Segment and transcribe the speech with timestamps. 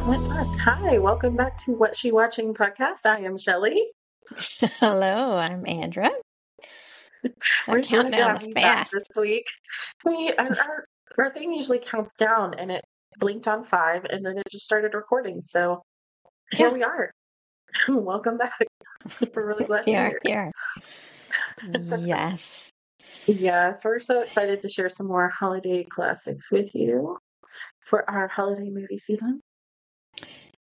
[0.00, 0.56] that went fast.
[0.56, 3.04] Hi, welcome back to What She Watching podcast.
[3.04, 3.84] I am Shelley.
[4.60, 6.10] Hello, I'm Andra.
[7.68, 9.44] We're counting down fast this week.
[10.06, 10.84] We our, our
[11.18, 12.82] our thing usually counts down, and it
[13.18, 15.42] blinked on five, and then it just started recording.
[15.42, 15.82] So
[16.50, 16.72] here Yeah.
[16.72, 17.10] we are.
[17.88, 18.58] welcome back.
[19.34, 20.50] We're really glad you're here.
[21.62, 21.98] here.
[21.98, 22.70] Yes.
[23.26, 27.18] Yes, we're so excited to share some more holiday classics with you
[27.84, 29.40] for our holiday movie season.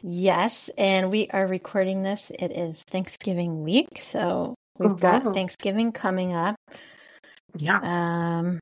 [0.03, 2.29] Yes, and we are recording this.
[2.37, 4.99] It is Thanksgiving week, so we've Mhm.
[4.99, 6.55] got Thanksgiving coming up.
[7.55, 7.77] Yeah.
[7.79, 8.59] Um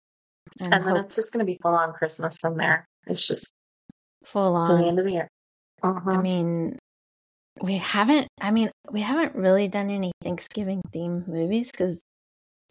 [0.61, 2.85] and, And then hope it's just going to be full on Christmas from there.
[3.07, 3.49] It's just
[4.25, 5.27] full to the end of the year.
[5.83, 6.21] I Uh-huh.
[6.21, 6.77] mean,
[7.61, 12.01] we haven't I mean, we haven't really done any Thanksgiving themed movies cuz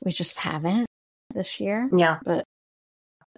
[0.04, 0.86] we just haven't
[1.34, 1.90] this year.
[1.94, 2.20] Yeah.
[2.24, 2.44] But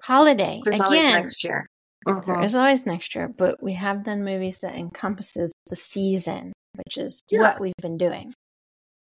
[0.02, 1.14] holiday There's again.
[1.14, 1.66] next year.
[2.06, 2.44] There Mhm.
[2.44, 7.20] is always next year, but we have done movies that encompasses the season, which is
[7.28, 7.40] Yeah.
[7.40, 8.32] what we've been doing.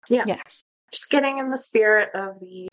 [0.09, 0.25] Yeah.
[0.27, 0.61] Yes.
[0.91, 2.67] Just getting in the spirit of the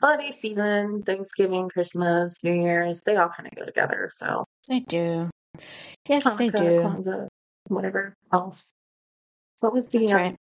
[0.00, 4.10] holiday season, Thanksgiving, Christmas, New Year's, they all kind of go together.
[4.14, 5.28] So They do.
[6.08, 6.80] Yes, they do.
[6.80, 7.28] Kwanzaa,
[7.68, 8.70] whatever else.
[9.60, 10.36] What was the That's um, right.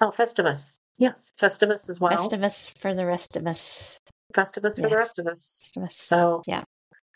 [0.00, 0.76] oh Festivus?
[0.98, 2.12] Yes, Festivus as well.
[2.12, 3.96] Festivus for the rest of us.
[4.32, 5.70] Festivus for the rest of us.
[5.76, 5.92] Festivus.
[5.92, 6.64] So- yeah.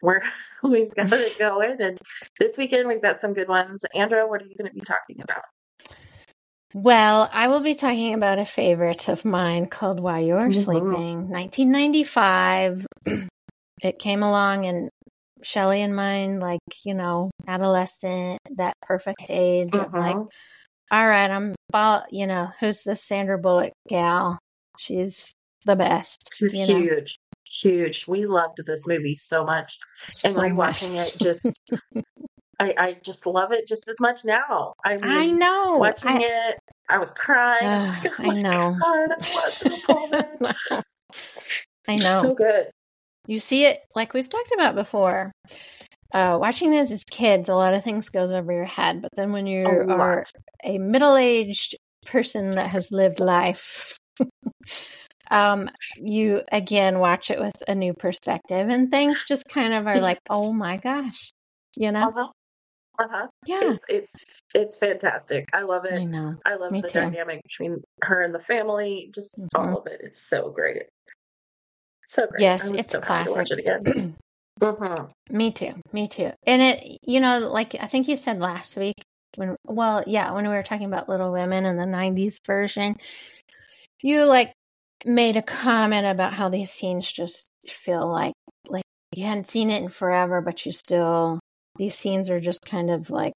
[0.02, 0.22] We're
[0.62, 1.98] we've got it going, and
[2.38, 3.84] this weekend we've got some good ones.
[3.94, 5.42] Andra, what are you going to be talking about?
[6.74, 10.64] Well, I will be talking about a favorite of mine called While You're Mhm.
[10.64, 12.86] Sleeping, 1995.
[13.82, 14.90] it came along and
[15.42, 20.17] Shelley and mine, like, you know, adolescent, that perfect age of like,
[20.90, 24.39] all right, I'm, fol- you know, who's this Sandra Bullock gal?
[24.78, 25.33] She's
[25.64, 26.28] the best.
[26.34, 26.80] She was know?
[26.80, 27.17] huge,
[27.51, 28.07] huge.
[28.07, 29.77] We loved this movie so much.
[30.25, 31.14] and So rewatching much.
[31.14, 31.61] it just
[32.61, 34.75] I, I just love it just as much now.
[34.85, 35.79] I mean I know.
[35.79, 37.67] watching I, it, I was crying.
[37.67, 38.77] I was like, oh I know.
[38.81, 40.85] God, I want to pull it.
[41.89, 42.20] I know.
[42.23, 42.67] So good.
[43.27, 45.33] you see it like we've talked about before.
[46.13, 49.30] Uh, watching this as kids, a lot of things goes over your head, but then
[49.30, 50.01] when you A lot.
[50.01, 50.25] are
[50.65, 51.77] a middle-aged
[52.07, 53.97] person that has lived life,
[55.30, 60.00] um, you again watch it with a new perspective, and things just kind of are
[60.00, 61.33] like, oh my gosh,
[61.77, 62.08] you know?
[62.08, 62.28] Uh-huh.
[62.98, 63.27] Uh-huh.
[63.46, 64.14] Yeah, It's, it's
[64.55, 65.44] it's fantastic.
[65.52, 66.08] I love I it.
[66.08, 66.34] know.
[66.44, 67.00] I love Me the too.
[67.00, 69.11] dynamic between her and the family.
[69.14, 69.48] Just Mhm.
[69.55, 70.00] all of it.
[70.02, 70.83] It's so great.
[72.06, 72.42] So great.
[72.42, 73.50] Yes, I it's so to watch classic.
[73.52, 74.17] it again.
[74.61, 75.12] Mhm.
[75.30, 75.72] Me too.
[75.92, 76.33] Me too.
[76.46, 78.96] And it, you know, like I think you said last week
[79.36, 82.96] when, well, yeah, when we were talking about Little Women and the 90s version,
[84.02, 84.52] you like
[85.05, 88.35] made a comment about how these scenes just feel like,
[88.69, 91.41] like you hadn't seen it in forever, but you still,
[91.77, 93.33] these scenes are just kind of like,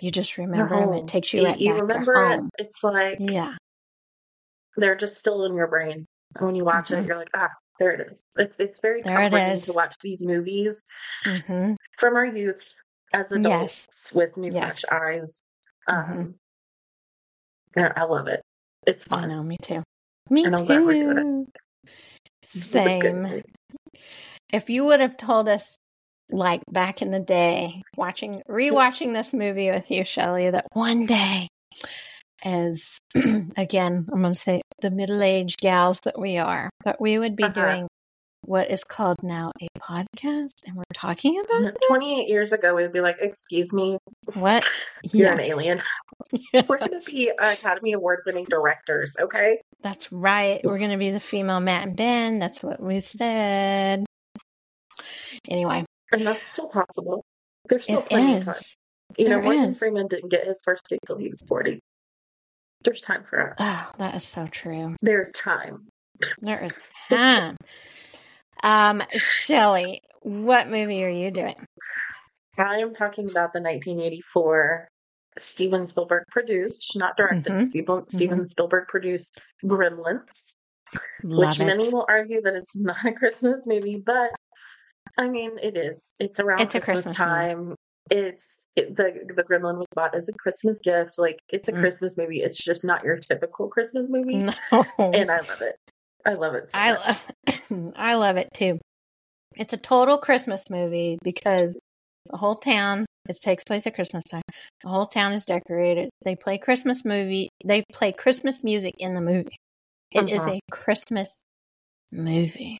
[0.00, 0.92] you just remember them.
[0.94, 2.40] It takes you right you back remember it.
[2.58, 3.54] It's like Yeah.
[4.76, 6.04] they're just still in your brain.
[6.36, 6.98] And when you watch Mhm.
[7.02, 8.22] it, you're like, ah, there it is.
[8.36, 10.82] It's it's very There comforting to watch these movies
[11.24, 12.62] hmm from our youth
[13.14, 14.80] as adults with new Yes.
[14.80, 15.42] fresh eyes.
[15.88, 16.34] Um,
[17.76, 17.92] Mhm.
[17.96, 18.42] I love it.
[18.86, 19.28] It's I fun.
[19.30, 19.42] know.
[19.42, 19.82] Me too.
[20.30, 21.52] Me And I'm glad we're doing too.
[22.42, 23.42] It's a good Same.
[24.52, 25.76] if you would have told us
[26.30, 31.48] like back in the day watching rewatching this movie with you Shelley that one day
[32.42, 32.98] as
[33.56, 37.44] again I'm going to say the middle-aged gals that we are that we would be
[37.44, 37.52] Uh-huh.
[37.54, 37.88] doing
[38.44, 41.86] what is called now a podcast and we're talking about this?
[41.88, 43.98] 28 years ago, we'd be like, excuse me,
[44.34, 44.64] what
[45.12, 45.82] you're yeah an alien.
[46.68, 49.60] We're going to be Academy Award winning directors, okay?
[49.82, 54.04] that's right we're going to be the female Matt and Ben that's what we said
[55.48, 57.24] anyway And that's still possible.
[57.68, 58.54] There's still it plenty of time.
[58.54, 58.76] is
[59.18, 59.78] You know, Morgan is.
[59.78, 61.80] Freeman didn't get his first gig till he was 40.
[62.82, 63.56] There's time for us.
[63.60, 65.88] oh that is so true There's time.
[66.40, 66.74] There is
[67.10, 67.56] time.
[68.62, 71.56] um, Shelley, what movie are you doing?
[72.58, 74.88] I am talking about the 1984
[75.38, 77.66] Steven Spielberg produced, not directed, Mhm.
[77.68, 80.54] Steven, Steven Spielberg produced Gremlins,
[81.22, 81.66] Love which it.
[81.66, 84.30] many will argue that it's not a Christmas movie, but
[85.18, 86.12] I mean, it is.
[86.20, 87.30] It's around It's a Christmas, Christmas movie.
[87.30, 87.74] time.
[88.10, 91.18] It's it, the the Gremlin was bought as a Christmas gift.
[91.18, 91.80] Like it's a Mm.
[91.80, 92.40] Christmas movie.
[92.42, 94.52] It's just not your typical Christmas movie, No,
[94.98, 95.76] and I love it.
[96.24, 96.70] I love it.
[96.70, 97.26] So I love,
[97.96, 98.78] I love it too.
[99.56, 101.76] It's a total Christmas movie because
[102.30, 103.06] the whole town.
[103.28, 104.42] It takes place at Christmas time.
[104.82, 106.10] The whole town is decorated.
[106.24, 107.48] They play Christmas movie.
[107.64, 109.56] They play Christmas music in the movie.
[110.12, 110.52] It is Uh-huh.
[110.52, 111.42] a Christmas
[112.12, 112.78] movie.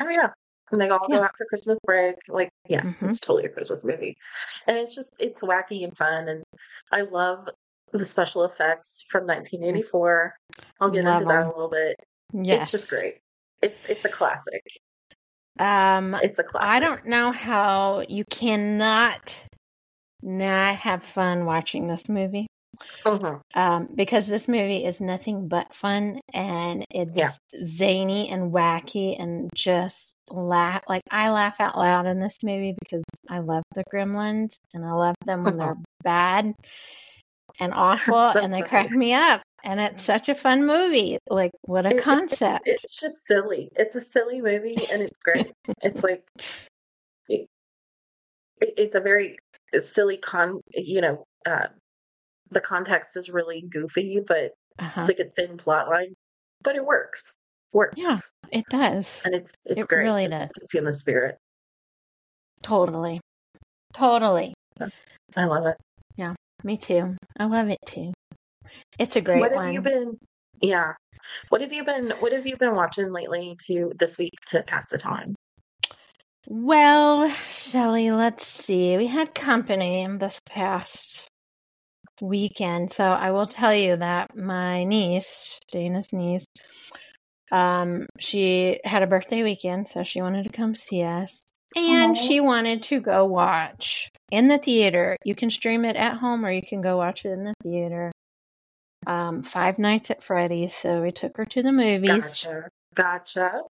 [0.00, 0.30] Oh yeah,
[0.70, 1.18] and they all Yeah.
[1.18, 2.16] go out for Christmas break.
[2.28, 3.08] Like, yeah, Mhm.
[3.10, 4.16] it's totally a Christmas movie,
[4.66, 6.42] and it's just it's wacky and fun, and
[6.90, 7.48] I love
[7.92, 10.34] the special effects from 1984.
[10.80, 11.46] I'll get Love into that 'em.
[11.46, 11.96] a little bit.
[12.32, 12.62] Yes.
[12.64, 13.18] It's just great.
[13.60, 14.62] It's it's a classic.
[15.58, 16.68] Um, It's a classic.
[16.68, 19.44] I don't know how you cannot
[20.22, 22.46] not have fun watching this movie.
[23.04, 23.40] Mhm.
[23.54, 27.32] Um, because this movie is nothing but fun and it's Yeah.
[27.62, 30.82] zany and wacky and just laugh.
[30.88, 34.92] Like I laugh out loud in this movie because I love the Gremlins and I
[34.92, 36.54] love them when they're bad
[37.60, 38.68] and awful So and they funny.
[38.68, 39.42] crack me up.
[39.64, 41.18] And it's such a fun movie.
[41.28, 42.66] Like what a It- it- concept.
[42.66, 43.68] It's just silly.
[43.76, 45.52] It's a silly movie, and it's great.
[45.82, 46.24] it's like
[47.28, 47.46] it,
[48.62, 49.36] it- it's a very
[49.80, 50.60] silly con.
[50.72, 51.66] You know, uh,
[52.50, 55.00] the context is really goofy, but uh-huh.
[55.00, 56.14] it's like a thin plot line,
[56.62, 57.22] but it works.
[57.72, 57.94] Works.
[57.96, 58.18] Yeah.
[58.50, 59.22] It does.
[59.24, 60.04] and it's it's It great.
[60.04, 60.48] really does.
[60.72, 61.36] you in the spirit.
[62.62, 63.20] Totally.
[63.94, 64.54] Totally.
[65.36, 65.76] I love it.
[66.16, 66.34] Yeah,
[66.64, 67.16] me too.
[67.38, 68.12] I love it too.
[68.98, 69.72] It's a great what have one.
[69.72, 70.18] you been?
[70.60, 70.92] Yeah.
[71.48, 72.10] What have you been?
[72.20, 75.34] What have you been watching lately to this week to pass the time?
[76.46, 78.96] Well, Shelley, let's see.
[78.96, 81.28] We had company this past
[82.20, 86.44] weekend, so I will tell you that my niece, Dana's niece,
[87.52, 91.44] um, she had a birthday weekend, so she wanted to come see us.
[91.76, 95.16] And she wanted to go watch in the theater.
[95.24, 98.12] You can stream it at home or you can go watch it in the theater.
[99.06, 100.74] Um, Five Nights at Freddy's.
[100.74, 102.10] So we took her to the movies.
[102.10, 102.68] Gotcha.
[102.94, 103.62] Gotcha.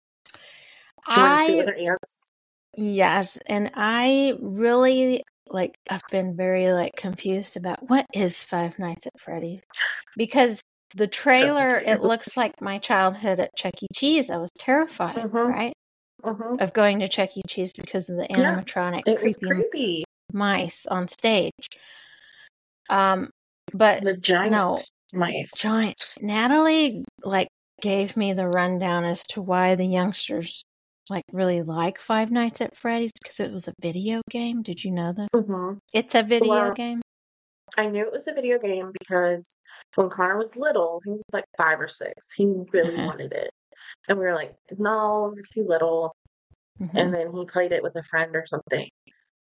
[1.12, 2.31] She wanted to see with her aunts.
[2.76, 9.06] Yes, and I really like I've been very like confused about what is Five Nights
[9.06, 9.62] at Freddy's
[10.17, 10.61] because
[10.96, 13.87] the trailer it looks like my childhood at Chuck E.
[13.94, 14.31] Cheese.
[14.31, 15.49] I was terrified, Mhm.
[15.49, 15.72] right,
[16.22, 16.61] Mhm.
[16.61, 17.43] of going to Chuck E.
[17.49, 20.05] Cheese because of the animatronic was creepy creepy.
[20.32, 21.52] mice on stage.
[22.88, 23.31] Um,
[23.73, 24.78] but The giant no.
[25.12, 25.50] mice.
[25.56, 27.49] giant Natalie like
[27.82, 30.62] gave me the rundown as to why the youngsters
[31.10, 34.62] like really like Five Nights at Freddy's because it was a video game.
[34.62, 35.28] Did you know that?
[35.34, 35.78] Mhm.
[35.92, 37.02] It's a video Well, game.
[37.76, 39.46] I knew it was a video game because
[39.94, 42.32] when Connor was little, he was like five or six.
[42.32, 43.06] He really Uh-huh.
[43.06, 43.50] wanted it.
[44.08, 46.14] And we were like, no, you're too little.
[46.80, 46.90] Mhm.
[46.94, 48.88] And then he played it with a friend or something.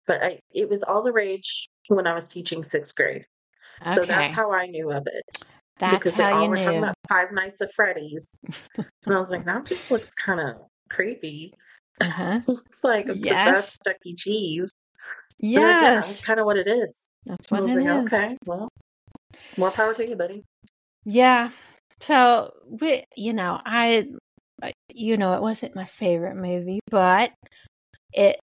[0.05, 3.25] But I, it was all the rage when I was teaching sixth grade.
[3.93, 5.23] So that's how I knew of it.
[5.79, 6.83] that's because they how all you were talking knew.
[6.83, 8.29] about Five Nights at Freddy's.
[8.77, 8.85] and
[9.15, 10.55] I was like, that just looks kind of
[10.89, 11.53] creepy.
[12.01, 12.41] Uh-huh.
[12.47, 13.55] looks like the Yes.
[13.55, 14.15] best Chuck E.
[14.15, 14.71] Cheese.
[15.39, 17.05] Yes, that's kind of what it is.
[17.25, 18.13] that's what it like, is.
[18.13, 18.69] okay, well,
[19.57, 20.43] more power to you, buddy.
[21.05, 21.49] Yeah.
[21.99, 24.05] So we, you know, I,
[24.61, 27.31] I- you know, it wasn't my favorite movie, but
[28.13, 28.37] it,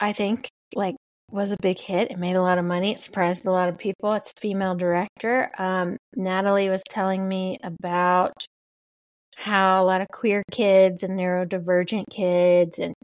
[0.00, 0.96] I think, like,
[1.30, 2.10] was a big hit.
[2.10, 2.90] It made a lot of money.
[2.92, 4.12] It surprised a lot of people.
[4.14, 5.50] It's a female director.
[5.58, 8.32] Um, Natalie was telling me about
[9.40, 12.94] how a lot of queer kids and neurodivergent kids and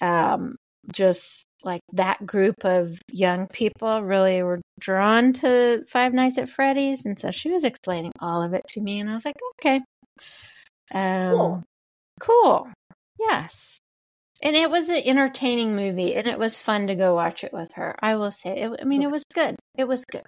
[0.00, 0.56] um,
[0.92, 7.04] just like that group of young people really were drawn to Five Nights at Freddy's.
[7.04, 9.80] And so she was explaining all of it to me, and I was like, okay.
[10.92, 11.62] Um, Cool.
[12.20, 12.68] cool.
[13.18, 13.78] Yes.
[14.42, 17.72] And it was an entertaining movie, and it was fun to go watch it with
[17.74, 17.94] her.
[18.02, 19.54] I will say, it, I mean, it was good.
[19.78, 20.24] It was good.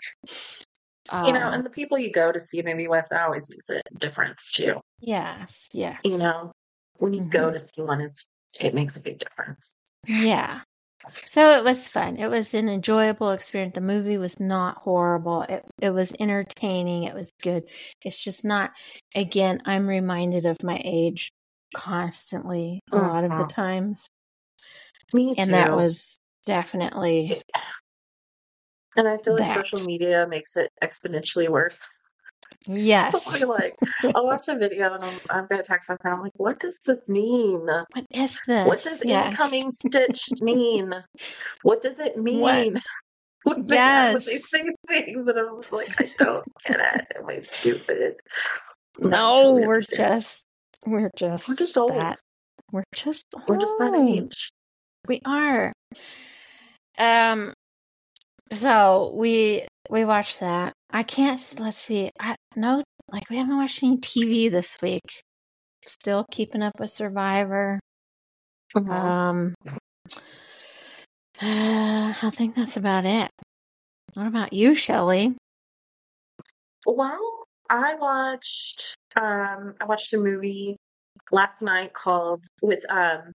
[1.13, 3.49] You know, Um, and the people you go to see a movie with, that always
[3.49, 4.81] makes a difference too.
[5.01, 6.01] yes, yes.
[6.05, 6.53] You know,
[6.99, 7.53] when you go Mhm.
[7.53, 8.27] to see one, it's
[8.59, 9.75] it makes a big difference.
[10.07, 10.61] Yeah.
[11.27, 12.17] So it was fun.
[12.17, 13.75] It was an enjoyable experience.
[13.75, 15.43] The movie was not horrible.
[15.43, 17.05] It it was entertaining.
[17.05, 17.65] It was good.
[18.03, 18.71] It's just not
[19.15, 21.31] again, I'm reminded of my age
[21.75, 23.49] constantly a lot of the Mhm.
[23.49, 24.09] times.
[25.13, 25.41] Me too.
[25.43, 27.43] And that was definitely
[28.97, 29.55] and I feel like that.
[29.67, 31.79] social media makes it exponentially worse.
[32.69, 33.39] yes.
[33.41, 33.75] So like,
[34.15, 36.17] I'll watch a video and I'm, I'm gonna text my friend.
[36.17, 37.67] I'm like, what does this mean?
[37.67, 38.67] What is this?
[38.67, 39.31] What does yes.
[39.31, 40.95] incoming stitch mean?
[41.63, 42.81] What does it mean?
[43.45, 44.25] What they, Yes.
[44.25, 47.07] they say things and I was like, I don't get it.
[47.19, 48.15] Am I stupid?
[48.99, 50.23] No, totally we're understand.
[50.23, 50.45] just
[50.87, 51.91] we're just we're just old.
[51.93, 52.19] that.
[52.73, 54.51] We're just We're just that age.
[55.07, 55.73] We are.
[56.99, 57.53] Um
[58.51, 60.73] so we we watched that.
[60.91, 62.11] I can't let's see.
[62.19, 65.23] I no like we haven't watched any TV this week.
[65.87, 67.81] Still keeping up with Survivor.
[68.77, 68.91] Mhm.
[68.91, 69.55] Um
[71.41, 73.31] I think that's about it.
[74.15, 75.35] What about you, Shelley?
[76.87, 80.77] Well, I watched um I watched a movie
[81.33, 83.33] last night called with um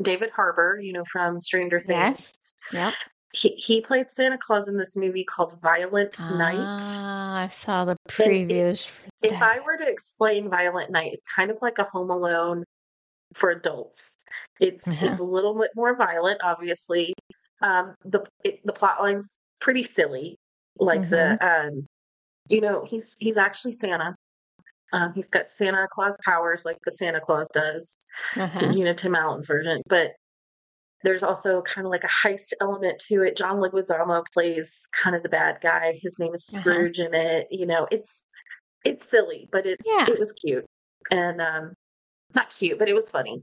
[0.00, 1.88] David Harbour, you know, from Stranger Things.
[1.90, 2.32] Yes.
[2.72, 2.94] Yep.
[3.32, 6.80] He he played Santa Claus in this movie called Violent Night.
[6.98, 8.84] Ah, I saw the previews.
[8.86, 9.40] for If.
[9.40, 12.64] I were to explain Violent Night, it's kind of like a Home Alone
[13.34, 14.16] for adults.
[14.60, 15.06] It's Uh-huh.
[15.06, 17.14] it's a little bit more violent, obviously.
[17.62, 19.28] Um, the it, the plot line's
[19.60, 20.36] pretty silly.
[20.78, 21.86] Like the um,
[22.48, 24.16] you know, he's he's actually Santa.
[24.92, 27.96] Um, he's got Santa Claus powers like the Santa Claus does.
[28.36, 28.70] Uh-huh.
[28.74, 29.82] you know, Tim Allen's version.
[29.86, 30.12] But
[31.02, 33.36] there's also kind of like a heist element to it.
[33.36, 35.98] John Leguizamo plays kind of the bad guy.
[36.02, 36.60] His name is Uh-huh.
[36.60, 37.46] Scrooge in it.
[37.50, 38.24] You know, it's
[38.84, 40.06] it's silly, but it's Yeah.
[40.08, 40.64] it was cute
[41.10, 41.72] and um
[42.34, 43.42] not cute, but it was funny.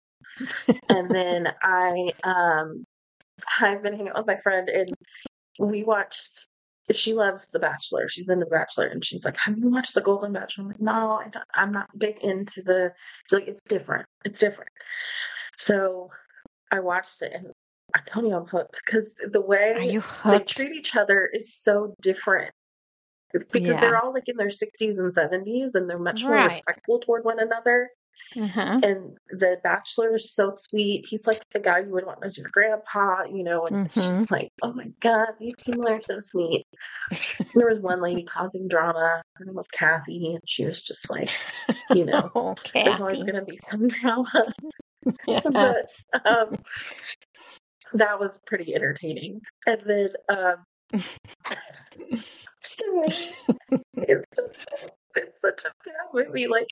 [0.89, 2.83] and then I um
[3.59, 4.89] I've been hanging out with my friend and
[5.59, 6.47] we watched
[6.91, 8.07] she loves The Bachelor.
[8.07, 10.79] She's into The Bachelor, and she's like, "Have you watched The Golden Bachelor?" I'm like,
[10.79, 12.93] "No, I don't, I'm not big into the."
[13.27, 14.05] She's like, "It's different.
[14.23, 14.69] It's different."
[15.57, 16.09] So
[16.71, 17.47] I watched it, and
[17.95, 22.51] I'm telling you, I'm hooked because the way they treat each other is so different.
[23.51, 23.79] Because Yeah.
[23.81, 26.45] they're all like in their 60s and 70s, and they're much more Right.
[26.45, 27.89] respectful toward one another.
[28.39, 28.79] Uh-huh.
[28.83, 31.05] And the bachelor is so sweet.
[31.07, 34.19] He's like the guy you would want as your grandpa, you know, and it's Mm-hmm.
[34.19, 36.65] just like, oh my God, these people are so sweet.
[37.55, 39.21] there was one lady causing drama.
[39.35, 41.31] Her name was Kathy, and she was just like,
[41.93, 44.53] you know, oh, there's always going to be some drama.
[45.27, 46.05] Yes.
[46.25, 46.55] um,
[47.93, 49.41] that was pretty entertaining.
[49.65, 50.55] And then, um,
[51.49, 53.31] to me,
[53.95, 54.53] it's just
[55.15, 56.47] it's such a bad movie.
[56.47, 56.67] Like,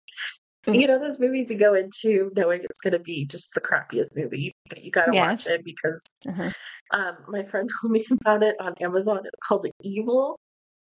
[0.67, 4.15] you know, those movies you go into knowing it's going to be just the crappiest
[4.15, 5.46] movie, but you got to Yes.
[5.46, 6.50] watch it because Uh-huh.
[6.91, 9.20] um, my friend told me about it on Amazon.
[9.20, 10.38] It's called The Evil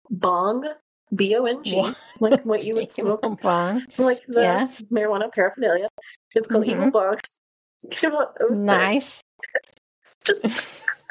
[0.09, 0.67] Bong,
[1.15, 3.85] B O N G, like what you would smoke, Bong.
[3.97, 4.81] like the Yes.
[4.91, 5.87] marijuana paraphernalia.
[6.35, 6.71] It's called Mhm.
[6.71, 7.17] Evil Bong.
[7.91, 8.51] 06.
[8.51, 9.21] Nice.
[10.03, 10.43] It's just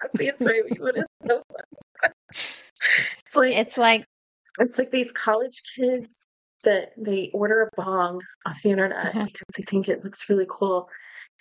[0.01, 1.63] crappiest movie, but it's so fun.
[2.35, 4.05] It's like It's like
[4.61, 6.25] it's like these college kids
[6.65, 9.25] that they order a bong off the internet Uh-huh.
[9.25, 10.89] because they think it looks really cool.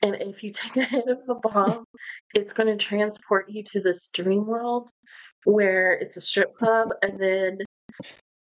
[0.03, 1.83] And if you take a hit of the bong,
[2.35, 4.89] it's going to transport you to this dream world
[5.43, 7.57] where it's a strip club, and then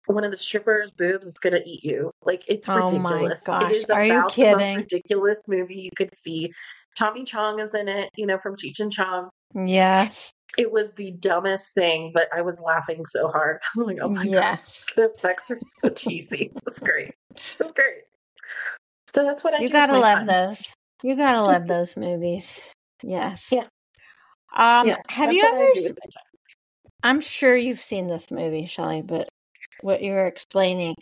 [0.07, 2.12] one of the strippers' boobs is going to eat you.
[2.24, 3.43] Like it's Oh my ridiculous.
[3.47, 6.51] It is Are about the most ridiculous movie you could see.
[6.97, 9.29] Tommy Chong is in it, you know, from Cheech and Chong.
[9.53, 10.31] yes.
[10.57, 13.59] It was the dumbest thing, but I was laughing so hard.
[13.75, 14.85] I'm like, oh my god, yes.
[14.95, 16.53] the effects are so cheesy.
[16.65, 17.12] Was great.
[17.59, 18.03] Was great.
[19.13, 20.74] So that's what I You gotta love those.
[21.03, 22.50] You gotta love those movies.
[23.03, 23.50] Yes.
[23.51, 23.63] Yeah.
[24.55, 26.24] Um Yeah, have that's you ever do with my time.
[27.03, 29.27] I'm sure you've seen this movie, Shelley, but
[29.82, 30.96] what you were explaining.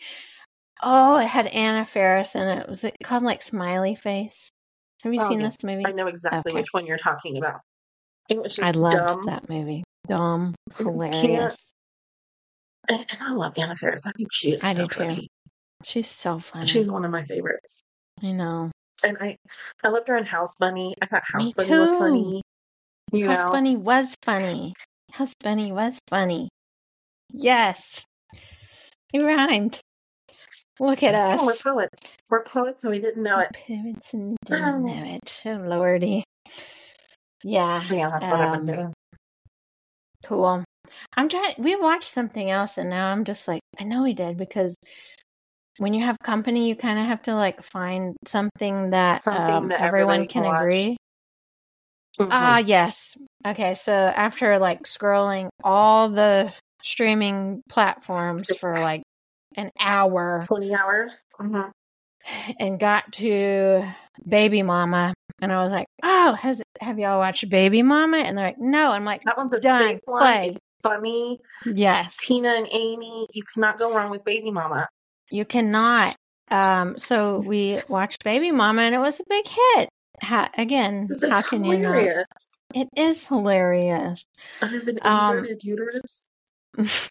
[0.82, 2.68] Oh, it had Anna Faris in it.
[2.68, 4.50] Was it called like Smiley Face?
[5.02, 5.56] Have you Oh, seen yes.
[5.56, 5.86] this movie?
[5.86, 6.58] I know exactly Okay.
[6.60, 7.60] which one you're talking about.
[8.28, 9.22] It was just I loved dumb.
[9.26, 9.84] that movie.
[10.08, 11.72] Dumb, hilarious.
[12.88, 14.02] And, and I love Anna Faris.
[14.06, 14.98] I think she is I so do too.
[15.00, 15.28] funny.
[15.84, 16.66] She's so funny.
[16.66, 17.82] She's one of my favorites.
[18.22, 18.70] I know.
[19.04, 19.36] And I
[19.82, 20.94] I loved her in House Bunny.
[21.02, 22.42] I thought House Me Bunny was funny.
[23.12, 24.74] You House know, Bunny was funny.
[25.12, 26.48] House Bunny was funny.
[27.32, 28.04] Yes.
[29.14, 29.78] He rhymed.
[30.80, 31.40] Look at us.
[31.40, 32.02] Oh, we're poets.
[32.28, 33.50] We're poets, and we didn't know it.
[33.52, 35.42] Parents and didn't know it.
[35.46, 36.24] Oh, Lordy.
[37.44, 37.80] Yeah.
[37.92, 38.92] Yeah, that's what I've Um, been doing.
[40.24, 40.64] Cool.
[41.16, 41.54] I'm trying.
[41.58, 44.74] We watched something else, and now I'm just like, I know we did because
[45.78, 49.68] when you have company, you kind of have to like find something that, Something um,
[49.68, 50.60] that everyone can watch.
[50.60, 50.96] agree.
[52.18, 53.16] Ah, yes.
[53.46, 56.52] Okay, so after like scrolling all the
[56.82, 59.03] streaming platforms for like
[59.56, 61.20] an hour Twenty hours.
[61.40, 61.70] Mhm.
[62.58, 63.84] and got to
[64.26, 68.46] Baby Mama, and I was like, "Oh, has have y'all watched Baby Mama?" And they're
[68.46, 70.00] like, "No." I'm like, That one's a Done.
[70.04, 70.20] one.
[70.20, 70.56] Play.
[70.82, 71.40] Funny.
[71.64, 73.26] "Yes, Tina and Amy.
[73.32, 74.88] You cannot go wrong with Baby Mama.
[75.30, 76.14] you cannot."
[76.50, 79.88] Um, so we watched Baby Mama, and it was a big hit.
[80.20, 82.26] How, again, This how can you not?
[82.74, 84.24] It is hilarious.
[84.62, 86.24] I have an Um, inverted uterus.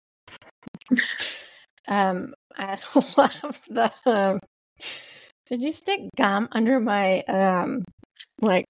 [1.87, 2.77] Um, I
[3.17, 3.91] love the.
[4.05, 4.39] Um,
[5.49, 7.83] did you stick gum under my um,
[8.41, 8.65] like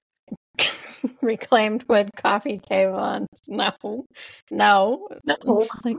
[1.21, 2.99] reclaimed wood coffee table?
[2.99, 4.05] And no,
[4.51, 5.07] no,
[5.45, 5.67] No.
[5.83, 5.97] Like,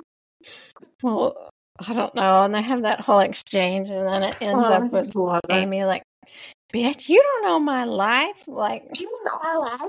[1.02, 1.50] well,
[1.86, 2.42] I don't know.
[2.42, 5.14] And they have that whole exchange, and then it ends Oh, up with it.
[5.50, 6.02] Amy like,
[6.72, 9.88] "Bitch, you don't know my life." Like, You know I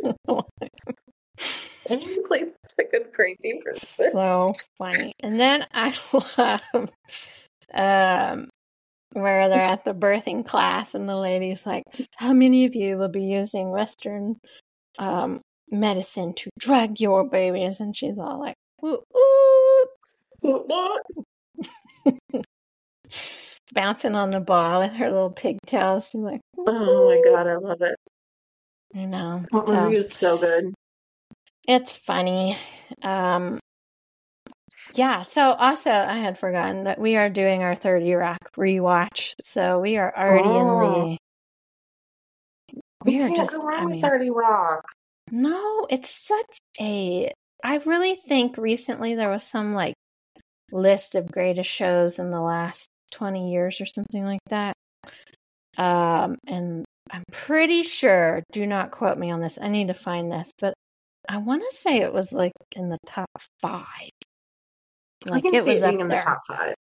[1.89, 4.11] Amy plays like a crazy person.
[4.11, 5.13] so funny.
[5.19, 6.89] And then I love
[7.73, 8.49] um
[9.13, 11.83] where they're at the birthing class and the lady's like,
[12.15, 14.35] How many of you will be using Western
[14.99, 19.01] um, medicine to drug your babies, and she's all like, ooh,
[20.43, 20.43] ooh.
[23.73, 26.09] bouncing on the ball with her little pigtails.
[26.09, 26.65] She's like, ooh.
[26.67, 27.95] oh my god, I love it.
[28.95, 29.43] I know.
[29.51, 30.73] That so, so good.
[31.67, 32.57] It's funny.
[33.01, 33.59] Um,
[34.93, 35.23] yeah.
[35.23, 39.33] So also, I had forgotten that we are doing our Thirty Rock rewatch.
[39.41, 40.59] So we are already oh.
[40.59, 41.17] in the.
[43.05, 43.51] We, we are just.
[43.51, 44.83] Go I mean, Thirty Rock.
[45.31, 47.31] No, it's such a.
[47.63, 49.95] I really think recently there was some like
[50.71, 54.75] list of greatest shows in the last 20 years or something like that.
[55.77, 59.57] Um, and I'm pretty sure, do not quote me on this.
[59.61, 60.73] I need to find this, but
[61.29, 63.29] I want to say it was like in the top
[63.61, 63.85] five.
[65.25, 66.19] Like it was up in there.
[66.19, 66.75] the top five.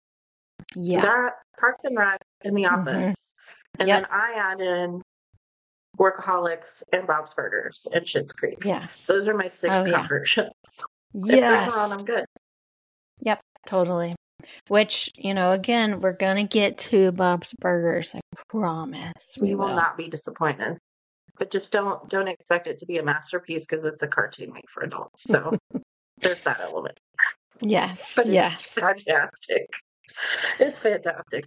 [0.76, 1.02] Yeah.
[1.02, 2.88] That Parks and Rec in The mm-hmm.
[2.88, 3.14] Office.
[3.14, 3.80] Mm-hmm.
[3.80, 4.02] And yep.
[4.02, 5.02] then I add in
[5.98, 8.58] Workaholics and Bob's Burgers and Schitt's Creek.
[8.64, 9.06] Yes.
[9.06, 10.44] Those are my six oh, comfort yeah.
[10.44, 10.86] shows.
[11.16, 11.76] Yes.
[11.76, 12.24] On, I'm good.
[13.20, 14.16] Yep, totally.
[14.66, 18.16] Which, you know, again, we're going to get to Bob's Burgers.
[18.16, 19.36] I promise.
[19.38, 19.68] We, we will.
[19.68, 20.76] will not be disappointed.
[21.38, 24.68] But just don't don't expect it to be a masterpiece because it's a cartoon made
[24.68, 25.24] for adults.
[25.24, 25.56] So
[26.20, 26.98] there's that element.
[27.60, 28.14] Yes.
[28.16, 28.74] But yes.
[28.74, 29.68] fantastic.
[30.58, 31.44] It's fantastic.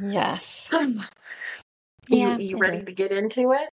[0.00, 0.70] Yes.
[2.08, 2.36] yeah.
[2.36, 3.68] You, you ready to get into it?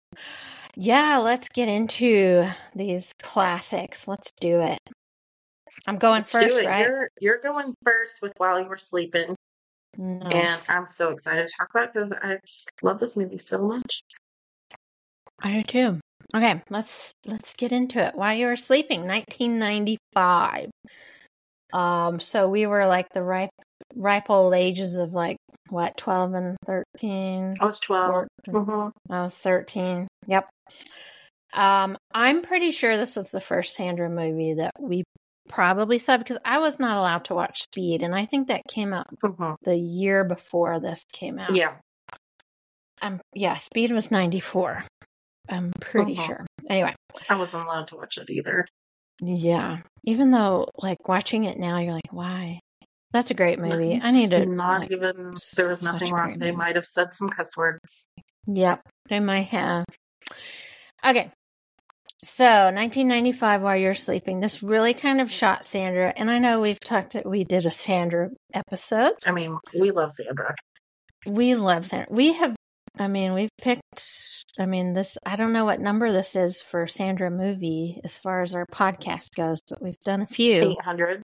[0.75, 4.07] Yeah, let's get into these classics.
[4.07, 4.77] Let's do it.
[5.87, 6.85] I'm going Let's first, right?
[6.85, 9.35] You're, you're going first with While You Were Sleeping.
[9.97, 10.69] Nice.
[10.69, 14.01] And I'm so excited to talk about because I just love this movie so much.
[15.41, 15.99] I do too.
[16.35, 18.15] Okay, let's let's get into it.
[18.15, 20.69] While you were sleeping, 1995.
[21.73, 23.49] Um, so we were like the ripe
[23.95, 25.37] ripe old ages of like
[25.69, 29.13] what 12 and 13 i was 12 mm-hmm.
[29.13, 30.47] i was 13 yep
[31.53, 35.03] um i'm pretty sure this was the first sandra movie that we
[35.49, 38.93] probably saw because i was not allowed to watch speed and i think that came
[38.93, 39.53] out mm-hmm.
[39.63, 41.75] the year before this came out yeah
[43.01, 44.83] um yeah speed was 94
[45.49, 46.25] i'm pretty mm-hmm.
[46.25, 46.93] sure anyway
[47.29, 48.65] i wasn't allowed to watch it either
[49.21, 52.59] yeah even though like watching it now you're like why
[53.13, 53.93] that's a great movie.
[53.93, 56.39] It's I need to not like, even there was nothing wrong.
[56.39, 58.05] They might have said some cuss words.
[58.47, 59.85] Yep, they might have.
[61.05, 61.31] Okay.
[62.23, 64.39] So, 1995 while you're sleeping.
[64.39, 68.29] This really kind of shot Sandra, and I know we've talked we did a Sandra
[68.53, 69.13] episode.
[69.25, 70.55] I mean, we love Sandra.
[71.25, 72.07] We love Sandra.
[72.09, 72.55] We have
[72.99, 73.83] I mean, we've picked
[74.59, 78.41] I mean, this I don't know what number this is for Sandra movie as far
[78.41, 80.71] as our podcast goes, but we've done a few.
[80.79, 81.21] 800.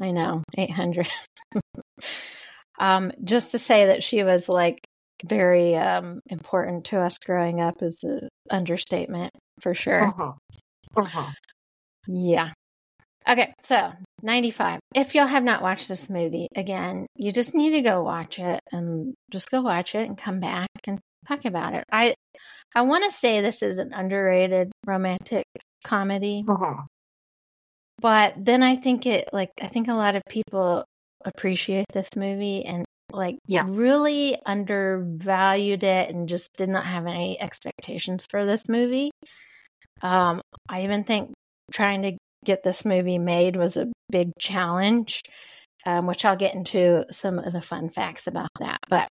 [0.00, 1.08] I know, 800.
[2.78, 4.84] um, just to say that she was like
[5.24, 10.08] very um, important to us growing up is an understatement for sure.
[10.08, 10.32] Uh-huh.
[10.96, 11.30] Uh-huh.
[12.06, 12.52] Yeah.
[13.28, 14.80] Okay, so 95.
[14.94, 18.60] If y'all have not watched this movie, again, you just need to go watch it
[18.72, 21.84] and just go watch it and come back and talk about it.
[21.90, 22.14] I
[22.74, 25.44] I want to say this is an underrated romantic
[25.84, 26.44] comedy.
[26.46, 26.82] Uh-huh.
[28.00, 30.84] But then I think it like I think a lot of people
[31.24, 33.64] appreciate this movie and like yeah.
[33.68, 39.10] really undervalued it and just did not have any expectations for this movie.
[40.00, 41.32] Um, I even think
[41.72, 45.22] trying to get this movie made was a big challenge,
[45.86, 48.78] um, which I'll get into some of the fun facts about that.
[48.88, 49.08] But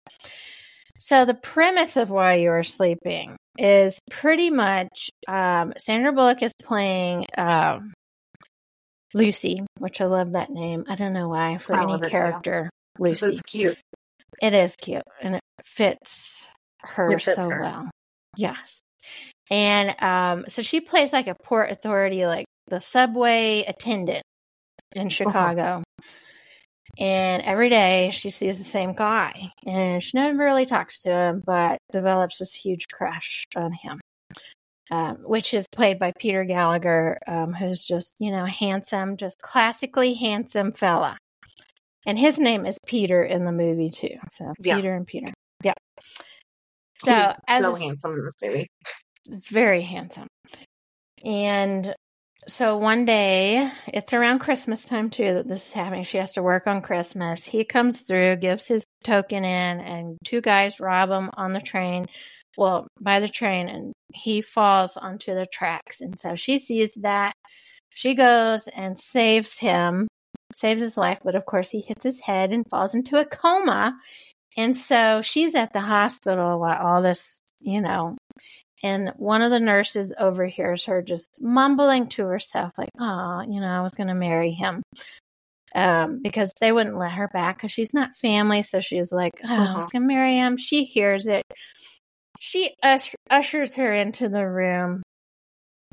[0.99, 6.53] so the premise of While You Are Sleeping is pretty much um, Sandra Bullock is
[6.61, 7.93] playing um,
[9.13, 10.85] Lucy, which I love that name.
[10.87, 12.69] I don't know why for I any character.
[12.99, 13.27] Lucy.
[13.27, 13.77] It's cute.
[14.41, 16.47] It is cute and it fits
[16.79, 17.61] her it fits so her.
[17.61, 17.89] well.
[18.35, 18.81] Yes.
[19.49, 24.23] And um, so she plays like a port authority, like the subway attendant
[24.95, 25.09] in uh-huh.
[25.09, 25.83] Chicago.
[26.99, 29.51] And every day she sees the same guy.
[29.65, 33.99] And she never really talks to him, but develops this huge crush on him
[34.91, 40.13] um, which is played by Peter Gallagher, um, who's just, you know, handsome, just classically
[40.13, 41.17] handsome fella.
[42.05, 44.15] And his name is Peter in the movie, too.
[44.29, 44.75] So yeah.
[44.77, 45.33] Peter and Peter.
[45.63, 45.73] Yeah.
[47.03, 48.67] So, He's as so a, handsome in this movie.
[49.49, 50.27] Very handsome.
[51.25, 51.93] And
[52.47, 56.03] so one day, it's around Christmas time too that this is happening.
[56.03, 57.45] She has to work on Christmas.
[57.45, 62.05] He comes through, gives his token in, and two guys rob him on the train
[62.57, 66.01] well, by the train and he falls onto the tracks.
[66.01, 67.33] And so she sees that.
[67.89, 70.07] She goes and saves him,
[70.53, 73.95] saves his life, but of course he hits his head and falls into a coma.
[74.57, 78.17] And so she's at the hospital while all this, you know,
[78.83, 83.67] and one of the nurses overhears her just mumbling to herself, like, "Oh, you know,
[83.67, 84.83] I was going to marry him."
[85.75, 88.63] Um, because they wouldn't let her back because she's not family.
[88.63, 89.87] So she was like, oh, I was Uh-huh.
[89.91, 90.57] going to marry him.
[90.57, 91.43] She hears it.
[92.39, 95.03] She us- ushers her into the room.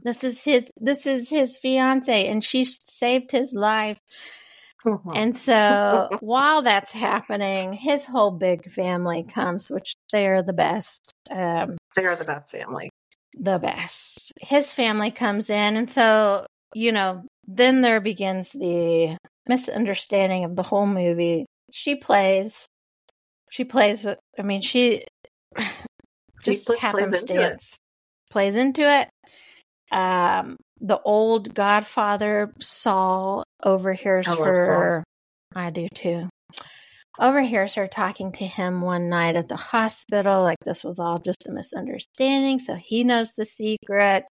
[0.03, 0.71] This is his.
[0.81, 3.99] This is his fiance, and she saved his life.
[4.85, 5.17] Mhm.
[5.17, 11.11] And so while that's happening, his whole big family comes, which they are the best.
[11.31, 12.91] Um, they are the best family.
[13.35, 14.33] the best.
[14.41, 19.17] His family comes in, and so you know, then there begins the
[19.49, 21.47] misunderstanding of the whole movie.
[21.73, 22.67] She plays.
[23.51, 24.05] She plays.
[24.05, 25.05] I mean, she
[25.57, 27.63] She just pl- plays into it.
[28.31, 29.09] plays into it.
[29.93, 35.05] Um, the old Godfather Saul overhears I her.
[35.55, 36.29] I do too.
[37.19, 41.47] Overhears her talking to him one night at the hospital, like this was all just
[41.49, 42.59] a misunderstanding.
[42.59, 44.25] So he knows the secret.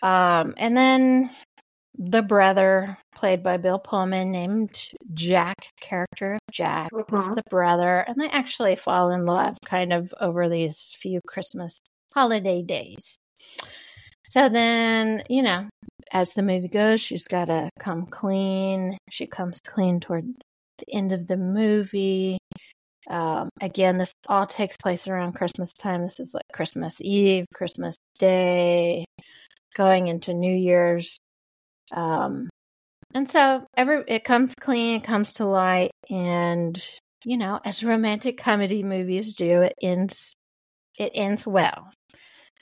[0.00, 1.30] Um, and then
[1.98, 7.34] the brother, played by Bill Pullman, named Jack, character of Jack, is Mhm.
[7.34, 11.80] the brother, and they actually fall in love kind of over these few Christmas
[12.14, 13.18] holiday days.
[14.26, 15.68] So then, you know,
[16.12, 18.98] as the movie goes, she's got to come clean.
[19.10, 20.26] She comes clean toward
[20.78, 22.38] the end of the movie.
[23.10, 26.02] Um, again, this all takes place around Christmas time.
[26.02, 29.04] This is like Christmas Eve, Christmas Day,
[29.74, 31.18] going into New Year's.
[31.92, 32.48] Um,
[33.14, 36.82] and so every it comes clean, it comes to light, and
[37.24, 40.34] you know, as romantic comedy movies do, it ends
[40.98, 41.90] it ends well.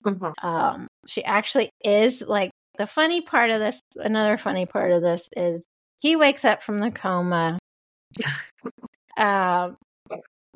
[0.05, 0.45] Mhm.
[0.45, 3.81] Um, she actually is like the funny part of this.
[3.97, 5.65] Another funny part of this is
[6.01, 7.59] he wakes up from the coma.
[9.17, 9.77] Um,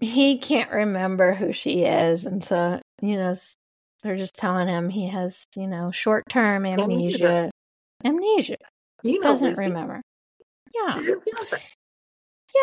[0.01, 3.35] he can't remember who she is, and so you know
[4.03, 7.51] they're just telling him he has you know short term amnesia.
[8.05, 8.57] Amnesia.
[9.03, 9.69] You know, doesn't Lucy.
[9.69, 10.01] remember.
[10.75, 10.95] Yeah.
[10.99, 11.63] She's your fiance.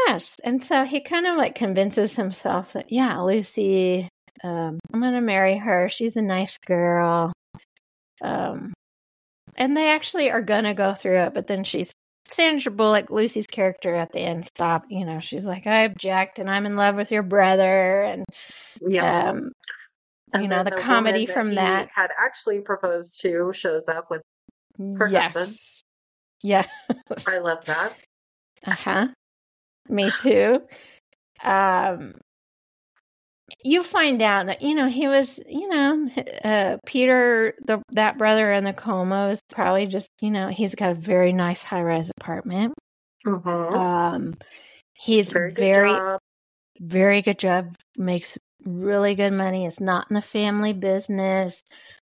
[0.08, 0.39] Yes.
[0.44, 4.08] And so he kind of like convinces himself that, yeah, Lucy,
[4.43, 5.89] um, I'm going to marry her.
[5.89, 7.32] She's a nice girl.
[8.21, 8.73] Um,
[9.56, 11.91] and they actually are going to go through it, but then she's
[12.27, 14.84] Sandra Bullock, Lucy's character at the end, stop.
[14.89, 18.04] You know, she's like, I object and I'm in love with your brother.
[18.04, 18.25] And,
[18.80, 19.30] Yeah.
[19.32, 19.51] um,
[20.34, 21.89] And you know, then the comedy woman from that.
[21.93, 24.21] had actually proposed to shows up with.
[24.97, 25.34] Her yes.
[25.34, 25.58] husband.
[26.43, 26.65] Yeah.
[27.27, 27.93] I love that.
[28.65, 29.08] Uh huh.
[29.89, 30.62] Me too.
[31.43, 32.13] Um,
[33.64, 36.10] you find out that you know he was, you know,
[36.44, 40.92] uh, Peter, the that brother in the coma is probably just, you know, he's got
[40.92, 42.74] a very nice high rise apartment.
[43.26, 44.36] hmm Um,
[44.94, 46.20] he's very very, good job.
[46.80, 47.76] very good job.
[47.98, 49.66] Makes really good money.
[49.66, 51.62] It's not in the family business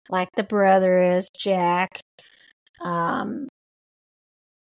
[0.09, 2.01] like the brother is, Jack.
[2.81, 3.49] Um,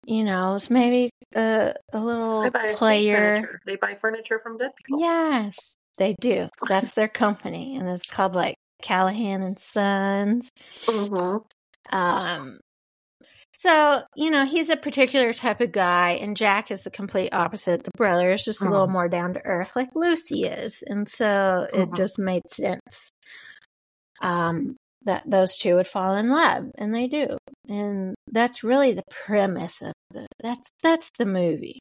[0.06, 3.60] you know, it's maybe a a little They player.
[3.66, 5.00] They buy furniture from dead people.
[5.00, 6.48] Yes, they do.
[6.68, 10.50] That's their company, and it's called like Callaghan and Sons.
[10.88, 11.38] hmm
[11.92, 12.60] Um,
[13.56, 17.84] so you know he's a particular type of guy, and Jack is the complete opposite.
[17.84, 18.92] The brother is just a little Mhm.
[18.92, 21.96] more down to earth, like Lucy is, and so it Mhm.
[21.96, 23.10] just made sense.
[24.22, 27.38] Um, that those two would fall in love, and they do,
[27.70, 30.28] and that's really the premise of the.
[30.42, 31.80] That's that's the movie.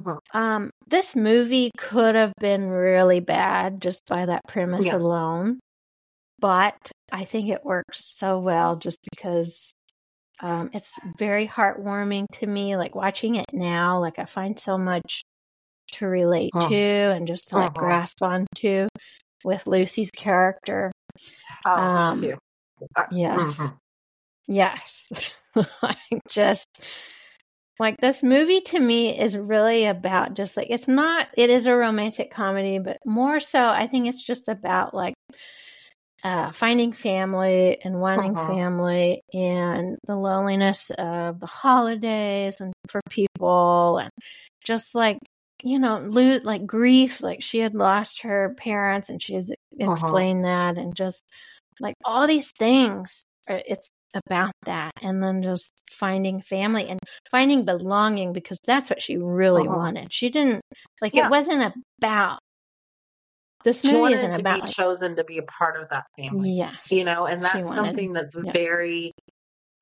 [0.00, 4.96] Hmm Um, this movie could have been really bad just by that premise Yeah.
[4.96, 5.60] alone,
[6.38, 6.76] but
[7.12, 9.72] I think it works so well just because
[10.40, 12.76] um, it's very heartwarming to me.
[12.76, 15.22] Like watching it now, like I find so much
[15.92, 17.78] to relate to and just to like Mhm.
[17.78, 18.88] grasp onto
[19.44, 20.90] with Lucy's character.
[21.66, 22.38] Oh, Um, too.
[22.96, 23.58] Uh, Yes.
[23.58, 23.78] mhm.
[24.48, 25.34] Yes.
[26.28, 26.66] just
[27.78, 31.74] like this movie to me is really about just like it's not it is a
[31.76, 35.14] romantic comedy, but more so I think it's just about like
[36.22, 38.36] uh finding family and wanting Uh-huh.
[38.36, 44.10] family and the loneliness of the holidays and for people and
[44.64, 45.18] just like
[45.62, 49.52] you know lose like grief like she had lost her parents and she has
[49.86, 50.24] Uh-huh.
[50.24, 51.22] explained that and just
[51.80, 53.88] like all these things it's
[54.26, 57.00] about that and then just finding family and
[57.30, 59.76] finding belonging because that's what she really Uh-huh.
[59.76, 60.60] wanted she didn't
[61.00, 61.26] like Yeah.
[61.26, 62.38] it wasn't about
[63.64, 66.04] this She movie isn't to about be like, chosen to be a part of that
[66.16, 66.50] family.
[66.50, 68.52] yes You know, and that's wanted- something that's yeah.
[68.52, 69.12] very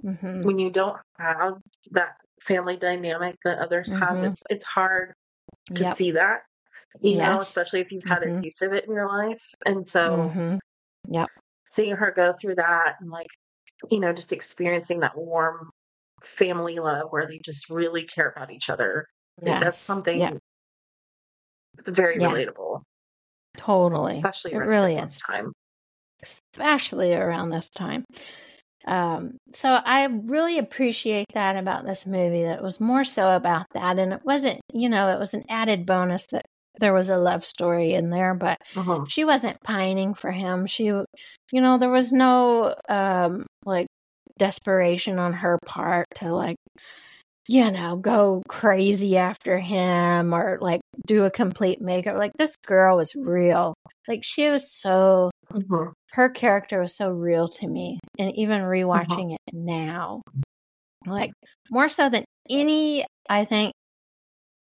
[0.03, 1.55] hmm when you don't have
[1.90, 4.31] that family dynamic that others have, Mhm.
[4.31, 5.12] it's it's hard
[5.75, 6.42] to yep see that.
[7.01, 8.38] You know, especially if you've had Mhm.
[8.38, 9.42] a piece of it in your life.
[9.66, 10.57] And so hmm
[11.68, 13.27] seeing her go through that and like,
[13.90, 15.71] you know, just experiencing that warm
[16.23, 19.07] family love where they just really care about each other.
[19.42, 19.62] Yes.
[19.62, 20.35] That's something yeah.
[21.79, 22.29] it's very yeah.
[22.29, 22.83] relatable.
[23.57, 24.12] Totally.
[24.12, 25.16] Especially it really is.
[25.16, 25.53] time.
[26.23, 28.05] Especially around this time.
[28.87, 32.42] Um, so I really appreciate that about this movie.
[32.42, 35.45] That it was more so about that, and it wasn't, you know, it was an
[35.49, 36.45] added bonus that
[36.79, 39.05] there was a love story in there, but uh-huh.
[39.09, 40.66] she wasn't pining for him.
[40.66, 41.07] She, you
[41.53, 43.87] know, there was no um like
[44.38, 46.57] desperation on her part to like
[47.48, 52.16] you know, go crazy after him or like do a complete makeup.
[52.16, 53.75] Like this girl was real.
[54.07, 55.90] Like she was so, mm-hmm.
[56.12, 57.98] her character was so real to me.
[58.18, 58.70] And even mm-hmm.
[58.70, 59.33] rewatching mm-hmm.
[59.33, 60.22] it now,
[61.07, 61.33] like
[61.70, 63.72] more so than any, I think,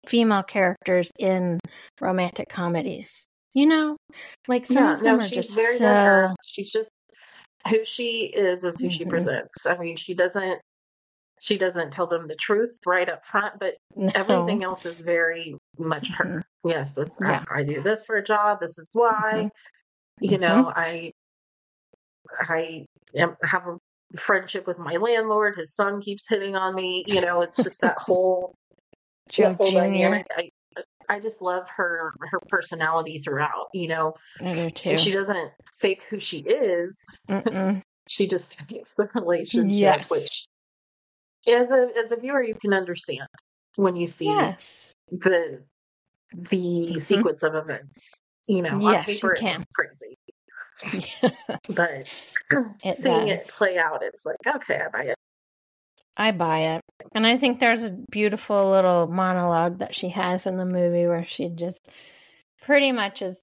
[0.06, 1.58] female characters in
[2.00, 3.26] romantic comedies.
[3.52, 3.96] You know,
[4.46, 6.34] like some yeah, of them no, are just so.
[6.46, 6.88] She's just
[7.68, 8.90] who she is is who mm-hmm.
[8.90, 9.66] she presents.
[9.66, 10.60] I mean, she doesn't
[11.40, 14.12] she doesn't tell them the truth right up front, but no.
[14.14, 16.24] everything else is very much her.
[16.24, 16.68] Mm-hmm.
[16.68, 17.44] Yes, this, yeah.
[17.50, 18.60] I, I, do this for a job.
[18.60, 19.32] This is why.
[19.34, 20.24] Mm-hmm.
[20.24, 20.78] You know, mm-hmm.
[20.78, 21.12] I
[22.40, 23.78] I am, have a
[24.18, 25.56] friendship with my landlord.
[25.56, 27.04] His son keeps hitting on me.
[27.08, 28.54] You know, it's just that whole
[29.30, 29.56] Joe.
[29.60, 30.49] I,
[31.10, 33.66] I just love her her personality throughout.
[33.74, 34.96] You know, I do too.
[34.96, 37.04] She doesn't fake who she is.
[38.08, 40.08] she just fakes the relationship, yes.
[40.08, 40.46] which
[41.48, 43.26] as a as a viewer you can understand
[43.74, 44.94] when you see yes.
[45.10, 45.60] the
[46.32, 46.98] the mm-hmm.
[46.98, 48.20] sequence of events.
[48.46, 49.64] You know, yes, on paper you can.
[49.74, 50.16] crazy.
[51.22, 51.36] Yes.
[51.76, 52.08] But
[52.82, 53.46] it seeing does.
[53.46, 55.16] it play out, it's like, okay, I buy it.
[56.16, 56.82] I buy it.
[57.14, 61.24] And I think there's a beautiful little monologue that she has in the movie where
[61.24, 61.88] she just
[62.62, 63.42] pretty much is,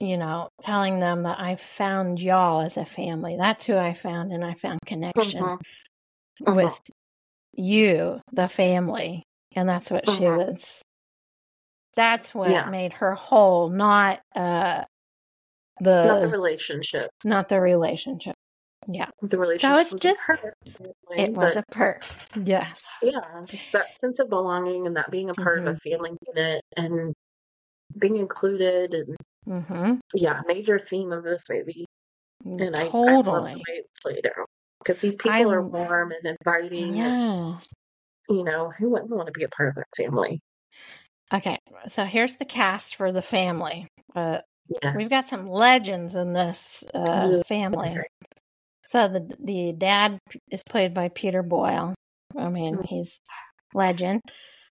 [0.00, 3.36] you know, telling them that I found y'all as a family.
[3.38, 6.54] That's who I found, and I found connection mm-hmm.
[6.54, 6.92] with mm-hmm
[7.56, 9.22] you, the family.
[9.54, 10.36] And that's what she uh-huh.
[10.36, 10.82] was.
[11.94, 12.68] That's what yeah.
[12.68, 14.84] made her whole, not uh
[15.80, 17.10] the not the relationship.
[17.24, 18.34] Not the relationship.
[18.88, 19.08] Yeah.
[19.22, 19.86] The relationship.
[19.86, 20.20] So it's just
[21.16, 22.04] it was a part.
[22.44, 22.84] Yes.
[23.02, 23.20] Yeah.
[23.46, 25.68] Just that sense of belonging and that being a part mm-hmm.
[25.68, 25.90] of a mm-hmm.
[25.90, 27.14] family unit and
[27.98, 29.16] being included and
[29.48, 29.94] mm-hmm.
[30.14, 31.86] yeah, major theme of this movie.
[32.44, 32.76] And totally.
[32.76, 34.46] I, I love the way it's played out
[34.78, 36.94] because these people I, are warm and inviting.
[36.94, 37.56] Yeah.
[38.28, 40.40] you know, who wouldn't want to be a part of that family?
[41.32, 43.88] Okay, so here's the cast for the family.
[44.14, 44.38] Uh,
[44.82, 44.94] yes.
[44.96, 47.98] We've got some legends in this uh, family.
[48.86, 50.18] So the the dad
[50.50, 51.94] is played by Peter Boyle.
[52.36, 52.84] I mean, mm-hmm.
[52.84, 53.20] he's
[53.74, 54.22] legend.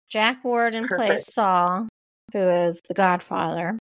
[0.09, 1.09] Jack Warden Perfect.
[1.09, 1.89] plays Saul,
[2.33, 3.79] who is the Godfather.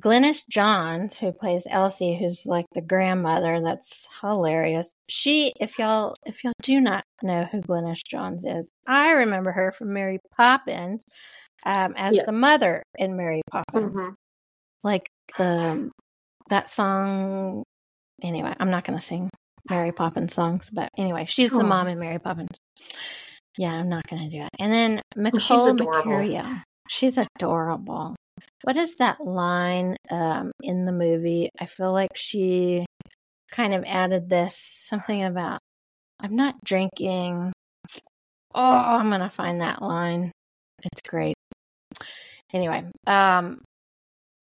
[0.00, 4.92] Glynis Johns, who plays Elsie, who's like the grandmother, that's hilarious.
[5.08, 9.72] She, if y'all, if y'all do not know who Glynis Johns is, I remember her
[9.72, 11.02] from Mary Poppins
[11.66, 12.26] um, as yes.
[12.26, 14.00] the mother in Mary Poppins.
[14.00, 14.14] Mm-hmm.
[14.84, 15.08] Like
[15.38, 15.90] um,
[16.48, 17.64] that song.
[18.22, 19.30] Anyway, I'm not going to sing
[19.70, 21.62] Mary Poppins songs, but anyway, she's the oh.
[21.62, 22.56] mom in Mary Poppins.
[23.56, 24.50] Yeah, I'm not going to do it.
[24.58, 26.62] And then Nicole Mercurio.
[26.88, 28.16] She's adorable.
[28.62, 31.50] What is that line um, in the movie?
[31.60, 32.86] I feel like she
[33.50, 35.58] kind of added this something about
[36.20, 37.52] I'm not drinking.
[38.54, 40.32] Oh, I'm gonna find that line.
[40.82, 41.36] It's great.
[42.52, 43.60] Anyway, um,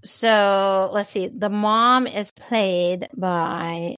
[0.04, 1.28] so let's see.
[1.28, 3.96] The mom is played by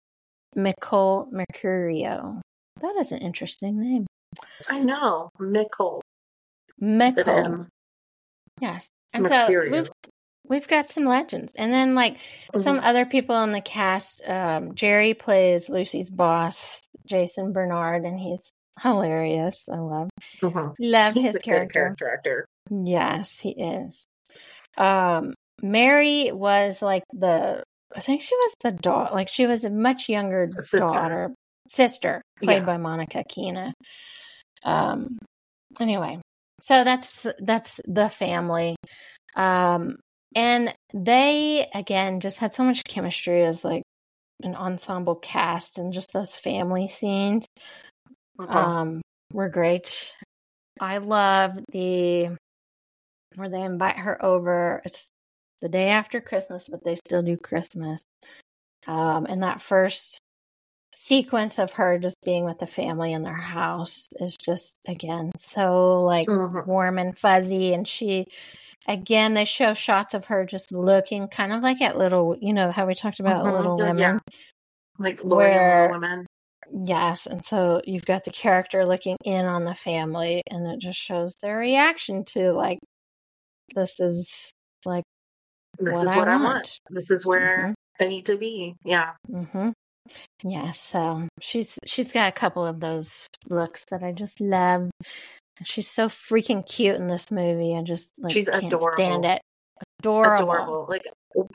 [0.58, 2.41] Nicole Mercurio.
[2.82, 4.08] That is an interesting name.
[4.70, 6.02] I know, Nicole.
[6.80, 7.67] Nicole.
[8.60, 8.89] Yes.
[9.13, 9.65] And Mercurio.
[9.65, 9.89] so we've
[10.50, 11.54] we've got some legends.
[11.56, 12.60] And then like mm-hmm.
[12.60, 18.52] some other people in the cast, um, Jerry plays Lucy's boss, Jason Bernard, and he's
[18.82, 19.70] hilarious.
[19.72, 20.10] I love
[20.41, 20.74] mm-hmm.
[20.80, 21.96] love he's his character.
[21.98, 22.46] character.
[22.70, 24.06] Yes, he is.
[24.78, 27.63] Um, Mary was like the
[27.95, 30.80] I think she was the daughter like she was a much younger sister.
[30.80, 31.34] daughter
[31.67, 32.65] sister played yeah.
[32.65, 33.73] by Monica Keena.
[34.63, 35.17] Um
[35.80, 36.19] anyway,
[36.62, 38.76] so that's that's the family.
[39.36, 39.97] Um
[40.36, 43.84] and they again just had so much chemistry as like
[44.43, 47.45] an ensemble cast and just those family scenes
[48.38, 48.58] uh-huh.
[48.58, 49.02] um
[49.34, 50.13] were great.
[50.80, 52.30] I love the
[53.36, 54.82] where they invite her over.
[54.86, 55.10] It's
[55.62, 58.04] the day after Christmas, but they still do Christmas.
[58.88, 60.20] Um, and that first
[60.96, 66.04] sequence of her just being with the family in their house is just again so
[66.04, 66.70] like mm-hmm.
[66.70, 68.26] warm and fuzzy and she
[68.88, 72.72] again they show shots of her just looking kind of like at little you know
[72.72, 73.56] how we talked about mm-hmm.
[73.56, 74.17] little women yeah.
[74.98, 76.26] like Where- Women.
[76.70, 81.00] Yes, and so you've got the character looking in on the family, and it just
[81.00, 82.80] shows their reaction to like,
[83.74, 84.52] this is
[84.86, 85.06] like
[85.80, 86.44] This what is I what I want.
[86.44, 86.80] want.
[86.90, 88.76] This is where I need to be.
[88.84, 89.12] Yeah.
[89.32, 89.70] Mm-hmm.
[90.44, 94.90] Yeah, so she's she's got a couple of those looks that I just love.
[95.63, 97.76] She's so freaking cute in this movie.
[97.76, 98.94] I just like She's can't adorable.
[98.94, 99.42] stand it.
[100.00, 100.36] Adorable.
[100.52, 100.86] Adorable.
[100.88, 101.04] Like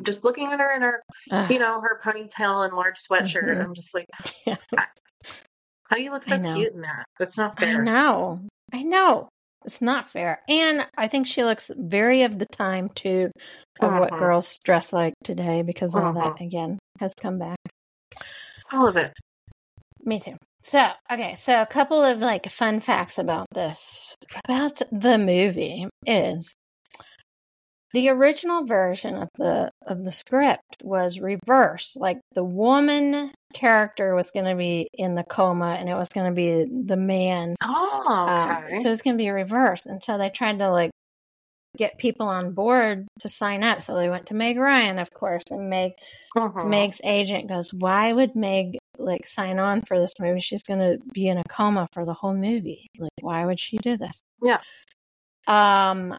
[0.03, 1.51] just looking at her in her, Ugh.
[1.51, 3.45] you know, her ponytail and large sweatshirt.
[3.45, 3.65] Mhm.
[3.65, 4.07] I'm just like,
[5.85, 7.05] how do you look so cute in that?
[7.19, 7.81] That's not fair.
[7.81, 8.41] I know.
[8.73, 9.29] I know.
[9.65, 10.41] It's not fair.
[10.49, 13.31] And I think she looks very of the time too
[13.81, 14.19] of what Mhm.
[14.19, 16.47] girls dress like today because all that Mhm.
[16.47, 17.59] again has come back.
[18.73, 19.13] All of it.
[20.05, 20.37] Me too.
[20.65, 26.55] So, okay, so a couple of like fun facts about this about the movie is
[27.93, 31.97] the original version of the of the script was reversed.
[31.97, 36.27] Like the woman character was going to be in the coma and it was going
[36.27, 38.83] to be the man Oh, um, okay.
[38.83, 39.87] so it's going to be reversed.
[39.87, 40.91] And so they tried to like
[41.77, 43.83] get people on board to sign up.
[43.83, 45.93] So they went to Meg Ryan, of course, and Meg
[46.35, 46.65] Mhm.
[46.71, 50.41] Meg's agent goes, "Why would Meg like sign on for this movie?
[50.41, 52.87] She's going to be in a coma for the whole movie.
[52.99, 54.61] Like, why would she do this?" Yeah.
[55.47, 56.17] Um.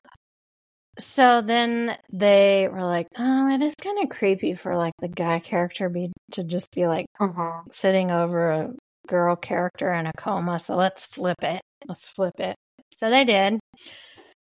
[0.99, 5.39] So then they were like, "Oh, it is kind of creepy for like the guy
[5.39, 7.73] character be to just be like Mhm.
[7.73, 8.73] sitting over a
[9.07, 10.59] girl character in a coma.
[10.59, 11.61] So let's flip it.
[11.87, 12.55] Let's flip it.
[12.93, 13.59] So they did.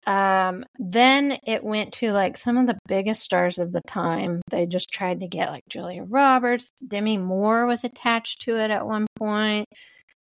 [0.07, 4.41] Um, then it went to like some of the biggest stars of the time.
[4.51, 6.69] They just tried to get like Julia Roberts.
[6.87, 9.65] Demi Moore was attached to it at one point.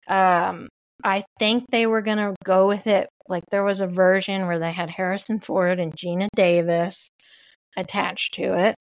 [0.08, 0.68] Um,
[1.04, 3.08] I think they were going to go with it.
[3.28, 7.08] Like there was a version where they had Harrison Ford and Geena Davis
[7.76, 8.74] attached to it.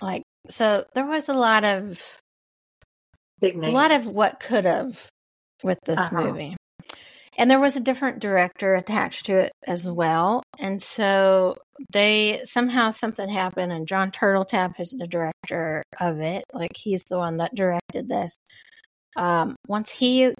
[0.00, 2.18] Like, so there was a lot of
[3.40, 5.08] Big a lot of what could have
[5.62, 6.22] with this Uh-huh.
[6.22, 6.56] movie.
[7.38, 10.42] And there was a different director attached to it as well.
[10.58, 11.56] And so
[11.92, 16.44] they somehow something happened and Jon Turteltaub is the director of it.
[16.54, 18.34] Like he's the one that directed this.
[19.16, 20.32] Um once he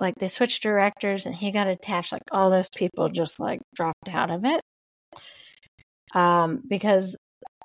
[0.00, 4.08] like they switched directors and he got attached, like all those people just like dropped
[4.10, 4.60] out of it.
[6.14, 7.16] Um because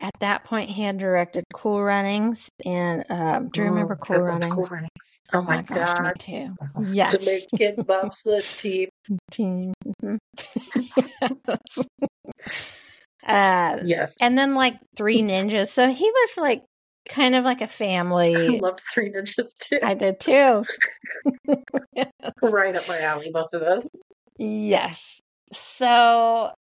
[0.01, 4.19] at that point he had directed Cool Runnings and um do you remember Mm, Cool
[4.21, 4.53] Runnings?
[4.55, 5.19] Cool Runnings.
[5.33, 6.19] Oh, my gosh, me god.
[6.19, 6.55] too.
[6.91, 7.47] Yes.
[7.51, 8.89] Jamaican bobsled team.
[9.31, 9.73] Team.
[10.03, 10.17] Mhm.
[11.47, 11.87] yes.
[13.25, 14.17] Uh, Yes.
[14.19, 15.67] and then like Three Ninjas.
[15.69, 16.63] So he was like
[17.09, 18.59] kind of like a family.
[18.59, 19.79] loved Three Ninjas too.
[19.83, 20.63] I did too.
[21.95, 22.07] yes.
[22.41, 23.87] right up my alley, both of those.
[24.37, 25.19] Yes.
[25.51, 26.51] So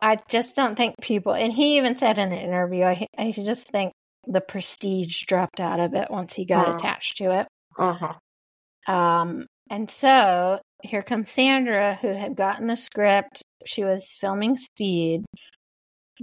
[0.00, 3.68] I just don't think people, and he even said in an interview, I, I just
[3.68, 3.92] think
[4.26, 6.74] the prestige dropped out of it once he got Oh.
[6.74, 7.46] attached to it.
[7.78, 8.92] Uh-huh.
[8.92, 13.42] Um, and so here comes Sandra, who had gotten the script.
[13.66, 15.24] She was filming Speed.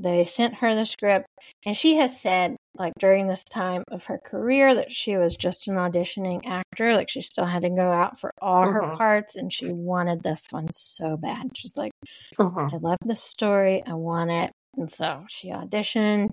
[0.02, 1.28] They sent her the script,
[1.66, 5.68] and she has said, like, during this time of her career, that she was just
[5.68, 6.96] an auditioning actor.
[6.96, 8.98] Like, she still had to go out for all her Mhm.
[8.98, 11.52] parts, and she wanted this one so bad.
[11.56, 11.92] She's like,
[12.38, 12.70] Uh-huh.
[12.72, 13.84] I love the story.
[13.86, 14.52] I want it.
[14.78, 16.32] And so she auditioned.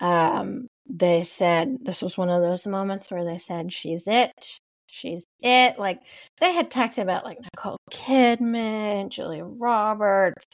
[0.00, 4.58] Um, they said this was one of those moments where they said, She's it.
[4.88, 5.78] She's it.
[5.78, 6.00] Like
[6.40, 10.44] they had talked about like Nicole Kidman, Julia Roberts.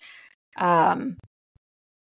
[0.56, 1.16] Um,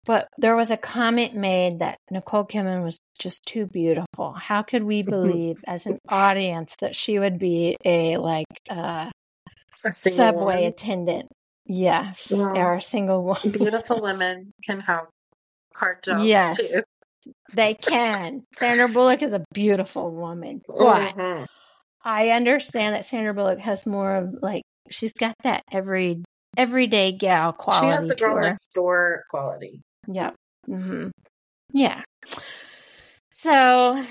[0.05, 4.33] but there was a comment made that Nicole Kidman was just too beautiful.
[4.33, 9.11] How could we believe as an audience that she would be a like uh
[9.85, 10.64] A subway woman.
[10.64, 11.29] attendant?
[11.66, 12.53] Yes, Yeah.
[12.53, 13.51] or a single woman.
[13.53, 15.07] Beautiful women can have
[15.74, 16.57] hard jobs Yes.
[16.59, 16.83] too.
[17.55, 18.45] They can.
[18.57, 21.47] Sandra Bullock is a beautiful woman, but Mhm.
[22.05, 26.22] I understand that Sandra Bullock has more of like she's got that every
[26.57, 27.87] everyday gal quality.
[27.87, 29.81] She has the girl next door quality.
[30.07, 30.34] Yep.
[30.66, 31.09] hmm
[31.72, 32.02] Yeah.
[33.34, 34.05] So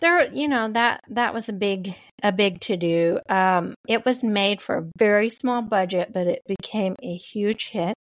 [0.00, 3.18] there, you know that that was a big a big to do.
[3.28, 7.94] Um, it was made for a very small budget, but it became a huge hit.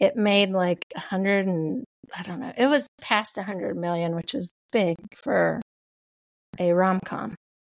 [0.00, 2.52] It made like a hundred and I don't know.
[2.56, 5.60] It was past a hundred million, which is big for
[6.58, 7.34] a rom com.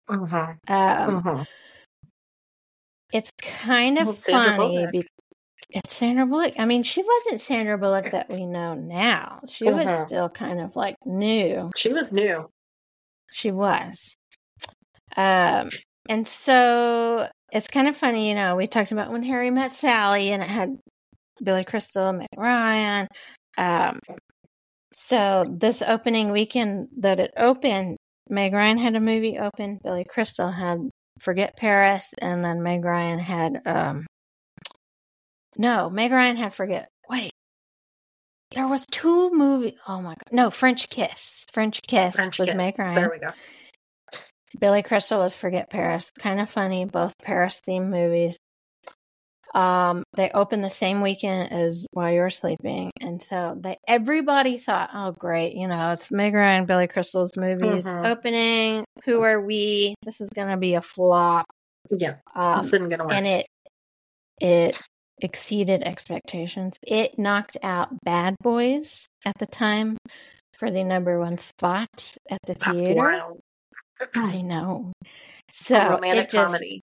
[0.08, 0.54] Uh-huh.
[0.68, 1.44] Um, Uh-huh.
[3.12, 4.56] It's kind of Well, funny.
[4.86, 4.92] Bullock.
[4.92, 5.06] Be-
[5.76, 6.54] it's Sandra Bullock.
[6.58, 9.40] I mean, she wasn't Sandra Bullock that we know now.
[9.46, 10.06] She was Uh-huh.
[10.06, 11.70] still kind of like new.
[11.76, 12.48] She was new.
[13.30, 14.16] She was.
[15.16, 15.70] Um,
[16.08, 20.32] and so it's kind of funny, you know, we talked about when Harry met Sally
[20.32, 20.78] and it had
[21.42, 23.06] Billy Crystal, Meg Ryan.
[23.58, 23.98] Um,
[24.94, 27.98] so this opening weekend that it opened,
[28.30, 29.78] Meg Ryan had a movie open.
[29.82, 30.78] Billy Crystal had
[31.20, 34.06] Forget Paris, and then Meg Ryan had um.
[35.56, 36.88] No, Meg Ryan had Forget.
[37.08, 37.30] Wait,
[38.54, 39.76] there was two movie.
[39.88, 41.44] Oh my god, no, French Kiss.
[41.52, 42.56] French Kiss French was Kiss.
[42.56, 42.94] Meg Ryan.
[42.94, 43.32] There we go.
[44.58, 46.10] Billy Crystal was Forget Paris.
[46.18, 48.38] Kind of funny, both Paris themed movies.
[49.54, 54.58] Um, they opened the same weekend as While You Were Sleeping, and so they everybody
[54.58, 55.54] thought, "Oh, great!
[55.54, 58.04] You know, it's Meg Ryan, Billy Crystal's movies Mhm.
[58.06, 58.84] opening.
[59.04, 59.94] Who are we?
[60.04, 61.46] This is going to be a flop."
[61.90, 63.12] Yeah, Um, this isn't gonna work.
[63.14, 63.46] and it
[64.40, 64.78] it
[65.20, 66.76] exceeded expectations.
[66.86, 69.96] It knocked out Bad Boys at the time
[70.58, 73.32] for the number one spot at the theater.
[74.14, 74.92] I know.
[75.50, 76.82] So A romantic just comedy.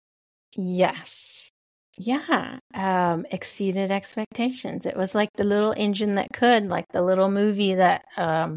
[0.56, 1.48] yes,
[1.96, 4.86] yeah, um, exceeded expectations.
[4.86, 8.56] It was like the little engine that could, like the little movie that um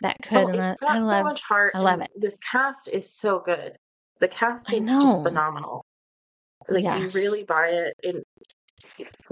[0.00, 0.46] that could.
[0.46, 1.24] Oh, it's got I so love.
[1.24, 1.72] much heart.
[1.74, 2.08] I love it.
[2.16, 3.76] This cast is so good.
[4.20, 5.84] The cast is just phenomenal.
[6.68, 7.94] Like you really buy it.
[8.02, 8.22] And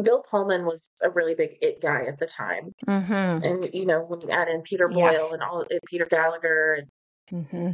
[0.03, 2.73] Bill Pullman was a really big it guy at the time.
[2.87, 3.45] Mm-hmm.
[3.45, 5.33] And you know when you add in Peter Boyle Yes.
[5.33, 6.89] and all and Peter Gallagher, and
[7.33, 7.71] Mm-hmm.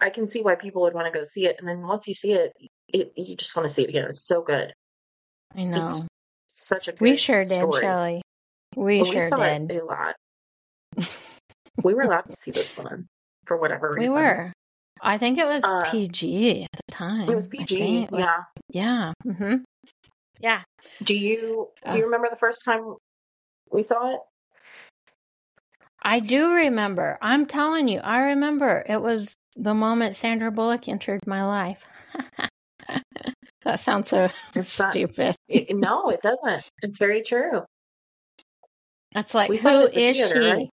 [0.00, 1.56] I can see why people would want to go see it.
[1.58, 2.52] And then once you see it,
[2.88, 4.06] it you just want to see it again.
[4.10, 4.72] It's so good.
[5.56, 5.86] I know.
[5.86, 6.06] It's
[6.52, 7.80] Such a good We sure did, story.
[7.80, 8.22] Shelley.
[8.76, 9.70] We Well, sure saw did.
[9.70, 10.14] it a lot.
[11.84, 13.06] we were allowed to see this one
[13.46, 14.12] for whatever reason.
[14.12, 14.52] We were.
[15.00, 17.28] I think it was Uh, PG at the time.
[17.30, 18.08] It was PG.
[18.12, 18.42] Yeah.
[18.68, 19.12] yeah.
[19.22, 19.54] hmm
[20.40, 20.62] Yeah.
[21.02, 22.94] Do you do you remember the first time
[23.70, 24.20] we saw it?
[26.02, 27.18] I do remember.
[27.20, 28.84] I'm telling you, I remember.
[28.88, 31.86] It was the moment Sandra Bullock entered my life.
[33.64, 35.34] that sounds so It's not- stupid.
[35.48, 36.70] It- no, it doesn't.
[36.82, 37.62] It's very true.
[39.14, 40.50] It's like, We it the is theater, she?
[40.50, 40.68] right?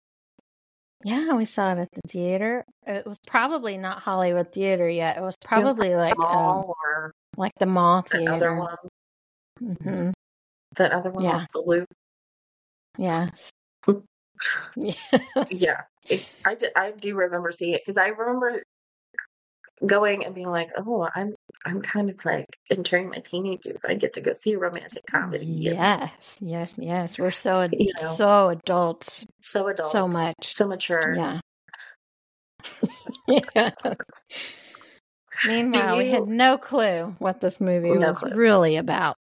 [1.06, 2.64] Yeah, we saw it at the theater.
[2.88, 5.18] It was probably not Hollywood Theater yet.
[5.18, 8.56] It was probably like um, Mall or like the mall theater.
[8.56, 8.76] one.
[9.84, 10.12] Hmm
[10.78, 11.38] That other one Yeah.
[11.38, 11.88] off the loop.
[12.98, 13.50] Yes.
[14.76, 14.98] yes.
[15.50, 18.62] Yeah, it, I, do, I do remember seeing it because I remember
[19.86, 21.34] going and being like, "Oh, I'm
[21.66, 23.82] I'm kind of like entering my teenage years.
[23.88, 25.46] I get to go see a romantic comedy.
[25.46, 27.20] And Yes, yes, yes.
[27.20, 28.16] We're so ad- You know.
[28.16, 30.54] so adults, so adult, so much.
[30.54, 31.14] so mature.
[31.16, 31.40] Yeah.
[33.28, 33.74] yes.
[35.46, 38.36] Meanwhile, we had no clue what this movie No was clue.
[38.36, 39.16] really about.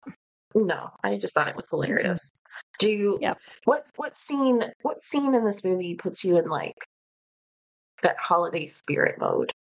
[0.54, 2.32] No, I just thought it was hilarious.
[2.78, 3.18] Do you?
[3.20, 3.38] Yep.
[3.64, 4.62] What what scene?
[4.82, 6.76] What scene in this movie puts you in like
[8.02, 9.52] that holiday spirit mode?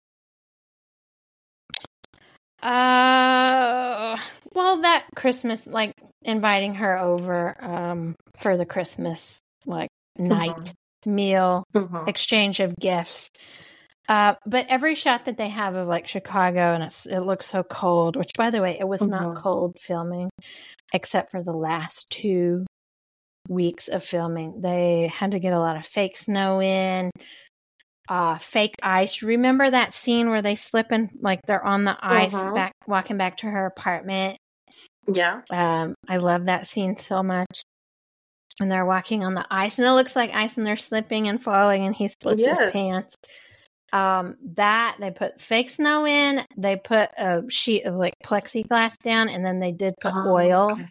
[2.62, 4.18] Uh,
[4.54, 10.74] well, that Christmas, like inviting her over um for the Christmas like night
[11.06, 12.08] meal, Mhm.
[12.08, 13.30] exchange of gifts.
[14.10, 17.62] Uh, but every shot that they have of like Chicago and it's, it looks so
[17.64, 19.42] cold, which by the way, it was not Mhm.
[19.42, 20.30] cold filming
[20.92, 22.66] except for the last two
[23.48, 24.62] weeks of filming.
[24.62, 27.12] They had to get a lot of fake snow in,
[28.10, 29.22] uh, fake ice.
[29.22, 32.56] Remember that scene where they slip in, like they're on the ice Mhm.
[32.56, 34.38] back, walking back to her apartment?
[35.06, 35.42] Yeah.
[35.52, 37.62] Um, I love that scene so much.
[38.60, 41.42] And they're walking on the ice, and it looks like ice, and they're slipping and
[41.42, 43.16] falling, and he splits his pants.
[43.92, 49.30] Um, that they put fake snow in, they put a sheet of like plexiglass down,
[49.30, 50.88] and then they did put Oh, oil okay.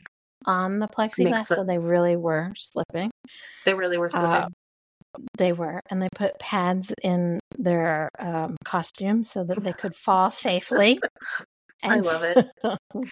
[0.46, 3.10] on the plexiglass, so they really were slipping.
[3.64, 4.28] They really were slipping.
[4.28, 4.48] Uh,
[5.36, 10.30] They were, and they put pads in their um, costume so that they could fall
[10.30, 11.00] safely.
[11.82, 12.46] I love it.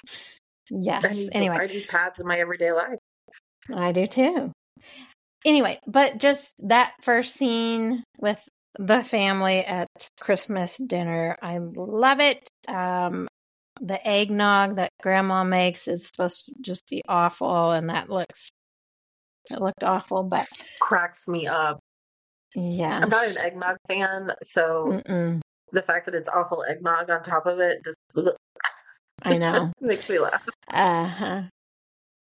[0.70, 1.04] yes.
[1.04, 2.98] I need, anyway, I need pads in my everyday life.
[3.72, 4.52] I do too.
[5.44, 8.42] Anyway, but just that first scene with
[8.78, 9.88] the family at
[10.20, 12.48] Christmas dinner, I love it.
[12.68, 13.28] Um,
[13.80, 18.48] the eggnog that grandma makes is supposed to just be awful, and that looks
[19.50, 20.46] it looked awful, but
[20.80, 21.78] Cracks me up.
[22.54, 25.40] yeah, I'm not an eggnog fan, so Mm-mm,
[25.72, 27.98] the fact that it's awful eggnog on top of it just
[29.22, 29.72] I know.
[29.80, 30.42] makes me laugh.
[30.72, 31.42] Uh huh.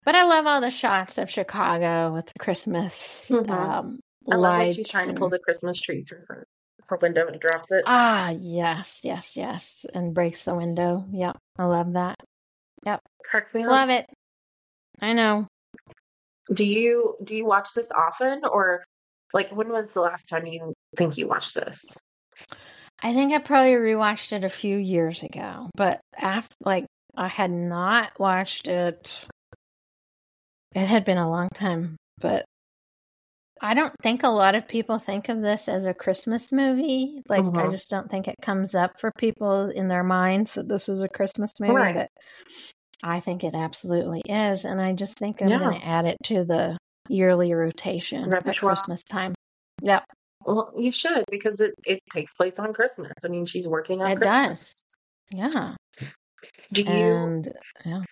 [0.04, 3.50] But I love all the shots of Chicago with the Christmas Mhm.
[3.50, 6.46] um, I love when she's trying to pull the Christmas tree through her,
[6.86, 7.84] her window and drops it.
[7.86, 9.84] Ah, yes, yes, yes.
[9.94, 11.04] And breaks the window.
[11.12, 11.36] Yep.
[11.58, 12.16] I love that.
[12.84, 13.70] Yep, cracks me up.
[13.70, 14.06] Love it.
[15.00, 15.46] I know.
[16.52, 18.84] Do you do you watch this often, or
[19.32, 21.98] like when was the last time you think you watched this?
[23.02, 27.50] I think I probably rewatched it a few years ago, but after like I had
[27.50, 29.26] not watched it.
[30.74, 32.44] It had been a long time, but
[33.60, 37.22] I don't think a lot of people think of this as a Christmas movie.
[37.28, 37.70] Like, I Mhm.
[37.70, 41.08] just don't think it comes up for people in their minds that this is a
[41.08, 41.72] Christmas movie.
[41.72, 41.94] Right.
[41.94, 42.08] But
[43.02, 44.64] I think it absolutely is.
[44.64, 45.58] And I just think I'm Yeah.
[45.60, 46.76] going to add it to the
[47.08, 49.34] yearly rotation at Christmas time.
[49.82, 50.04] Yep,
[50.44, 53.12] Well, you should because it, it takes place on Christmas.
[53.24, 54.72] I mean, she's working on It Christmas.
[55.30, 55.76] yeah.
[56.72, 57.52] Do you And
[57.84, 58.02] yeah.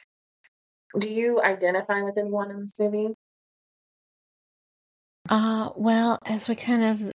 [0.98, 3.14] do you identify with anyone in this movie?
[5.28, 7.12] Uh, well, as we kind of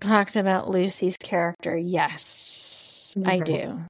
[0.00, 3.44] talked about Lucy's character, yes, I Mhm.
[3.46, 3.86] do.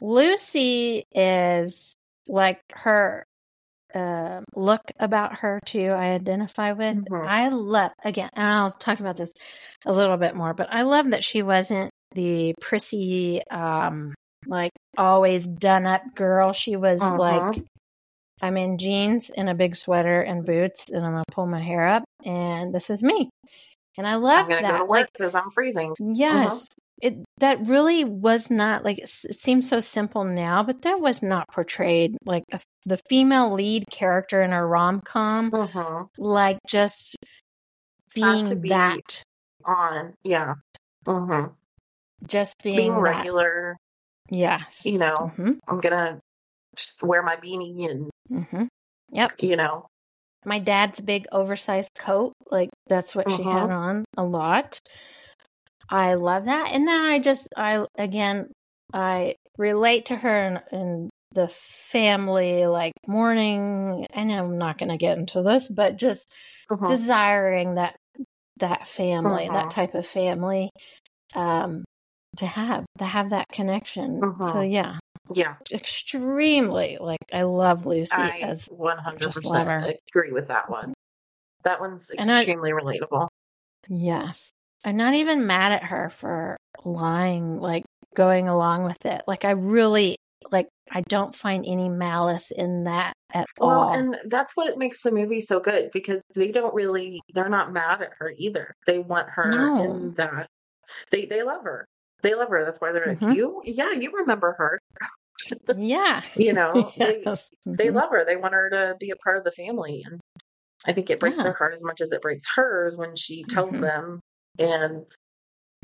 [0.00, 1.94] Lucy is
[2.28, 3.24] like her
[3.94, 5.88] uh, look about her too.
[5.90, 6.96] I identify with.
[6.96, 7.26] Mhm.
[7.28, 9.32] I love again, and I'll talk about this
[9.86, 10.54] a little bit more.
[10.54, 14.14] But I love that she wasn't the prissy, um,
[14.46, 16.52] like always done up girl.
[16.52, 17.18] She was Uh-huh.
[17.18, 17.62] like
[18.42, 21.86] I'm in jeans and a big sweater and boots, and I'm gonna pull my hair
[21.86, 23.30] up, and this is me.
[23.96, 24.62] And I love that.
[24.62, 25.94] go to Like, work because I'm freezing.
[26.00, 26.66] yes,
[27.00, 31.22] it that really was not like it it seems so simple now, but that was
[31.22, 36.04] not portrayed like a, the female lead character in a rom com, Mm-hmm.
[36.22, 37.16] like just
[38.14, 39.22] being be that,
[39.64, 40.54] On, yeah.
[41.06, 41.52] Mm-hmm.
[42.26, 43.00] just being, Being that.
[43.16, 43.76] regular.
[44.30, 45.30] Yes, you know.
[45.68, 46.20] I'm gonna
[47.02, 48.10] wear my beanie and
[48.50, 48.64] hmm
[49.38, 49.86] you know.
[50.44, 53.72] my dad's big oversized coat like that's what she had Mhm.
[53.72, 54.78] on a lot
[55.88, 58.50] i love that and then i just i again
[58.94, 64.90] i relate to her in, in the family like mourning i know i'm not going
[64.90, 66.32] to get into this but just
[66.70, 66.88] Mhm.
[66.88, 67.96] desiring that
[68.58, 69.70] that family that Mhm.
[69.70, 70.70] type of family
[71.34, 71.84] um
[72.36, 74.70] to have to have that connection so Mhm.
[74.72, 74.98] yeah
[75.34, 79.80] yeah, extremely like i love lucy I as 100 just love her.
[79.80, 80.92] percent agree with that one.
[81.64, 83.28] That one's And I- extremely relatable.
[83.88, 84.50] Yes.
[84.84, 87.84] I'm not even mad at her for lying, like
[88.16, 89.22] going along with it.
[89.28, 90.16] Like, I really,
[90.50, 93.92] like, I don't find any malice in that at Well, all.
[93.94, 98.02] and that's what makes the movie so good because they don't really they're not mad
[98.02, 98.74] at her either.
[98.88, 99.84] They want her No.
[99.84, 100.48] in that
[101.12, 101.86] they they love her.
[102.22, 102.64] They love her.
[102.64, 103.22] That's why they're Mhm.
[103.22, 104.80] like, you yeah, you remember her.
[105.76, 106.22] Yeah.
[106.36, 107.50] You know, they Yes.
[107.66, 107.94] they Mhm.
[107.94, 108.24] love her.
[108.24, 110.20] They want her to be a part of the family and
[110.84, 111.44] I think it breaks Yeah.
[111.44, 113.80] their heart as much as it breaks hers when she tells Mhm.
[113.80, 114.20] them
[114.58, 115.06] and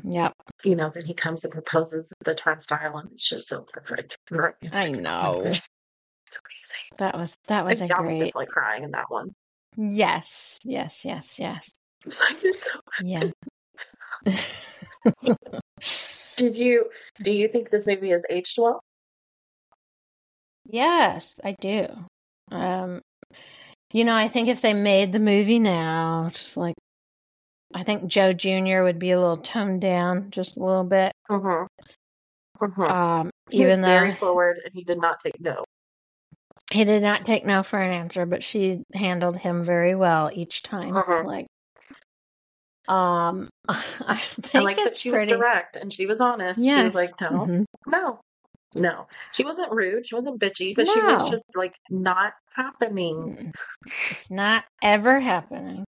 [0.03, 0.33] Yep.
[0.63, 4.17] you know, then he comes and proposes at the turnstile and it's just so perfect.
[4.31, 4.55] Right.
[4.73, 5.41] I know.
[5.43, 6.97] It's amazing.
[6.97, 8.19] That was, that was a I was great.
[8.19, 9.31] definitely crying in that one.
[9.77, 10.59] Yes.
[10.63, 11.05] Yes.
[11.05, 11.39] Yes.
[11.39, 11.69] Yes.
[12.05, 13.31] It's like, it's so Yeah.
[16.35, 16.89] Did you
[17.21, 18.81] do you think this movie has aged well?
[20.69, 21.87] Yes, I do.
[22.51, 23.01] Um,
[23.91, 26.75] you know, I think if they made the movie now, just like,
[27.73, 28.83] I think Joe Jr.
[28.83, 31.11] would be a little toned down just a little bit.
[31.29, 31.65] Mm-hmm.
[32.65, 32.81] Mm-hmm.
[32.81, 35.63] Um, he even was though very forward and he did not take no.
[36.71, 40.61] he did not take no for an answer, but she handled him very well each
[40.63, 40.93] time.
[40.93, 41.25] Mhm.
[41.25, 41.45] Like,
[42.87, 43.75] um, I
[44.07, 45.31] I think like that she pretty.
[45.31, 46.59] was direct and she was honest.
[46.63, 47.65] She was like, no, Mhm.
[47.87, 48.19] no,
[48.75, 49.07] no.
[49.33, 50.05] She wasn't rude.
[50.07, 53.37] She wasn't bitchy, but she was just like not happening.
[53.39, 53.51] Mm.
[54.11, 55.85] It's not ever happening.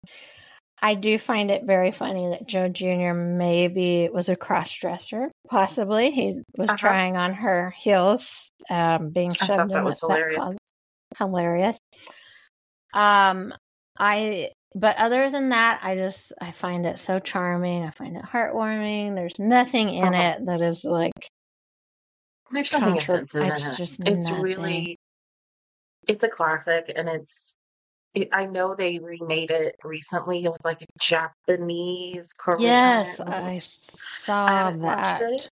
[0.82, 3.14] I do find it very funny that Joe Jr.
[3.14, 5.30] maybe was a cross dresser.
[5.50, 6.78] Possibly he was Uh-huh.
[6.78, 10.36] trying on her heels, um, being I shoved in that was that hilarious.
[10.36, 10.58] closet.
[11.18, 11.78] Hilarious.
[12.94, 13.54] Um,
[13.98, 14.50] I.
[14.76, 17.84] But other than that, I just I find it so charming.
[17.84, 19.16] I find it heartwarming.
[19.16, 20.36] There's nothing in Uh-huh.
[20.38, 21.28] it that is like
[22.52, 23.78] There's nothing offensive in it's it.
[23.78, 24.42] just it's nothing.
[24.44, 24.98] really,
[26.08, 27.56] it's a classic, and it's.
[28.16, 32.64] It, I know they remade it recently with like a Japanese Korean.
[32.64, 35.50] yes, I saw watched that.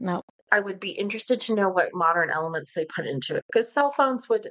[0.00, 3.70] No, I would be interested to know what modern elements they put into it because
[3.70, 4.48] cell phones would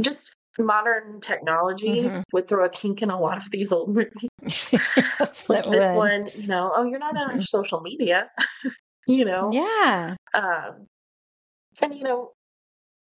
[0.00, 0.18] just
[0.58, 2.22] modern technology Mhm.
[2.32, 4.28] would throw a kink in a lot of these old movies.
[4.72, 5.94] yes, Like this would.
[5.94, 7.44] one, you know, oh, you're not on Mhm.
[7.46, 8.28] social media,
[9.08, 10.86] you know, Yeah, um,
[11.82, 12.32] and you know,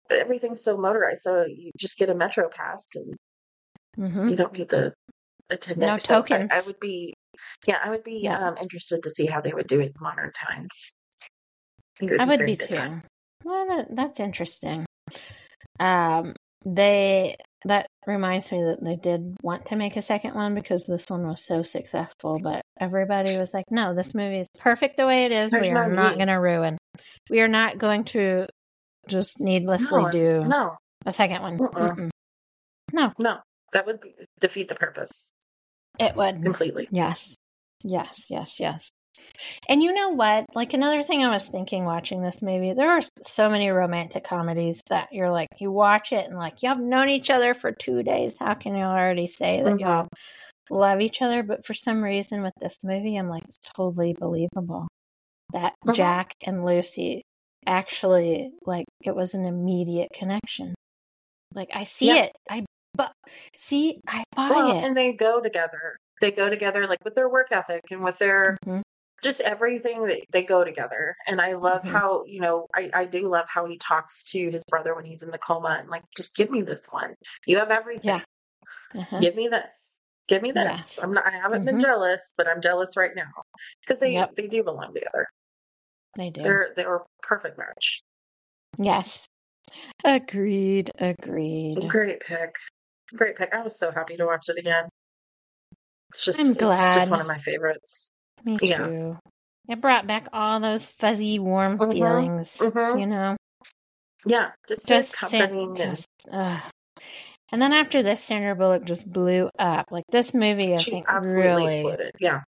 [0.09, 3.15] everything's so motorized, so you just get a metro pass and
[3.95, 4.93] hmm you don't get the
[5.49, 5.87] attendant.
[5.87, 7.13] No So I- I, would be,
[7.65, 8.47] yeah, I would be Yeah.
[8.49, 10.91] um, interested to see how they would do it in modern times.
[12.01, 13.01] I would be too.
[13.43, 14.85] Well, that, that's interesting.
[15.79, 16.33] Um,
[16.65, 17.35] they
[17.67, 21.27] that reminds me that they did want to make a second one because this one
[21.27, 25.31] was so successful, but everybody was like, "No, this movie is perfect the way it
[25.31, 25.51] is.
[25.51, 26.77] There's we no are not going to ruin.
[27.29, 28.47] We are not going to
[29.07, 31.57] just needlessly No, do no, a second one.
[31.57, 32.09] Mm-mm.
[32.93, 33.37] No, no,
[33.73, 35.29] that would be, defeat the purpose.
[35.99, 36.41] It would.
[36.41, 36.87] completely.
[36.91, 37.35] Yes.
[37.83, 38.89] Yes, yes, yes.
[39.69, 40.45] And you know what?
[40.55, 44.81] Like another thing I was thinking watching this movie, there are so many romantic comedies
[44.89, 48.03] that you're like, you watch it and like, you have known each other for two
[48.03, 48.37] days.
[48.39, 49.79] How can you already say that Mhm.
[49.81, 50.07] y'all
[50.69, 51.43] love each other?
[51.43, 54.87] But for some reason with this movie, I'm like, it's totally believable
[55.53, 55.95] that Mhm.
[55.95, 57.23] Jack and Lucy
[57.65, 60.73] actually, like, it was an immediate connection.
[61.53, 62.23] Like, I see Yeah.
[62.23, 62.31] it.
[62.49, 62.65] I,
[62.95, 63.11] but
[63.55, 64.83] see, I buy Well, it.
[64.83, 65.97] and they go together.
[66.21, 68.81] They go together like with their work ethic and with their Mhm.
[69.23, 71.15] Just everything that they go together.
[71.25, 71.91] And I love Mhm.
[71.91, 75.23] how, you know, I, I do love how he talks to his brother when he's
[75.23, 77.15] in the coma and like, just give me this one.
[77.45, 78.21] You have everything.
[78.93, 79.01] Yeah.
[79.01, 79.19] Uh-huh.
[79.19, 79.99] Give me this.
[80.29, 80.63] Give me this.
[80.63, 80.99] Yes.
[81.01, 81.81] I'm not I haven't been Mhm.
[81.81, 83.31] jealous, but I'm jealous right now.
[83.81, 84.35] Because they Yep.
[84.35, 85.27] they do belong together.
[86.15, 86.43] They do.
[86.43, 88.01] They're they're a perfect match.
[88.77, 89.25] Yes.
[90.03, 90.91] Agreed.
[90.99, 91.87] Agreed.
[91.89, 92.55] Great pick.
[93.15, 93.53] Great pick.
[93.53, 94.89] I was so happy to watch it again.
[96.09, 96.93] It's just I'm it's glad.
[96.93, 98.09] just one of my favorites.
[98.43, 98.77] Me Yeah.
[98.77, 99.17] too.
[99.69, 101.91] It brought back all those fuzzy, warm Mhm.
[101.91, 102.57] feelings.
[102.57, 102.99] Mhm.
[102.99, 103.37] You know,
[104.25, 106.07] Yeah, just just comforting and just.
[107.49, 109.87] And then after this, Sandra Bullock just blew up.
[109.89, 112.11] Like this movie, I she think absolutely really, exploded.
[112.19, 112.41] Yeah.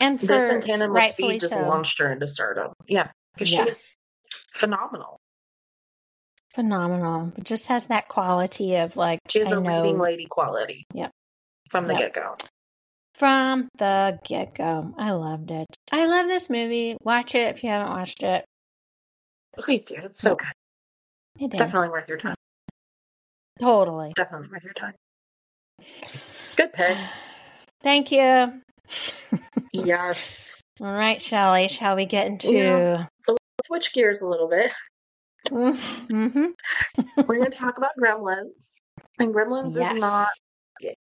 [0.00, 1.60] and for this and with Speed just so.
[1.60, 2.72] launched her into stardom.
[2.88, 3.10] Yeah.
[3.34, 3.94] Because she was
[4.54, 5.18] phenomenal.
[6.54, 7.32] phenomenal.
[7.36, 10.84] It just has that quality of like She has I a know leading lady quality.
[10.94, 11.10] Yep.
[11.68, 12.00] From the Yep.
[12.00, 12.36] get go.
[13.14, 14.92] From the get go.
[14.98, 15.66] I loved it.
[15.92, 16.96] I love this movie.
[17.02, 18.44] Watch it if you haven't watched it.
[19.56, 19.94] Please do.
[19.98, 20.38] It's so Yep.
[20.38, 21.44] good.
[21.44, 21.50] It.
[21.58, 22.34] Definitely worth your time.
[23.60, 24.12] Totally.
[24.16, 24.94] Definitely worth your time.
[26.56, 26.96] Good pick.
[27.82, 28.60] Thank you.
[29.72, 30.56] yes.
[30.80, 31.68] All right, Shelley.
[31.68, 32.52] shall we get into?
[32.52, 33.06] Yeah.
[33.64, 34.72] Switch gears a little bit.
[35.48, 36.46] Mm-hmm.
[37.28, 38.70] We're going to talk about Gremlins.
[39.20, 39.94] And Gremlins Yes.
[39.94, 40.28] is not.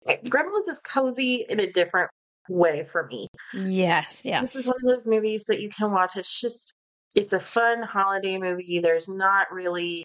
[0.07, 2.11] Gremlins is cozy in a different
[2.49, 3.29] way for me.
[3.55, 4.22] Yes.
[4.24, 4.43] Yes.
[4.43, 6.16] This is one of those movies that you can watch.
[6.16, 6.74] It's just,
[7.14, 8.81] it's a fun holiday movie.
[8.81, 10.05] There's not really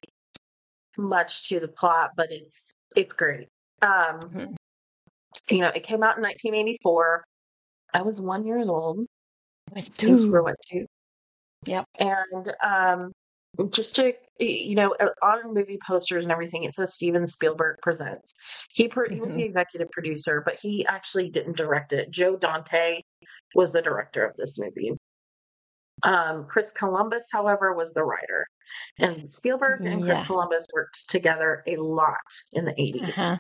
[0.98, 3.48] much to the plot, but it's it's great.
[3.82, 4.56] Um, Mhm.
[5.50, 7.24] you know, it came out in 1984.
[7.94, 9.06] I was one years old.
[9.98, 10.30] Two.
[10.30, 10.86] were what two?
[11.66, 11.86] Yep.
[12.00, 13.12] And um,
[13.70, 18.34] just to you know, uh, on movie posters and everything, it says Steven Spielberg presents.
[18.74, 22.12] He pro- he was the executive producer, but he actually didn't direct it.
[22.12, 23.02] Joe Dante
[23.56, 24.94] was the director of this movie.
[26.04, 28.48] Um, Chris Columbus, however, was the writer.
[28.98, 30.16] And Spielberg and Yeah.
[30.16, 32.18] Chris Columbus worked together a lot
[32.54, 33.38] in the 80s Uh-huh.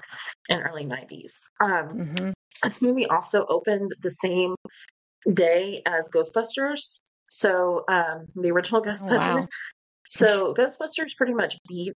[0.50, 1.32] and early 90s.
[1.60, 2.32] Um, hmm
[2.64, 4.54] this movie also opened the same
[5.34, 7.02] day as Ghostbusters.
[7.28, 9.36] So um, the original Ghostbusters.
[9.42, 9.48] Wow.
[10.12, 11.94] So Ghostbusters pretty much beat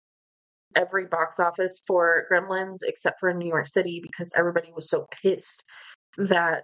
[0.74, 5.06] every box office for Gremlins except for in New York City because everybody was so
[5.22, 5.62] pissed
[6.18, 6.64] that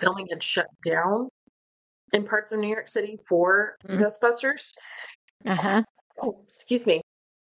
[0.00, 1.28] filming had shut down
[2.12, 4.00] in parts of New York City for Mhm.
[4.00, 4.62] Ghostbusters.
[5.46, 5.82] Uh huh.
[6.20, 7.00] Oh, excuse me.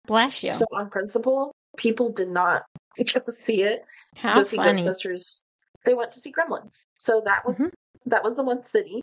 [0.06, 0.52] Bless you.
[0.52, 2.62] So on principle, people did not
[2.96, 3.84] go see it.
[4.16, 4.82] How go see funny.
[4.82, 5.42] Ghostbusters.
[5.84, 6.84] They went to see Gremlins.
[7.00, 7.70] So that was Mhm.
[8.06, 9.02] that was the one city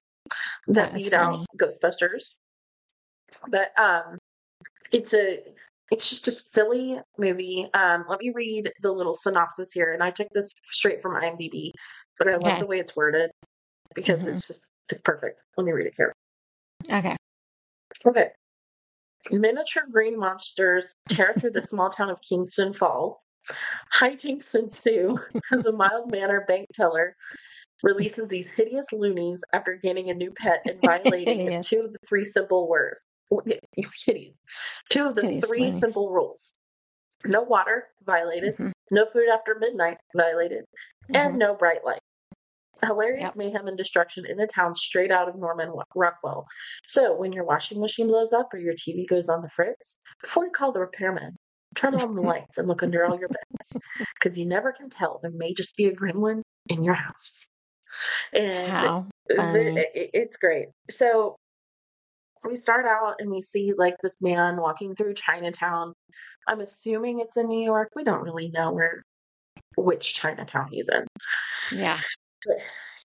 [0.68, 1.46] that That beat out.
[1.58, 2.36] Ghostbusters.
[3.50, 4.18] But um
[4.92, 5.40] it's a
[5.92, 7.70] it's just a silly movie.
[7.74, 11.72] Um let me read the little synopsis here and I took this straight from IMDb,
[12.18, 13.32] but I love the way it's worded
[13.96, 14.28] because Mhm.
[14.30, 15.42] it's just it's perfect.
[15.58, 16.14] Let me read it here.
[16.90, 17.16] Okay.
[18.06, 18.32] Okay.
[19.30, 23.24] Miniature green monsters tear through the small town of Kingston Falls.
[23.94, 25.20] Hijinks ensue
[25.52, 27.16] as a mild mannered bank teller
[27.84, 32.26] releases these hideous loonies after gaining a new pet and violating two of the three
[32.26, 33.04] simple words.
[34.06, 34.40] Hideous.
[34.90, 36.54] Two of the Hideous three simple rules.
[37.26, 38.58] No water, violated.
[38.58, 38.72] Mhm.
[38.92, 40.66] No food after midnight, violated.
[41.14, 41.38] And Mhm.
[41.38, 42.00] no bright light.
[42.84, 43.36] Hilarious Yep.
[43.36, 46.48] mayhem and destruction in a town straight out of Norman Rockwell.
[46.88, 50.46] So, when your washing machine blows up or your TV goes on the fritz, before
[50.46, 51.38] you call the repairman,
[51.76, 53.78] turn on the lights and look under all your beds.
[54.16, 55.20] Because you never can tell.
[55.22, 57.48] There may just be a gremlin in your house.
[58.34, 59.78] And the- funny.
[59.94, 60.70] it- it's great.
[60.90, 61.36] So,
[62.48, 65.94] we start out and we see like this man walking through Chinatown.
[66.48, 67.90] I'm assuming it's in New York.
[67.96, 69.04] We don't really know where
[69.78, 71.06] which Chinatown he's in
[71.78, 72.00] Yeah.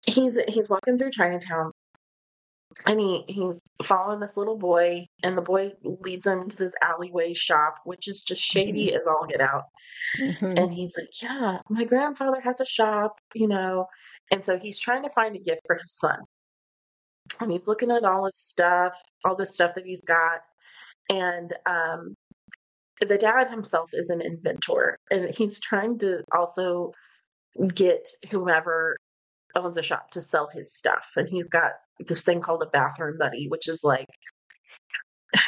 [0.03, 1.71] he's he's walking through Chinatown
[2.87, 7.33] and he he's following this little boy and the boy leads him into this alleyway
[7.33, 9.63] shop which is just shady as all get out
[10.19, 10.59] Mhm.
[10.59, 13.87] and he's like yeah my grandfather has a shop you know
[14.31, 16.17] and so he's trying to find a gift for his son
[17.39, 20.41] and he's looking at all his stuff all the stuff that he's got
[21.09, 22.15] and um
[23.01, 26.91] the dad himself is an inventor and he's trying to also
[27.73, 28.95] get whomever
[29.55, 31.05] owns a shop to sell his stuff.
[31.15, 34.07] And he's got this thing called a bathroom buddy, which is like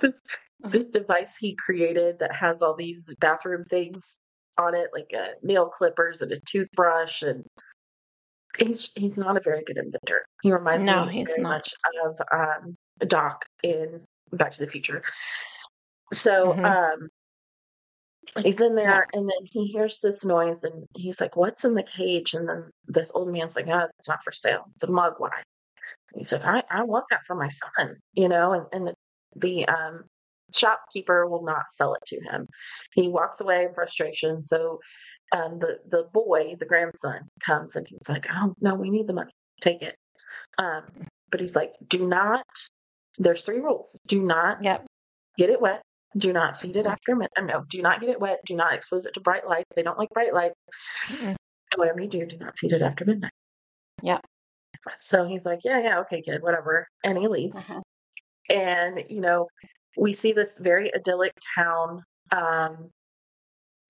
[0.00, 0.20] this
[0.60, 4.18] this device he created that has all these bathroom things
[4.58, 7.44] on it, like uh, nail clippers and a toothbrush, and
[8.58, 10.24] he's he's not a very good inventor.
[10.42, 11.50] He reminds No, me he's very not.
[11.50, 14.02] much of um, Doc in
[14.32, 15.02] Back to the Future.
[16.12, 16.64] So Mhm.
[16.64, 17.08] um,
[18.42, 21.82] he's in there, and then he hears this noise, and he's like, "What's in the
[21.82, 24.64] cage?" And then this old man's like, "Ah, it's not for sale.
[24.74, 25.30] It's a mogwai."
[26.14, 28.94] He's like, "I I want that for my son," you know, and and the,
[29.36, 30.04] the um
[30.54, 32.48] shopkeeper will not sell it to him.
[32.94, 34.42] He walks away in frustration.
[34.44, 34.80] So
[35.32, 39.12] um, the the boy, the grandson, comes and he's like, "Oh no, we need the
[39.12, 39.32] money.
[39.60, 39.96] Take it."
[40.58, 40.84] Um,
[41.30, 42.46] but he's like, "Do not."
[43.18, 43.96] There's three rules.
[44.06, 44.86] Do not Yep.
[45.36, 45.82] get it wet.
[46.16, 47.46] Do not feed it after midnight.
[47.46, 48.40] No, do not get it wet.
[48.46, 49.64] Do not expose it to bright light.
[49.74, 50.52] They don't like bright light.
[51.08, 51.36] Mm-mm.
[51.70, 53.32] And whatever you do, do not feed it after midnight.
[54.02, 54.18] Yeah.
[54.98, 56.86] So he's like, yeah, yeah, okay, kid, whatever.
[57.04, 57.58] And he leaves.
[57.58, 57.80] Uh-huh.
[58.48, 59.48] And, you know,
[59.96, 62.02] we see this very idyllic town.
[62.30, 62.88] Um,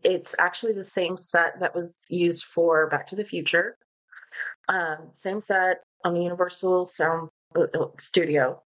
[0.05, 3.77] it's actually the same set that was used for Back to the Future.
[4.69, 8.63] Um, same set on the Universal Sound uh, uh, Studio.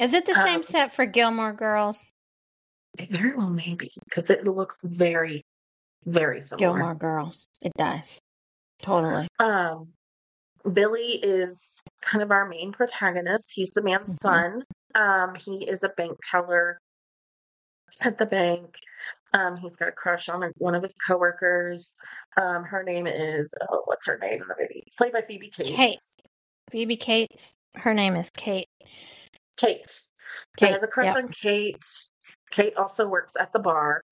[0.00, 2.12] Is it the same Um, set for Gilmore Girls?
[3.10, 5.42] Very well may be because it looks very,
[6.04, 6.58] very similar.
[6.58, 7.46] Gilmore Girls.
[7.62, 8.18] It does.
[8.80, 9.28] Totally.
[9.38, 9.88] Um,
[10.72, 13.50] Billy is kind of our main protagonist.
[13.52, 14.20] He's the man's Mhm.
[14.20, 14.62] son.
[14.94, 16.78] Um, he is a bank teller
[18.00, 18.78] at the bank.
[19.34, 21.92] Um, he's got a crush on one of his coworkers.
[22.40, 24.84] Um, her name is oh, what's her name in the movie?
[24.86, 25.70] It's played by Phoebe Cates.
[25.70, 25.98] Kate.
[26.70, 27.30] Phoebe Kate.
[27.76, 28.68] Her name is Kate.
[29.56, 29.90] Kate.
[29.90, 30.02] So
[30.60, 30.72] he Kate.
[30.74, 31.16] has a crush Yep.
[31.16, 31.84] on Kate.
[32.52, 34.02] Kate also works at the bar.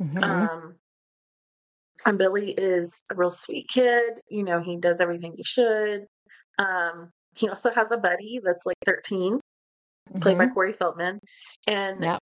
[0.00, 0.22] Mhm.
[0.22, 0.78] Um,
[2.06, 4.14] and Billy is a real sweet kid.
[4.28, 6.06] You know, he does everything he should.
[6.58, 9.38] Um, he also has a buddy that's like 13,
[10.20, 10.54] played by Mhm.
[10.54, 11.20] Corey Feldman.
[11.66, 12.20] And Yep.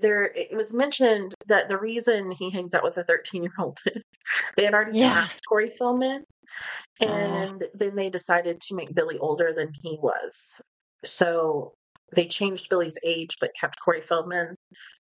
[0.00, 3.78] There, it was mentioned that the reason he hangs out with a 13 year old
[3.86, 4.02] is
[4.56, 5.22] they had already Yeah.
[5.22, 6.24] cast Corey Feldman.
[7.00, 7.06] Uh.
[7.06, 10.60] And then they decided to make Billy older than he was.
[11.04, 11.72] So
[12.14, 14.54] they changed Billy's age but kept Corey Feldman.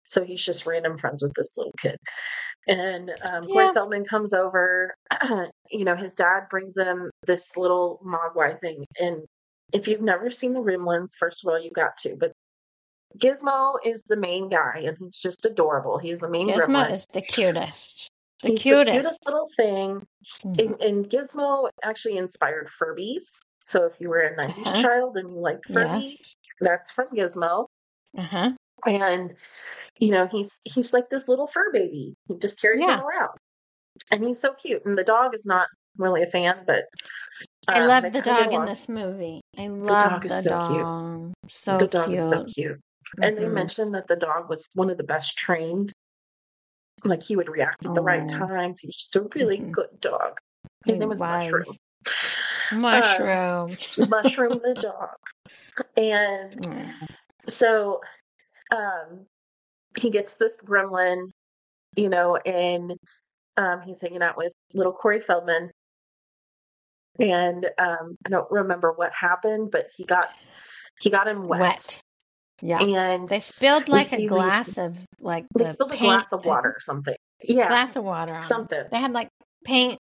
[0.07, 1.97] So he's just random friends with this little kid.
[2.67, 4.95] And um, Corey Feldman comes over.
[5.71, 8.85] you know, his dad brings him this little Mogwai thing.
[8.99, 9.23] And
[9.73, 12.17] if you've never seen the Gremlins, first of all, you got to.
[12.17, 12.33] But
[13.19, 15.99] Gizmo is the main guy, and he's just adorable.
[15.99, 16.93] He's the main Gizmo gremlin.
[16.93, 18.11] is the cutest.
[18.43, 18.87] The he's cutest.
[18.87, 20.07] the cutest little thing.
[20.45, 20.59] Mhm.
[20.67, 23.25] And, and Gizmo actually inspired Furbies.
[23.65, 24.83] So if you were a 90s Uh-huh.
[24.83, 26.35] child and you liked Furbies, Yes.
[26.61, 27.67] that's from Gizmo.
[28.17, 28.53] Uh-huh.
[28.87, 29.35] And
[29.99, 32.15] you know, he's he's like this little fur baby.
[32.29, 32.99] He just carries Yeah.
[33.01, 33.37] him around.
[34.13, 34.85] And he's so cute.
[34.87, 35.67] And the dog is not
[35.97, 36.85] really a fan, but
[37.67, 39.41] I um, love the dog in this movie.
[39.59, 40.83] I love dog is the so cute.
[40.83, 41.33] dog.
[41.49, 42.21] So the dog cute.
[42.21, 42.81] is so cute.
[43.23, 43.55] And they Mhm.
[43.55, 45.93] mentioned that the dog was one of the best trained.
[47.05, 48.39] Like he would react at the right Oh.
[48.47, 48.81] times.
[48.81, 49.73] He's just a really Mhm.
[49.73, 50.39] good dog.
[50.85, 51.65] His He name is Mushroom.
[51.67, 51.79] was.
[52.73, 53.77] Mushroom.
[54.09, 55.17] Mushroom the dog.
[55.97, 57.09] And Mm.
[57.49, 58.01] so
[58.71, 59.27] um
[59.97, 61.31] he gets this gremlin,
[61.97, 62.93] you know, and
[63.57, 65.71] um he's hanging out with little Corey Feldman.
[67.21, 70.33] And um I don't remember what happened, but he got
[71.01, 71.61] he got him wet.
[71.61, 72.03] Wet.
[72.63, 72.81] Yeah.
[72.83, 76.45] And They spilled like a these- glass of like they the spilled a glass of
[76.45, 77.17] water or something.
[77.43, 77.69] Yeah.
[77.69, 78.85] glass of water something.
[78.91, 79.29] They had like
[79.65, 79.99] paint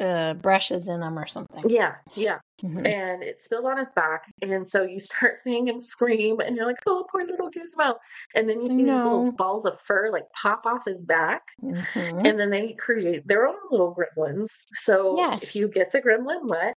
[0.00, 1.62] uh, brushes in them or something.
[1.68, 2.38] Yeah, yeah.
[2.64, 2.84] Mhm.
[2.84, 4.24] And it spilled on his back.
[4.42, 7.94] And so you start seeing him scream and you're like, oh, poor little Gizmo.
[8.34, 11.42] And then you see these little balls of fur like pop off his back.
[11.62, 12.26] Mhm.
[12.26, 14.48] And then they create their own little gremlins.
[14.74, 15.44] So Yes.
[15.44, 16.74] if you get the gremlin wet,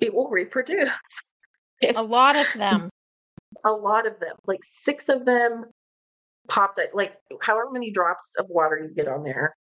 [0.00, 0.90] it will reproduce.
[1.82, 2.88] A lot of them.
[3.64, 5.64] A lot of them, like six of them
[6.48, 9.54] popped it, like however many drops of water you get on there,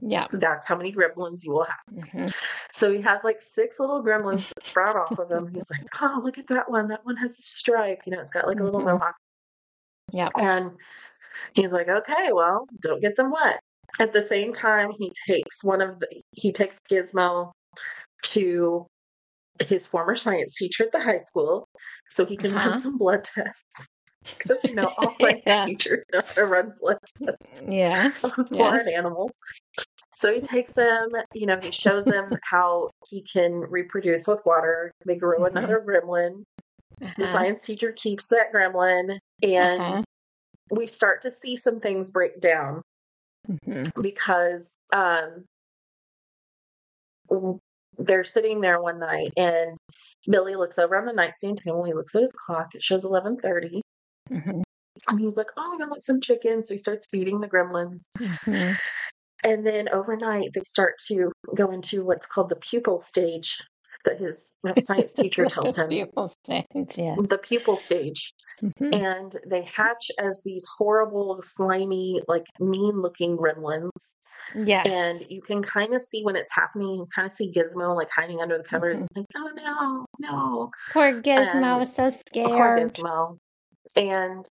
[0.00, 0.26] Yeah.
[0.32, 1.94] that's how many gremlins you will have.
[2.08, 2.34] Mhm.
[2.72, 5.52] So he has like six little gremlins that sprout off of him.
[5.54, 6.88] He's like, oh, look at that one.
[6.88, 8.00] That one has a stripe.
[8.06, 8.92] You know, it's got like a little Mhm.
[8.94, 9.14] mohawk.
[10.12, 10.30] Yeah.
[10.36, 10.72] And
[11.54, 13.60] he's like, okay, well, don't get them wet.
[14.00, 17.52] At the same time, he takes one of the, he takes Gizmo
[18.24, 18.86] to
[19.60, 21.68] his former science teacher at the high school
[22.10, 22.70] so he can Uh-huh.
[22.70, 23.64] run some blood tests.
[24.38, 25.64] Because, you know, all science Yeah.
[25.64, 28.10] teachers know how to run blood tests Yeah.
[28.24, 28.94] on foreign Yes.
[28.94, 29.32] animals.
[30.16, 34.92] So he takes them, you know, he shows them how he can reproduce with water.
[35.06, 35.56] They grow Mhm.
[35.56, 36.44] another gremlin.
[37.00, 37.32] The Uh-huh.
[37.32, 40.02] science teacher keeps that gremlin, and Uh-huh.
[40.70, 42.82] we start to see some things break down
[43.48, 44.02] Mhm.
[44.02, 45.44] because um,
[47.98, 49.76] they're sitting there one night and
[50.30, 51.84] Billy looks over on the nightstand table.
[51.84, 52.68] He looks at his clock.
[52.74, 53.82] It shows 11:30.
[54.30, 54.62] Mhm.
[55.08, 58.02] And he's like, "Oh, I want some chicken." So he starts feeding the gremlins.
[58.18, 58.78] Mhm.
[59.44, 63.58] And then overnight, they start to go into what's called the pupil stage
[64.04, 65.88] that his science teacher tells him.
[65.88, 67.18] Pupil stage, yes.
[67.28, 68.32] The pupil stage.
[68.62, 68.94] Mhm.
[68.94, 73.90] And they hatch as these horrible, slimy, like mean looking gremlins.
[74.54, 74.86] Yes.
[74.86, 76.88] And you can kind of see when it's happening.
[76.88, 79.00] You kind of see Gizmo like hiding under the covers Mhm.
[79.00, 80.70] and think, oh no, no.
[80.92, 82.94] Poor Gizmo and was so Poor scared.
[82.94, 83.38] Gizmo.
[83.96, 84.46] And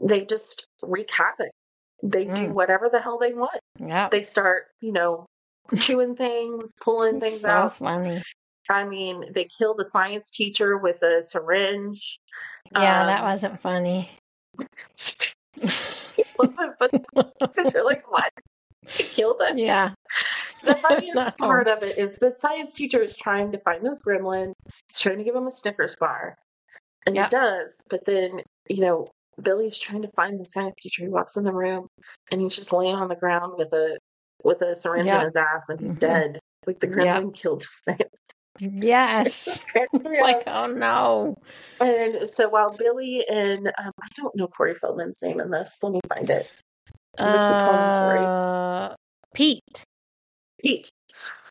[0.00, 1.50] they just wreak havoc.
[2.02, 2.52] They do Mm.
[2.52, 3.58] whatever the hell they want.
[3.80, 4.08] Yeah.
[4.10, 5.26] They start, you know,
[5.76, 7.72] chewing things, pulling It's things so out.
[7.76, 8.22] funny.
[8.70, 12.18] I mean, they kill the science teacher with a syringe.
[12.72, 14.10] Yeah, that Um, wasn't funny.
[15.60, 16.90] It wasn't, but
[17.40, 18.30] because you're like, what?
[18.96, 19.58] They killed him.
[19.58, 19.92] yeah.
[20.64, 21.30] The funniest No.
[21.38, 24.52] part of it is the science teacher is trying to find this gremlin.
[24.88, 26.36] He's trying to give him a Snickers bar.
[27.06, 27.30] And Yep.
[27.30, 29.06] he does, but then, you know,
[29.40, 31.02] Billy's trying to find the science teacher.
[31.04, 31.86] He walks in the room
[32.30, 33.96] and he's just laying on the ground with a
[34.44, 35.20] with a syringe Yep.
[35.20, 35.98] in his ass and he's Mhm.
[35.98, 36.38] dead.
[36.66, 36.96] Like the Yep.
[36.96, 38.16] gremlin killed the science
[38.58, 39.64] Yes.
[39.92, 41.36] It's like, oh no.
[41.80, 45.78] And so while Billy and um, I don't know Corey Feldman's name in this.
[45.82, 46.50] Let me find it.
[47.18, 48.24] I keep calling him Corey.
[48.26, 48.94] Uh,
[49.34, 49.84] Pete.
[50.60, 50.90] Pete.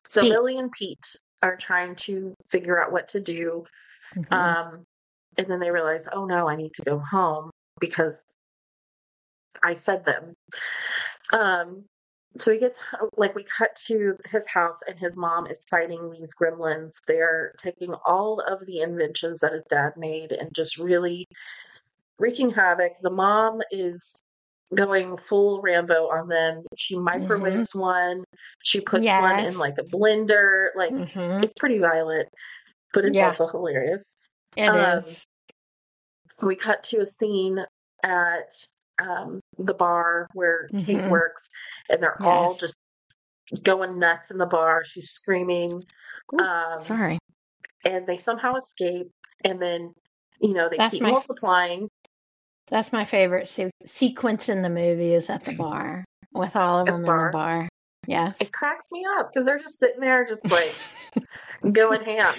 [0.08, 0.32] So Pete.
[0.32, 3.66] Billy and Pete are trying to figure out what to do.
[4.16, 4.34] Mhm.
[4.34, 4.84] Um,
[5.38, 8.22] and then they realize, oh no, I need to go home because
[9.64, 10.34] I fed them.
[11.34, 11.86] Um,
[12.38, 12.80] so he gets
[13.16, 16.96] like we cut to his house, and his mom is fighting these gremlins.
[17.08, 21.26] They're taking all of the inventions that his dad made and just really
[22.20, 22.94] wreaking havoc.
[23.02, 24.22] The mom is
[24.76, 26.64] going full Rambo on them.
[26.76, 28.24] She microwaves one.
[28.64, 30.70] She puts one in like a blender.
[30.76, 31.44] Like Mhm.
[31.44, 32.28] it's pretty violent,
[32.94, 33.30] but it's Yeah.
[33.30, 34.14] also hilarious.
[34.56, 35.24] It um, is.
[36.42, 37.66] We cut to a scene
[38.04, 38.52] at
[39.02, 41.10] um, the bar where Kate Mhm.
[41.10, 41.48] works,
[41.90, 42.76] and they're all just
[43.64, 44.84] going nuts in the bar.
[44.84, 45.82] She's screaming.
[46.34, 47.20] Ooh, Um, Sorry.
[47.86, 49.10] and they somehow escape,
[49.46, 49.94] and then
[50.42, 51.88] you know they That's keep f- multiplying.
[52.70, 56.88] That's my favorite se- sequence in the movie is at the bar with all of
[56.90, 57.70] At them the in the bar.
[58.08, 58.38] Yes.
[58.42, 60.74] It cracks me up because they're just sitting there, just like
[61.72, 62.34] going ham.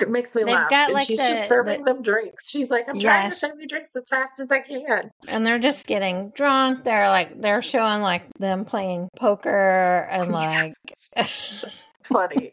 [0.00, 0.70] It makes me They've laugh.
[0.70, 2.48] got, and like, she's the- just serving the- them drinks.
[2.48, 3.40] She's like, I'm trying to Yes.
[3.40, 5.10] serve you drinks as fast as I can.
[5.28, 6.84] and they're just getting drunk.
[6.84, 10.74] They're like they're showing like them playing poker and like
[12.04, 12.52] funny.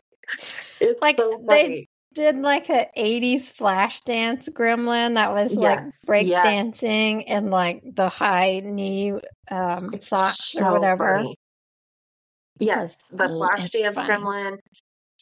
[0.79, 6.05] It's Like, so they- did like a 80s flash dance gremlin that was like Yes,
[6.05, 6.43] break yes.
[6.43, 9.13] dancing and like the high knee
[9.49, 11.17] um socks so or whatever.
[11.19, 11.35] funny.
[12.59, 14.09] Yes, the flash dance funny.
[14.09, 14.57] gremlin.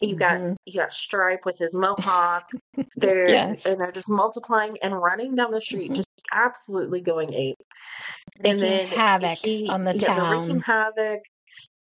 [0.01, 0.55] You got Mhm.
[0.65, 2.49] you got Stripe with his mohawk.
[2.95, 3.65] They're Yes.
[3.65, 5.95] and they're just multiplying and running down the street, Mhm.
[5.95, 7.57] just absolutely going ape.
[8.43, 10.93] And Wreaking then havoc he, on the yeah, they're wreaking town.
[10.95, 11.21] havoc.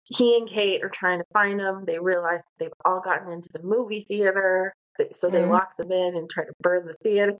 [0.04, 1.84] He and Kate are trying to find them.
[1.84, 4.72] They realize they've all gotten into the movie theater,
[5.12, 5.50] so they Mhm.
[5.50, 7.36] lock them in and try to burn the theater.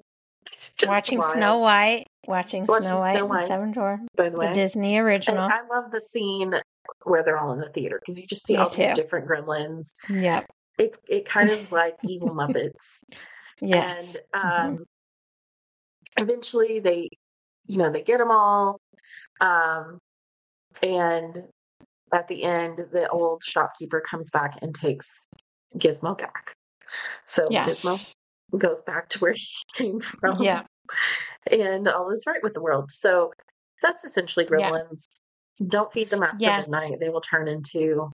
[0.87, 3.41] Watching wild, Snow White, watching, Watching Snow White Snow and White.
[3.43, 4.49] the Seven Dwarfs, By the way.
[4.49, 5.43] the Disney and original.
[5.43, 6.61] I love the scene
[7.05, 9.93] where they're all in the theater because you just see Me all these different gremlins.
[10.09, 10.47] Yep.
[10.79, 13.03] It's it kind of like evil Muppets.
[13.61, 14.17] Yes.
[14.35, 14.69] And Mhm.
[14.79, 14.85] um,
[16.17, 17.09] eventually they,
[17.67, 18.81] you know, they get them all.
[19.41, 19.99] Um,
[20.83, 21.45] and
[22.13, 25.27] at the end, the old shopkeeper comes back and takes
[25.77, 26.55] Gizmo back.
[27.25, 28.13] So Gizmo
[28.57, 30.43] goes back to where he came from.
[30.43, 30.63] Yeah.
[31.51, 32.91] And all is right with the world.
[32.93, 33.33] So
[33.83, 34.71] that's essentially Yeah.
[34.71, 35.07] gremlins.
[35.67, 36.61] Don't feed them after Yeah.
[36.61, 37.01] midnight.
[37.01, 38.11] They will turn into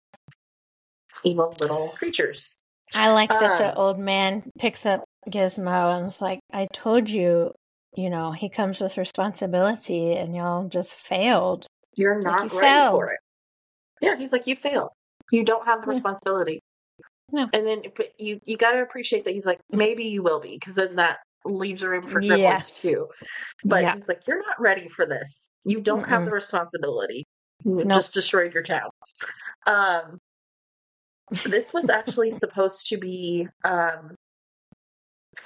[1.24, 2.56] evil little creatures.
[2.94, 7.10] I like that the Um, old man picks up Gizmo and it's like, I told
[7.10, 7.52] you,
[7.96, 11.68] you know, he comes with responsibility and y'all just failed.
[11.96, 12.92] You're Like, not you ready failed.
[12.92, 13.20] for it.
[14.02, 14.90] Yeah, he's like, you failed.
[15.32, 16.62] You don't have the responsibility.
[17.32, 17.50] No.
[17.54, 20.58] And then but you you got to appreciate that he's like, maybe you will be,
[20.60, 22.82] because then that leaves room for gremlins Yes.
[22.82, 23.08] too.
[23.64, 23.96] But Yeah.
[23.96, 25.48] he's like, you're not ready for this.
[25.64, 26.26] You don't have Mm-mm.
[26.26, 27.26] the responsibility.
[27.64, 27.94] You Nope.
[27.94, 28.90] just destroyed your town.
[29.66, 30.20] Um,
[31.46, 34.16] this was actually supposed to be um,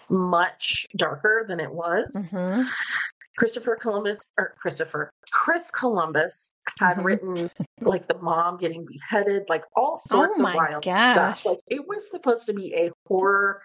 [0.10, 2.32] much darker than it was.
[2.32, 2.64] hmm
[3.38, 7.04] Christopher Columbus, or Christopher, Chris Columbus had Mhm.
[7.04, 7.50] written
[7.82, 11.12] like the mom getting beheaded, like all sorts Oh of wild gosh.
[11.12, 11.46] stuff.
[11.46, 13.62] Like it was supposed to be a horror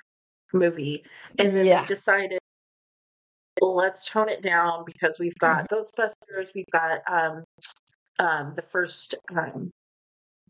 [0.53, 1.05] movie,
[1.39, 1.81] and then Yeah.
[1.83, 2.41] they decided
[3.61, 5.75] let's tone it down because we've got Mm-hmm.
[5.75, 7.45] Ghostbusters, we've got um,
[8.19, 9.71] um, the first um,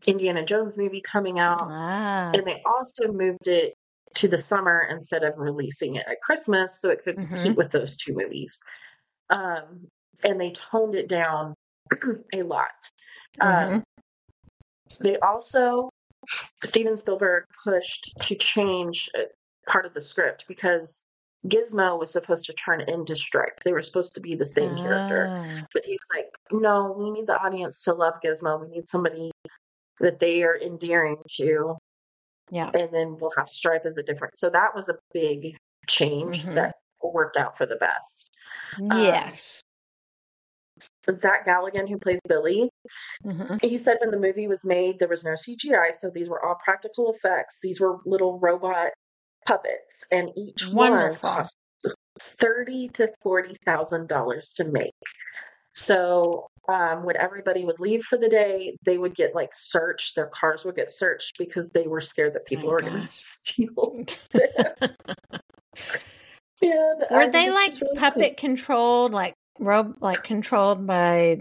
[0.07, 1.61] Indiana Jones movie coming out.
[1.61, 2.31] Ah.
[2.33, 3.73] And they also moved it
[4.15, 7.29] to the summer instead of releasing it at Christmas so it could Mhm.
[7.29, 8.59] compete with those two movies.
[9.29, 9.87] Um,
[10.23, 11.53] and they toned it down
[12.33, 12.69] a lot.
[13.39, 13.73] Mhm.
[13.75, 13.83] Um,
[14.99, 15.89] they also,
[16.65, 19.23] Steven Spielberg pushed to change uh,
[19.67, 21.03] part of the script because
[21.47, 23.61] Gizmo was supposed to turn into Stripe.
[23.63, 25.27] They were supposed to be the same character.
[25.29, 25.65] Ah.
[25.73, 28.61] But he was like, no, we need the audience to love Gizmo.
[28.61, 29.31] We need somebody
[30.01, 31.77] that they are endearing to.
[32.49, 32.69] Yeah.
[32.73, 34.37] And then we'll have Stripe as a different.
[34.37, 35.55] So that was a big
[35.87, 36.55] change Mhm.
[36.55, 38.29] that worked out for the best.
[38.77, 39.61] Um, Yes.
[41.15, 42.69] Zach Galligan, who plays Billy,
[43.23, 43.63] Mhm.
[43.63, 45.91] he said when the movie was made, there was no CGI.
[45.91, 47.59] So these were all practical effects.
[47.61, 48.91] These were little robot
[49.47, 51.29] puppets, and each Wonderful.
[51.29, 51.55] one cost
[52.19, 54.93] thirty to forty thousand dollars to make.
[55.73, 60.15] So um, when everybody would leave for the day, they would get like searched.
[60.15, 63.11] Their cars would get searched because they were scared that people My were going to
[63.11, 64.05] steal.
[66.63, 68.35] And I Were think they like really puppet funny.
[68.35, 71.39] controlled, like rob, like controlled by?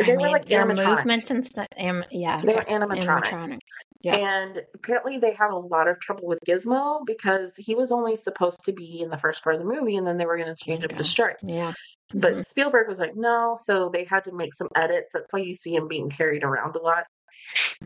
[0.00, 1.68] I They were mean, like their movements and stuff.
[1.76, 3.04] Am, yeah, They were animatronic.
[3.30, 3.58] animatronic.
[4.00, 4.16] Yeah.
[4.16, 8.64] And apparently, they had a lot of trouble with Gizmo because he was only supposed
[8.64, 10.56] to be in the first part of the movie, and then they were going to
[10.64, 11.08] change him to Gosh.
[11.10, 11.36] Stripe.
[11.44, 11.74] Yeah.
[12.12, 12.46] But Mhm.
[12.46, 15.12] Spielberg was like, no, so they had to make some edits.
[15.12, 17.04] That's why you see him being carried around a lot.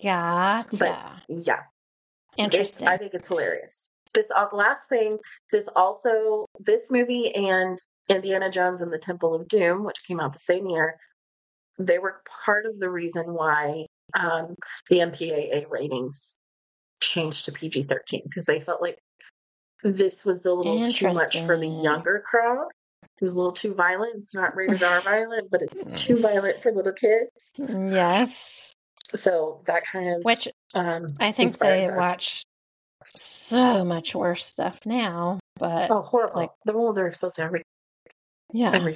[0.02, 1.22] Gotcha.
[1.28, 1.62] Yeah,
[2.36, 2.82] Interesting.
[2.86, 3.88] It's- I think it's hilarious.
[4.14, 5.18] This uh, last thing,
[5.50, 10.32] this also, this movie and Indiana Jones and the Temple of Doom, which came out
[10.32, 10.96] the same year,
[11.78, 13.86] they were part of the reason why
[14.18, 14.54] um,
[14.88, 16.38] the MPAA ratings
[17.00, 18.98] changed to PG 13 because they felt like
[19.82, 22.68] this was a little too much for the younger crowd.
[23.20, 24.16] It was a little too violent.
[24.22, 27.52] It's not rated R violent, but it's too violent for little kids.
[27.58, 28.72] yes.
[29.14, 32.42] So that kind of Which um, I think they watch
[33.14, 35.38] so much worse stuff now.
[35.56, 36.40] But Oh, horrible!
[36.40, 37.52] like- the role they're supposed to have.
[38.52, 38.92] yeah, every-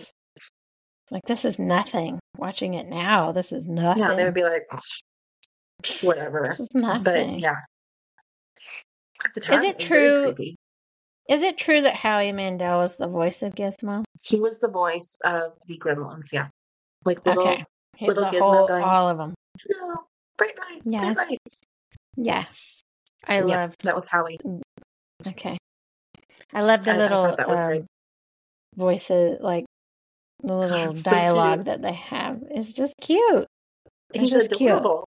[1.11, 2.19] like this is nothing.
[2.37, 4.03] Watching it now, this is nothing.
[4.03, 4.67] Yeah, they would be like,
[6.03, 6.49] whatever.
[6.51, 7.03] this is nothing.
[7.35, 7.55] But yeah,
[9.25, 10.55] at the time, it was very true-.
[11.29, 14.05] Is it true that Howie Mandel was the voice of Gizmo?
[14.23, 16.33] He was the voice of the Gremlins.
[16.33, 16.49] Yeah,
[17.05, 17.65] like little, okay,
[17.97, 19.35] He- little the Gizmo whole, going- all of them.
[19.69, 20.05] no,
[20.39, 21.15] bright lights, Yes.
[21.15, 21.61] bright lights.
[22.17, 22.81] Yes,
[23.27, 23.85] I Yeah, loved.
[23.85, 24.39] that was Howie.
[25.27, 25.59] Okay,
[26.55, 27.87] I love the I- I little thought that was um,
[28.77, 29.67] voices, like
[30.43, 31.67] the little So dialogue cute.
[31.67, 32.43] that they have.
[32.51, 33.47] It's just cute.
[34.15, 34.71] It's He's just cute.
[34.71, 35.05] adorable.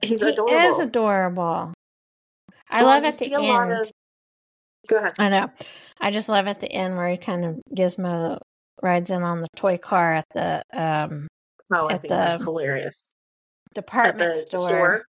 [0.00, 0.54] He's he adorable.
[0.54, 1.74] is adorable.
[2.70, 3.80] I Well, love at the see a lot end.
[3.86, 3.90] of-
[4.90, 5.12] Go ahead.
[5.18, 5.50] I know.
[6.00, 8.38] I just love at the end where he kind of Gizmo
[8.82, 11.28] rides in on the toy car at the um,
[11.72, 13.12] Oh, I at think that's the hilarious.
[13.72, 14.66] department store.
[14.68, 15.04] store?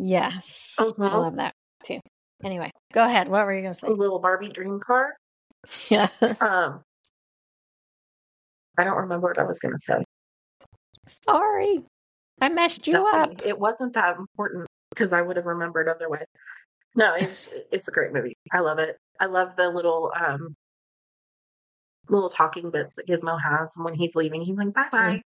[0.00, 1.12] Yes, I Mhm.
[1.12, 1.54] love that
[1.84, 2.00] too.
[2.42, 3.28] Anyway, go ahead.
[3.28, 3.92] What were you going to A say?
[3.94, 5.14] little Barbie dream car.
[5.90, 6.42] Yes.
[6.42, 6.82] Um,
[8.76, 10.02] I don't remember what I was going to say.
[11.06, 11.84] Sorry,
[12.40, 13.30] I messed you No, up.
[13.44, 16.24] It wasn't that important because I would have remembered otherwise.
[16.94, 18.34] No, it's it's a great movie.
[18.52, 18.96] I love it.
[19.20, 20.54] I love the little um
[22.08, 24.40] little talking bits that Gizmo has when he's leaving.
[24.42, 25.22] He's like, "Bye bye,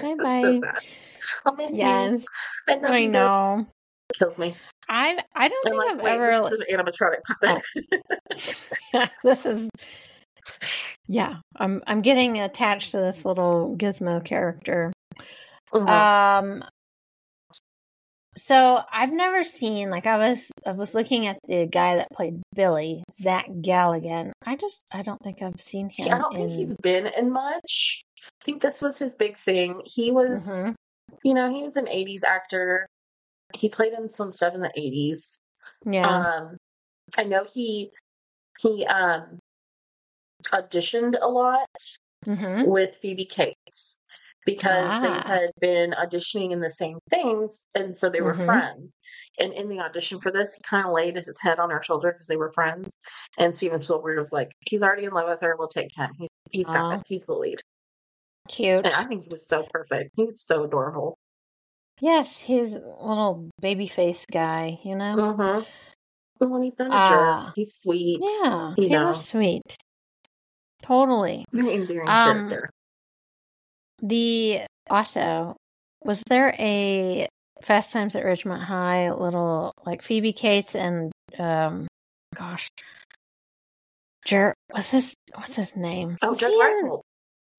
[0.00, 0.42] Bye bye.
[0.42, 0.80] so sad.
[1.44, 1.78] I'll miss you.
[1.78, 2.24] Yes,
[2.68, 3.66] I, love I you, Bill." know.
[4.14, 4.54] Kills me.
[4.88, 6.48] I I don't I'm think like, I've wait, ever.
[6.50, 7.62] this is an animatronic
[8.94, 9.10] puppet.
[9.24, 9.68] this is
[11.06, 14.92] yeah i'm i'm getting attached to this little gizmo character
[15.72, 15.88] Mhm.
[15.88, 16.64] um
[18.36, 22.40] so i've never seen like i was i was looking at the guy that played
[22.54, 26.52] billy zach galligan i just i don't think i've seen him I don't in think
[26.52, 28.02] he's been in much.
[28.40, 29.82] I think this was his big thing.
[29.84, 30.74] He was, Mhm.
[31.22, 32.86] you know, he was an '80s actor.
[33.54, 35.36] He played in some stuff in the '80s.
[35.84, 36.06] yeah
[36.38, 36.56] Um,
[37.18, 37.90] I know he
[38.60, 39.38] he um
[40.46, 41.68] auditioned a lot
[42.24, 43.96] hmm with Phoebe Cates
[44.44, 45.22] because they Ah.
[45.26, 48.44] had been auditioning in the same things, and so they were Mhm.
[48.44, 48.94] friends.
[49.38, 52.12] And in the audition for this, he kind of laid his head on her shoulder
[52.12, 52.92] because they were friends.
[53.38, 55.54] And Steven Spielberg was like, "He's already in love with her.
[55.58, 56.10] We'll take him.
[56.18, 56.90] He's he's got Aw.
[56.96, 57.02] it.
[57.06, 57.60] He's the lead."
[58.48, 60.10] cute And I think he was so perfect.
[60.16, 61.16] He was so adorable.
[62.00, 66.48] yes he's a little baby face guy you know Mm-hmm.
[66.50, 67.44] When he's not a Ah.
[67.46, 68.18] jerk, he's sweet.
[68.20, 69.06] yeah he know.
[69.08, 69.62] was sweet
[70.82, 72.70] totally Very endearing Um, character.
[74.02, 75.56] The also
[76.04, 77.26] was there a
[77.62, 81.86] Fast Times at Ridgemont High little like Phoebe Cates and um
[82.34, 82.68] gosh
[84.26, 86.18] Jer what's his what's his name?
[86.22, 87.02] Oh, Was Judge Reinhold.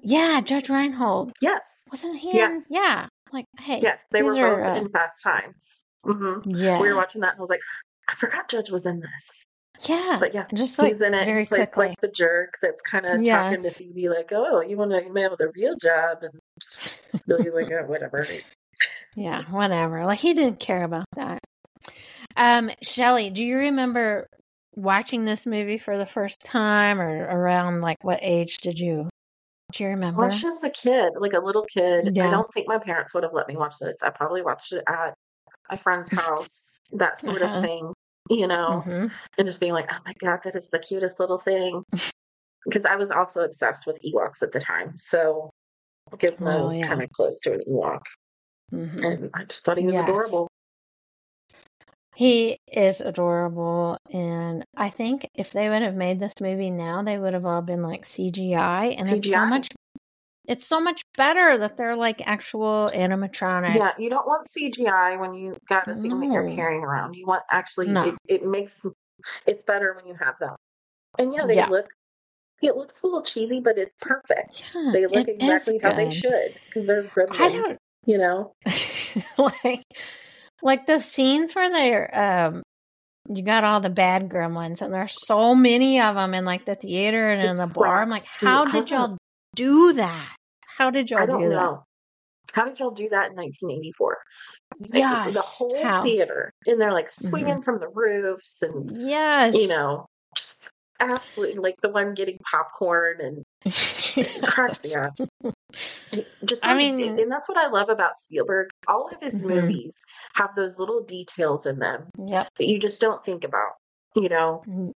[0.02, 1.32] Yeah, Judge Reinhold.
[1.42, 1.86] Yes.
[1.92, 2.64] Wasn't he in Yes.
[2.70, 3.08] yeah.
[3.32, 5.84] Like, hey, Yes, they were these are, both uh, in Fast Times.
[6.04, 7.62] hmm yeah, We were watching that and I was like,
[8.10, 9.46] I forgot Judge was in this.
[9.88, 11.26] Yeah, But yeah, just like he's in it.
[11.26, 11.88] very plays quickly.
[11.90, 13.78] like the jerk that's kind of talking to Yes.
[13.78, 16.32] Phoebe like, "Oh, you want a man with a real job?" And
[17.28, 18.26] like, oh, "Whatever."
[19.16, 20.06] Yeah, whatever.
[20.06, 21.40] Like he didn't care about that.
[22.38, 24.28] Um, Shelley, do you remember
[24.76, 29.10] watching this movie for the first time or around like what age did you
[29.72, 30.22] do you remember?
[30.22, 32.16] Watched as a kid, like a little kid.
[32.16, 32.28] Yeah.
[32.28, 33.98] I don't think my parents would have let me watch this.
[34.04, 35.14] I probably watched it at
[35.70, 37.56] a friend's house, that sort Uh-huh.
[37.58, 37.94] of thing,
[38.30, 39.12] you know, Mhm.
[39.38, 41.84] and just being like, "Oh my god, that is the cutest little thing."
[42.66, 45.50] Because I was also obsessed with Ewoks at the time, so
[46.12, 46.88] Gizmo Well, was yeah.
[46.88, 48.04] kind of close to an Ewok,
[48.72, 49.04] Mhm.
[49.06, 50.04] and I just thought he was Yes.
[50.04, 50.48] adorable.
[52.16, 57.18] He is adorable, and I think if they would have made this movie now, they
[57.18, 59.68] would have all been like CGI, and it's so much.
[60.46, 63.76] It's so much better that they're like actual animatronic.
[63.78, 67.14] Yeah, you don't want CGI when you got a thing that you're carrying around.
[67.16, 68.10] You want actually No.
[68.10, 68.82] it, it makes
[69.46, 70.56] it's better when you have them.
[71.18, 71.68] And yeah, they Yeah.
[71.68, 71.88] look
[72.62, 74.74] it looks a little cheesy, but it's perfect.
[74.76, 78.54] Yeah, they look exactly how they should because they're I don't you know.
[79.38, 79.84] like
[80.62, 82.64] like those scenes where they're um
[83.30, 86.76] you got all the bad gremlins and there's so many of them in like the
[86.76, 89.18] theater and in the bar i'm like how did y'all
[89.56, 90.36] do that
[90.78, 91.84] how did y'all I don't do know.
[92.52, 94.18] How did y'all do that in 1984?
[94.80, 96.06] that yes the whole how Mm-hmm.
[96.06, 101.76] theater, and they're like swinging from the roofs, and yes you know, just absolutely like
[101.82, 103.44] the one getting popcorn and
[104.44, 105.14] cracks me up.
[106.46, 108.70] Just I mean- and that's what I love about Spielberg.
[108.88, 109.46] All of his Mhm.
[109.50, 110.02] movies
[110.34, 113.74] have those little details in them yep that you just don't think about.
[114.16, 114.92] You know, Mm,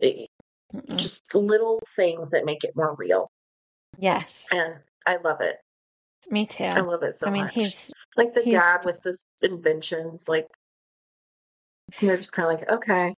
[0.00, 0.28] It-
[0.74, 0.96] mm-mm.
[0.96, 3.28] just little things that make it more real,
[3.98, 4.74] yes and
[5.06, 5.56] I love it.
[6.30, 7.54] me too I love it so i mean much.
[7.54, 10.48] he's like the he's- dad with his inventions, like
[12.00, 13.14] they're just kind of like, okay,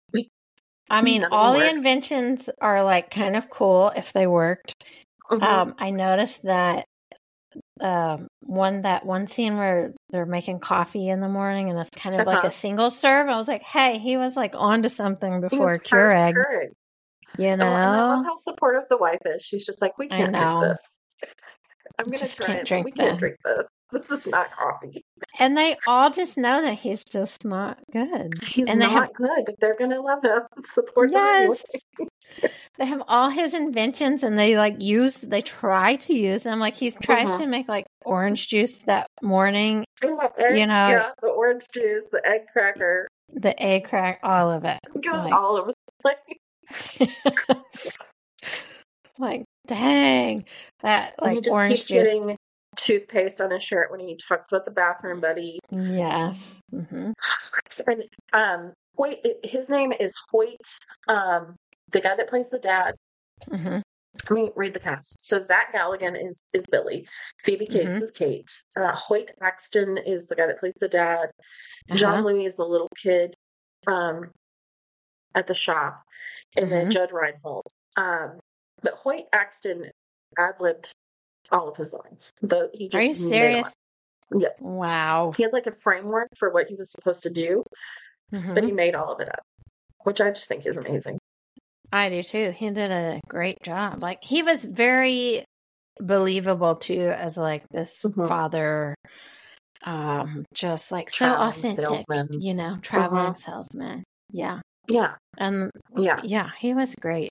[0.90, 1.72] i mean all the work.
[1.74, 4.74] inventions are like kind of cool if they worked
[5.30, 5.44] Mhm.
[5.44, 6.86] Um, I noticed that
[7.82, 12.18] um, one that one scene where they're making coffee in the morning and it's kind
[12.18, 12.48] of like Uh-huh.
[12.48, 13.28] a single serve.
[13.28, 16.70] I was like, hey, he was like onto something before Keurig, Keurig.
[17.38, 18.24] You and I love know?
[18.24, 19.42] how supportive the wife is.
[19.44, 20.60] She's just like, we can't know.
[20.62, 20.90] drink this.
[22.00, 23.20] I'm gonna Just try can't it, drink we can't this.
[23.20, 23.64] drink this.
[23.92, 25.06] This is not coffee.
[25.40, 28.34] And they all just know that he's just not good.
[28.46, 30.42] He's And they not have- good, but they're gonna love him.
[30.74, 31.64] Support Yes.
[31.98, 32.50] him.
[32.78, 36.60] They have all his inventions and they like use, they try to use them.
[36.60, 37.38] Like he tries Mhm.
[37.40, 39.86] to make like orange juice that morning.
[40.04, 40.12] And,
[40.60, 44.80] You know- yeah, the orange juice, the egg cracker, the egg crack, all of it.
[44.94, 46.18] it goes Like- all over the place.
[47.00, 47.98] it's
[49.20, 50.44] like, dang,
[50.82, 52.08] that he like just orange juice.
[52.08, 52.38] getting
[52.76, 55.60] toothpaste on his shirt when he talks about the bathroom buddy.
[55.72, 56.54] Yes.
[56.72, 57.12] hmm
[57.88, 58.04] And,
[58.34, 60.60] um, Hoyt, his name is Hoyt.
[61.08, 61.56] Um,
[61.92, 62.96] the guy that plays the dad.
[63.50, 63.78] hmm
[64.30, 65.24] Let me read the cast.
[65.24, 67.08] So Zach Galligan is is Billy.
[67.44, 68.02] Phoebe Cates Mhm.
[68.02, 68.50] is Kate.
[68.76, 71.30] Uh, Hoyt Axton is the guy that plays the dad.
[71.96, 72.24] John Uh-huh.
[72.30, 73.36] Louie is the little kid
[73.86, 74.32] um,
[75.36, 76.04] at the shop,
[76.58, 76.92] and then Mhm.
[76.92, 77.66] Judge Reinhold.
[77.96, 78.40] Um,
[78.82, 79.90] but Hoyt Axton
[80.38, 80.92] ad libbed
[81.52, 82.32] all of his lines.
[82.42, 83.74] The, he just Are you serious?
[84.36, 84.50] Yeah.
[84.60, 85.32] Wow.
[85.36, 87.64] He had like a framework for what he was supposed to do,
[88.34, 88.56] Mhm.
[88.56, 89.42] but he made all of it up,
[90.04, 91.18] which I just think is amazing.
[91.94, 92.52] I do too.
[92.52, 94.04] He did a great job.
[94.04, 95.46] Like he was very
[96.00, 98.28] believable too, as like this Mhm.
[98.28, 98.94] father,
[99.84, 101.86] um, just like so authentic.
[101.86, 102.42] salesman.
[102.42, 104.04] You know, traveling salesman.
[104.32, 106.22] Yeah, Yeah, and yeah.
[106.24, 107.30] yeah, he was great.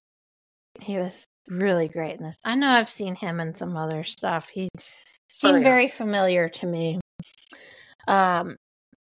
[0.80, 2.36] He was really great in this.
[2.44, 4.48] I know I've seen him in some other stuff.
[4.48, 4.68] He
[5.32, 5.64] seemed Oh, yeah.
[5.64, 7.00] very familiar to me.
[8.08, 8.56] Um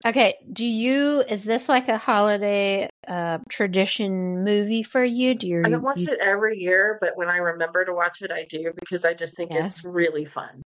[0.05, 5.35] okay, do you is this like a holiday uh tradition movie for you?
[5.35, 8.31] Do you I don't watch it every year, but when I remember to watch it,
[8.33, 9.67] I do because I just think Yeah.
[9.67, 10.63] it's really fun.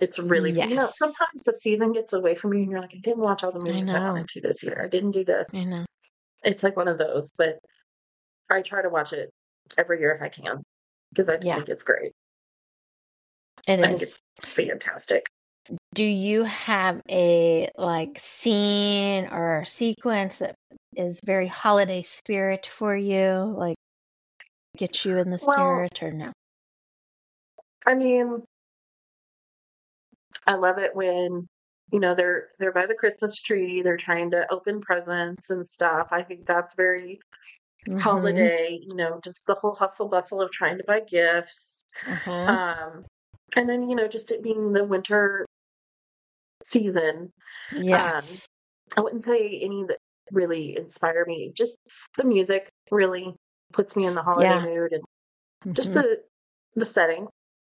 [0.00, 0.68] It's really fun.
[0.68, 3.42] You know, sometimes the season gets away from you and you're like, I didn't watch
[3.42, 4.12] all the movies I, know.
[4.12, 4.82] wanted to this year.
[4.84, 5.46] I didn't do this.
[5.54, 5.86] I know.
[6.46, 7.58] It's like one of those, but
[8.48, 9.30] I try to watch it
[9.76, 10.62] every year if I can
[11.12, 11.56] because I just Yeah.
[11.56, 12.12] think it's great.
[13.66, 15.26] It I think it's fantastic.
[15.94, 20.54] Do you have a like scene or sequence that
[20.94, 23.52] is very holiday spirit for you?
[23.56, 23.76] Like
[24.76, 26.32] get you in the Well, spirit or no?
[27.84, 28.44] I mean,
[30.46, 31.48] I love it when
[31.92, 33.82] you know they're they're by the Christmas tree.
[33.82, 36.08] They're trying to open presents and stuff.
[36.10, 37.20] I think that's very
[37.86, 38.00] Mhm.
[38.00, 38.78] holiday.
[38.82, 41.76] You know, just the whole hustle bustle of trying to buy gifts.
[42.06, 42.30] Uh-huh.
[42.30, 43.04] Um,
[43.54, 45.46] and then you know, just it being the winter
[46.64, 47.30] season.
[47.72, 48.46] Yes.
[48.96, 49.98] I wouldn't say any that
[50.32, 51.52] really inspire me.
[51.54, 51.76] Just
[52.16, 53.34] the music really
[53.72, 54.64] puts me in the holiday Yeah.
[54.64, 55.04] mood and
[55.74, 55.94] just Mhm.
[55.94, 56.22] the
[56.74, 57.28] the setting.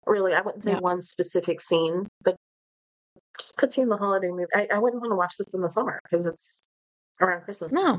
[0.06, 0.80] Really, I wouldn't say Yeah.
[0.80, 2.36] one specific scene, but
[3.38, 4.48] just puts you in the holiday mood.
[4.54, 6.62] I, I wouldn't want to watch this in the summer because it's
[7.20, 7.72] around Christmas.
[7.72, 7.98] no,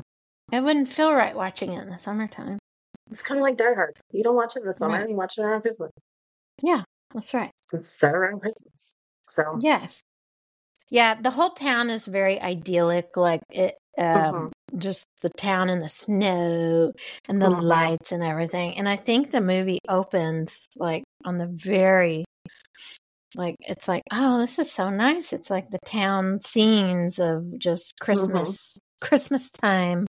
[0.52, 2.58] it wouldn't feel right watching it in the summertime.
[3.10, 3.96] It's kind of like Die Hard.
[4.12, 5.08] You don't watch it in the summer, Right.
[5.08, 5.90] you watch it around Christmas.
[6.62, 6.82] Yeah,
[7.14, 7.50] that's right.
[7.72, 8.92] It's set around Christmas.
[9.32, 10.00] So, Yes.
[10.90, 13.16] Yeah, the whole town is very idyllic.
[13.16, 16.92] Like it, um, just the town and the snow
[17.28, 17.62] and the Mhm.
[17.62, 18.76] lights and everything.
[18.76, 22.24] And I think the movie opens like on the very,
[23.34, 25.32] like it's like, oh, this is so nice.
[25.32, 30.06] It's like the town scenes of just Christmas, Christmas time.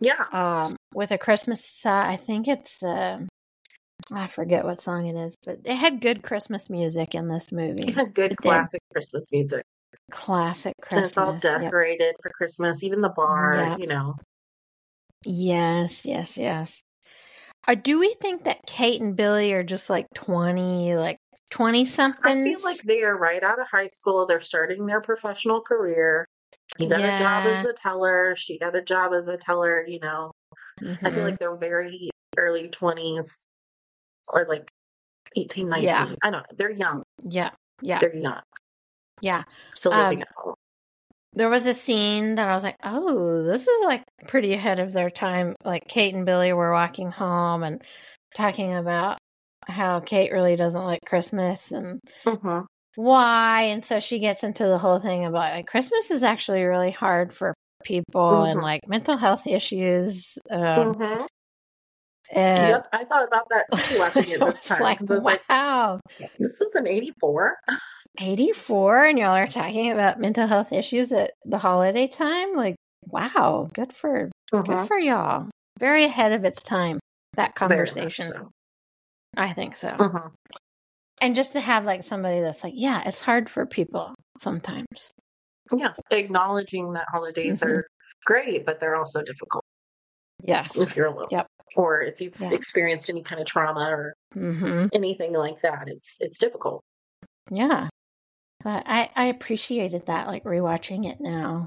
[0.00, 0.24] yeah.
[0.32, 3.18] Um, with a Christmas, uh, I think it's uh,
[4.12, 7.92] I forget what song it is, but it had good Christmas music in this movie.
[7.92, 8.42] Good It did.
[8.42, 9.62] classic Christmas music.
[10.10, 11.40] Classic And it's all Yep.
[11.40, 13.76] decorated for Christmas, even the bar, Yeah.
[13.76, 14.16] you know.
[15.24, 16.82] Yes, yes, yes.
[17.66, 21.18] Or do we think that Kate and Billy are just like 20, like
[21.50, 22.40] 20 something.
[22.40, 24.26] I feel like they are right out of high school.
[24.26, 26.26] They're starting their professional career.
[26.78, 28.34] He got a job as a teller.
[28.36, 30.32] She got a job as a teller, you know.
[31.02, 31.24] I feel Mhm.
[31.24, 33.40] like they're very early 20s
[34.28, 34.68] or like
[35.36, 35.84] 18, 19.
[35.84, 36.14] Yeah.
[36.22, 36.56] I don't know.
[36.56, 37.02] They're young.
[37.22, 37.50] yeah,
[37.80, 38.40] yeah, They're young.
[39.20, 39.44] yeah.
[39.74, 40.54] Still living Um, at home.
[41.32, 44.92] There was a scene that I was like, oh, this is like pretty ahead of
[44.92, 45.54] their time.
[45.64, 47.82] Like Kate and Billy were walking home and
[48.34, 49.18] talking about
[49.66, 52.60] how Kate really doesn't like Christmas and hmm
[52.94, 53.62] why.
[53.62, 57.32] And so she gets into the whole thing about like Christmas is actually really hard
[57.32, 57.52] for
[57.84, 58.62] people and Mhm.
[58.62, 60.38] like mental health issues.
[60.50, 61.24] Um, hmm
[62.32, 62.88] and Yep.
[62.92, 64.82] I thought about that too watching it this was time.
[64.82, 66.00] like, was like, wow,
[66.38, 67.56] this is an 84.
[68.18, 72.54] 84, and y'all are talking about mental health issues at the holiday time.
[72.56, 72.76] Like,
[73.08, 74.30] wow, good for
[74.64, 75.48] good for y'all.
[75.78, 76.98] Very ahead of its time.
[77.34, 78.50] That conversation, so.
[79.36, 79.90] I think so.
[79.90, 80.32] Mhm.
[81.20, 85.10] And just to have like somebody that's like, yeah, it's hard for people sometimes.
[85.72, 85.92] Yeah.
[86.10, 87.66] Acknowledging that holidays Mhm.
[87.68, 87.86] are
[88.24, 89.64] great, but they're also difficult
[90.42, 90.76] Yes.
[90.76, 91.26] if you're alone.
[91.30, 91.46] Yep.
[91.76, 92.52] Or if you've Yeah.
[92.52, 95.88] experienced any kind of trauma or hmm anything like that.
[95.88, 96.82] It's it's difficult.
[97.50, 97.88] Yeah.
[98.62, 101.66] But I I appreciated that, like rewatching it now.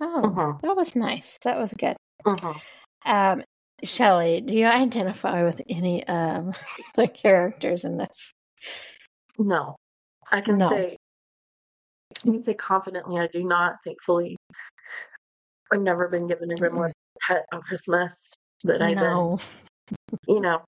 [0.00, 0.60] Oh, Mhm.
[0.60, 1.38] that was nice.
[1.42, 1.96] That was good.
[2.24, 2.60] Mhm.
[3.06, 3.42] Um,
[3.84, 6.52] Shelley, do you identify with any um
[6.96, 8.32] the characters in this?
[9.38, 9.76] No.
[10.30, 10.68] I can No.
[10.68, 10.96] say
[12.18, 14.36] I can say confidently I do not, thankfully.
[15.72, 18.32] I've never been given a gremlin pet on Christmas
[18.64, 19.38] that I No,
[20.26, 20.62] you know.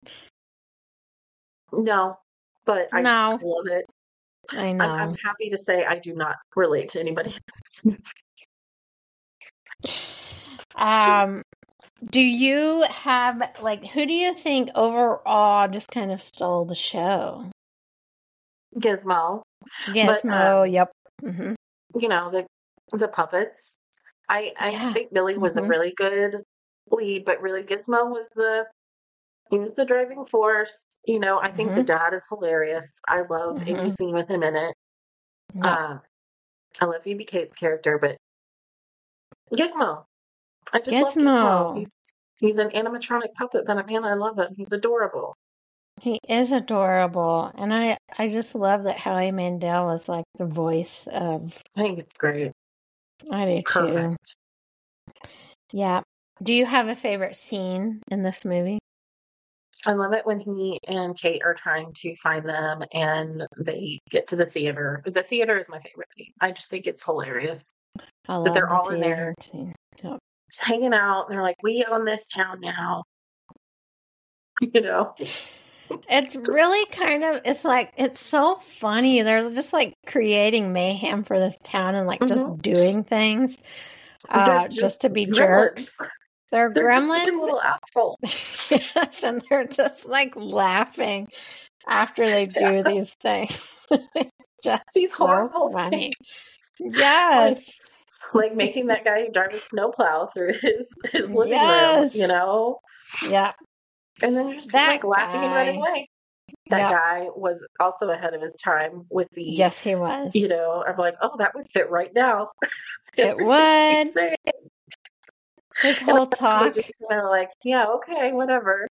[1.72, 2.18] No.
[2.64, 3.38] But I No.
[3.42, 3.86] love it.
[4.52, 4.84] I I'm, know.
[4.84, 8.02] I'm happy to say I do not relate to anybody in this movie.
[10.76, 11.42] Um,
[12.08, 17.50] do you have like who do you think overall just kind of stole the show?
[18.78, 19.42] Gizmo,
[19.88, 20.60] Gizmo.
[20.60, 20.90] uh, yep.
[21.22, 21.54] hmm
[21.98, 22.46] you know, the
[22.96, 23.76] the puppets.
[24.28, 24.92] I I Yeah.
[24.92, 25.68] think Billy was a Mhm.
[25.68, 26.44] really good
[26.90, 28.66] lead, but really Gizmo was the
[29.50, 30.84] he was the driving force.
[31.04, 31.86] You know, I think the Mhm.
[31.86, 32.92] dad is hilarious.
[33.08, 33.92] I love any Mhm.
[33.92, 34.74] scene with him in it.
[35.54, 35.74] Yeah.
[35.74, 35.98] Uh,
[36.80, 38.16] I love Phoebe Cates' character, but
[39.52, 40.06] Gizmo.
[40.72, 41.74] I just love Gizmo.
[41.74, 41.78] Gizmo.
[41.78, 41.92] He's
[42.38, 44.48] he's an animatronic puppet, but man, I love him.
[44.56, 45.36] He's adorable.
[46.00, 51.06] He is adorable, and I I just love that Howie Mandel was like the voice
[51.10, 51.60] of.
[51.76, 52.52] I think it's great.
[53.30, 54.16] I do too.
[55.72, 56.02] Yeah.
[56.42, 58.78] Do you have a favorite scene in this movie?
[59.86, 64.26] I love it when he and Kate are trying to find them and they get
[64.28, 65.02] to the theater.
[65.06, 66.32] The theater is my favorite scene.
[66.40, 67.72] I just think it's hilarious.
[68.28, 69.34] I love they're the all in there.
[69.52, 70.18] Yep.
[70.52, 71.26] Just hanging out.
[71.28, 73.04] And they're like, we own this town now.
[74.74, 75.14] You know?
[76.10, 79.22] It's really kind of it's like it's so funny.
[79.22, 83.56] They're just like creating mayhem for this town and like just doing things
[84.30, 84.50] Mm-hmm.
[84.50, 85.34] Uh just, to be gremlins.
[85.34, 85.96] jerks.
[86.50, 87.40] They're, They're just gremlins.
[87.40, 88.18] little asshole.
[88.70, 91.28] yes, and they're just like laughing
[91.88, 93.62] after they do these things.
[93.90, 94.30] it's
[94.62, 96.12] just These so horrible funny.
[96.78, 96.96] things.
[96.98, 97.56] Yes.
[97.56, 97.99] Like
[98.54, 101.96] making that guy drive a snowplow through his, his living Yes.
[101.96, 102.78] room, you know?
[103.28, 103.52] Yeah.
[104.22, 106.08] And then you're just That like laughing and running away.
[106.68, 110.34] That guy was also ahead of his time with the Yes, he was.
[110.34, 112.50] you know, I'm like, oh, that would fit right now.
[113.16, 114.14] It would.
[115.82, 116.74] His whole talk.
[116.74, 118.86] just kind of like, yeah, okay, whatever.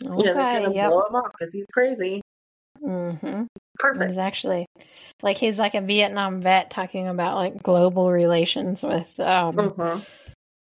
[0.00, 0.64] You know, they kind Okay.
[0.66, 0.90] of Yep.
[0.90, 2.20] blow him off because he's crazy.
[2.80, 3.42] hmm Mm-hmm.
[3.78, 4.10] Perfect.
[4.10, 4.66] He's actually
[5.22, 9.98] like he's like a Vietnam vet talking about like global relations with um hmm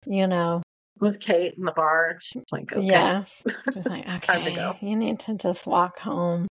[0.06, 0.62] you know
[1.00, 2.86] With Kate in the bar, she's like, okay.
[2.86, 3.44] yes.
[3.76, 4.78] Like, It's time to okay, go.
[4.82, 6.48] you need to just walk home.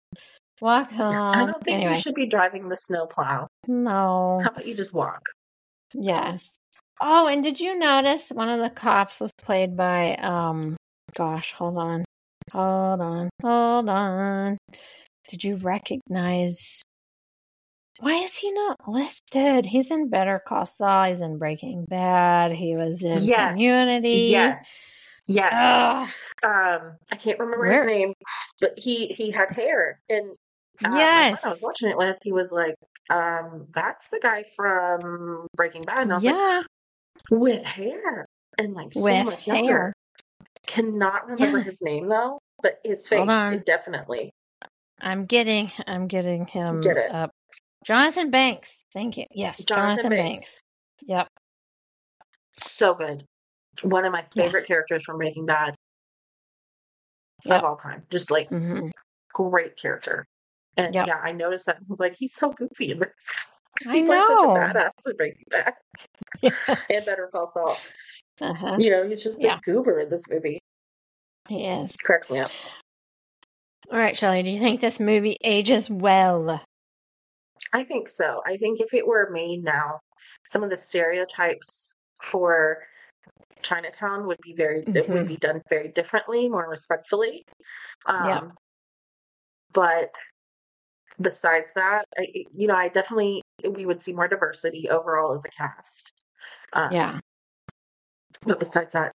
[0.61, 1.15] Walk home.
[1.33, 3.47] I don't think anyway, you should be driving the snowplow.
[3.67, 4.41] no.
[4.43, 5.21] How about you just walk?
[5.93, 6.51] Yes.
[7.01, 10.75] Oh, and did you notice one of the cops was played by um
[11.15, 12.05] gosh, hold on.
[12.51, 13.29] Hold on.
[13.41, 14.57] Hold on.
[15.29, 16.81] Did you recognize
[17.99, 19.65] why is he not listed?
[19.65, 23.51] He's in Better Call Saul, he's in Breaking Bad, he was in Yes.
[23.51, 24.29] Community.
[24.31, 24.87] Yes.
[25.27, 25.53] Yes.
[25.53, 26.09] Ugh.
[26.43, 28.13] um, I can't remember Where- his name,
[28.61, 30.31] but he he had hair, and
[30.83, 31.45] uh, yes.
[31.45, 32.75] I was watching it with, he was like,
[33.11, 36.65] um, "That's the guy from Breaking Bad," and I was like,
[37.29, 38.25] "With hair
[38.57, 39.93] and like so with much younger." hair.
[40.65, 41.63] Cannot remember Yeah.
[41.65, 43.53] his name though, but his face Hold on.
[43.53, 44.31] it definitely.
[45.01, 47.11] I'm getting I'm getting him Get it.
[47.11, 47.31] up.
[47.85, 48.83] Jonathan Banks.
[48.93, 49.25] Thank you.
[49.31, 50.39] Yes, Jonathan Jonathan, Banks.
[50.39, 50.59] Banks.
[51.05, 51.27] Yep.
[52.57, 53.23] So good.
[53.83, 54.67] One of my favorite Yes.
[54.67, 55.75] characters from Breaking Bad
[57.45, 57.57] Yep.
[57.59, 58.03] of all time.
[58.09, 58.89] Just like hmm
[59.33, 60.25] great character.
[60.75, 61.07] And Yep.
[61.07, 61.77] yeah, I noticed that.
[61.77, 63.09] I was like, he's so goofy in this.
[63.83, 64.53] 'Cause I he plays such a know.
[64.53, 65.73] badass in Breaking Bad
[66.43, 67.77] and Better Call Saul.
[68.41, 68.75] Uh-huh.
[68.79, 69.57] You know, he's just Yeah.
[69.57, 70.59] a goober in this movie.
[71.47, 71.95] He is.
[72.03, 72.51] Cracks me up.
[73.91, 76.61] All right, Shelley, do you think this movie ages well?
[77.73, 78.41] I think so.
[78.45, 79.99] I think if it were made now,
[80.47, 81.91] some of the stereotypes
[82.21, 82.79] for
[83.61, 85.11] Chinatown would be very it Mm-hmm.
[85.13, 87.45] would be done very differently, more respectfully.
[88.05, 88.43] Um, Yep.
[89.73, 90.09] But
[91.19, 95.49] besides that, I, you know, I definitely we would see more diversity overall as a
[95.49, 96.13] cast.
[96.73, 97.19] Um, Yeah.
[98.43, 99.11] But besides that,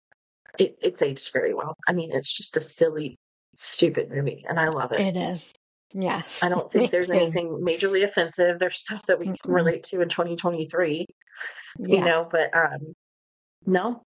[0.59, 1.75] it, it's aged very well.
[1.89, 3.17] I mean, it's just a silly,
[3.55, 5.01] stupid movie, and I love it.
[5.01, 5.53] It is.
[5.93, 6.43] Yes.
[6.43, 7.13] I don't think there's too.
[7.15, 8.59] anything majorly offensive.
[8.59, 11.07] There's stuff that we can relate to in 2023,
[11.79, 11.99] Yeah.
[11.99, 12.95] you know, but um,
[13.67, 14.03] no,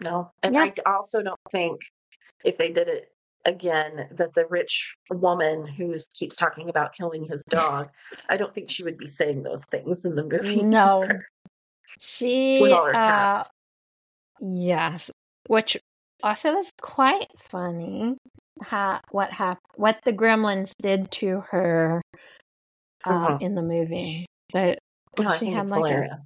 [0.00, 0.30] no.
[0.42, 0.70] And Yeah.
[0.86, 1.80] I also don't think
[2.44, 3.10] if they did it
[3.44, 7.88] again, that the rich woman who keeps talking about killing his dog,
[8.28, 10.62] I don't think she would be saying those things in the movie.
[10.62, 11.08] No.
[11.98, 13.50] She with all her uh cats.
[14.40, 15.10] yes,
[15.48, 15.78] which
[16.22, 18.16] also is quite funny.
[18.62, 22.02] How what hap- what the gremlins did to her
[23.06, 23.38] um, Uh-huh.
[23.40, 24.26] in the movie.
[24.52, 24.78] That
[25.18, 26.20] No, she had it's like a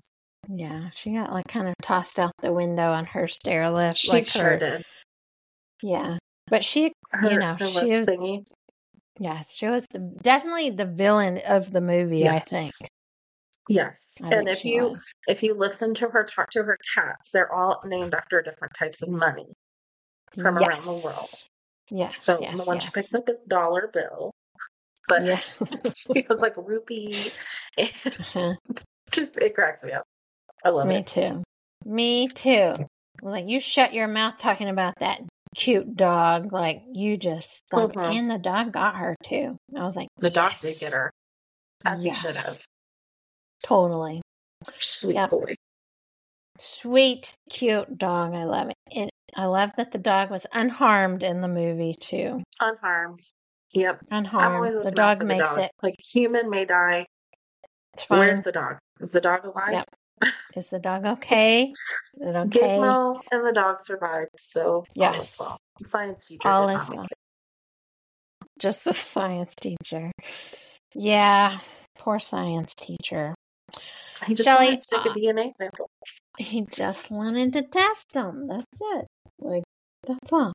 [0.49, 3.99] yeah, she got like kind of tossed out the window on her stair lift.
[3.99, 4.83] She like sure her, did.
[5.83, 6.17] Yeah,
[6.49, 8.45] but she, Her, you know, she was thingy.
[9.19, 12.29] yes, she was the, definitely the villain of the movie.
[12.29, 12.73] I think.
[13.69, 14.15] Yes.
[14.25, 15.05] I and if you was.
[15.29, 19.03] if you listen to her talk to her cats, they're all named after different types
[19.03, 19.47] of money
[20.35, 21.29] from around the world.
[21.91, 22.15] Yes.
[22.17, 22.25] Yes.
[22.25, 22.59] So yes.
[22.59, 24.31] the one she picks up is dollar bill,
[25.09, 25.37] but Yeah.
[25.95, 27.33] she was like rupee.
[27.79, 28.55] Uh-huh.
[29.11, 30.05] just it cracks me up.
[30.65, 30.99] I love Me it.
[30.99, 31.43] Me too.
[31.85, 32.75] Me too.
[33.21, 35.21] Like you shut your mouth talking about that
[35.55, 36.53] cute dog.
[36.53, 38.15] Like you just like, Mhm.
[38.15, 39.57] and the dog got her too.
[39.77, 41.11] I was like, The dog did get her,
[41.85, 42.59] as he should have.
[43.63, 44.23] Totally
[44.65, 45.31] Sweet Yep.
[45.31, 45.55] boy.
[46.59, 48.35] sweet, cute dog.
[48.35, 48.77] I love it.
[48.91, 49.11] it.
[49.37, 52.43] I love that the dog was unharmed in the movie too.
[52.61, 53.21] Unharmed.
[53.73, 54.01] Yep.
[54.11, 54.85] Unharmed.
[54.85, 55.59] The dog the makes dog.
[55.61, 55.71] it.
[55.83, 57.07] Like human may die.
[57.95, 58.19] It's fine.
[58.19, 58.77] Where's the dog?
[59.01, 59.73] Is the dog alive?
[59.73, 60.33] Yep.
[60.57, 61.65] Is the dog okay?
[61.65, 62.61] Is it okay?
[62.61, 65.39] Gizmo and the dog survived, so Yes.
[65.41, 65.59] well.
[65.85, 67.07] Science teacher All is well.
[68.59, 70.13] Just the science teacher.
[70.95, 71.59] Yeah.
[71.99, 73.35] Poor science teacher.
[74.27, 75.91] He just Shelley, wanted to take a uh, DNA sample.
[76.39, 78.49] He just wanted to test them.
[78.49, 79.07] That's it.
[79.39, 79.63] Like
[80.07, 80.53] that's all.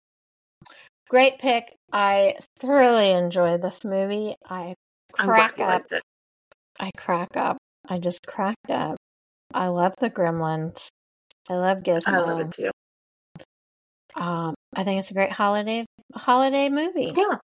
[1.09, 1.73] Great pick.
[1.93, 4.35] I thoroughly enjoyed this movie.
[4.49, 4.73] I
[5.13, 5.83] crack up.
[6.79, 7.57] I crack up.
[7.87, 8.97] I just cracked up.
[9.53, 10.89] I love the Gremlins.
[11.49, 12.71] I love I love it too.
[14.15, 17.13] Um, I think it's a great holiday holiday movie.
[17.15, 17.37] Yeah,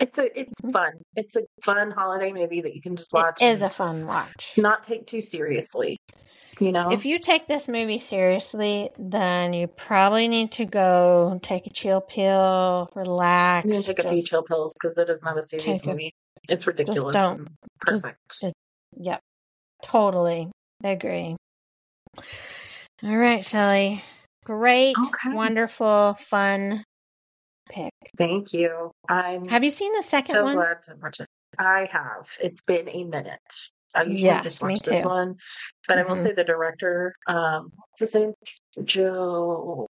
[0.00, 0.72] it's a it's Mhm.
[0.72, 0.92] fun.
[1.14, 4.54] It's a fun holiday movie that you can just watch is a fun watch.
[4.56, 5.98] not take too seriously.
[6.60, 11.66] You know, If you take this movie seriously, then you probably need to go take
[11.66, 13.66] a chill pill, relax.
[13.66, 16.12] you take a few chill pills because it is not a serious take a- movie.
[16.48, 17.02] It's ridiculous.
[17.02, 17.48] just don't- and
[17.86, 18.40] just- perfect.
[18.40, 18.54] just-
[18.96, 19.20] Yep,
[19.82, 20.50] totally
[20.84, 21.36] I agree.
[23.02, 24.02] All right, Shelley.
[24.44, 25.32] Great, Okay.
[25.34, 26.82] wonderful, fun
[27.68, 27.92] pick.
[28.16, 28.90] Thank you.
[29.08, 30.56] I'm Have you seen the second so one?
[30.56, 31.26] glad to watch it.
[31.58, 32.30] I have.
[32.40, 33.70] It's been a minute.
[33.94, 35.36] I usually Yes, just watch this one,
[35.86, 36.22] but I will Mhm.
[36.22, 38.34] say the director, um, what's his name?
[38.84, 39.86] Joe.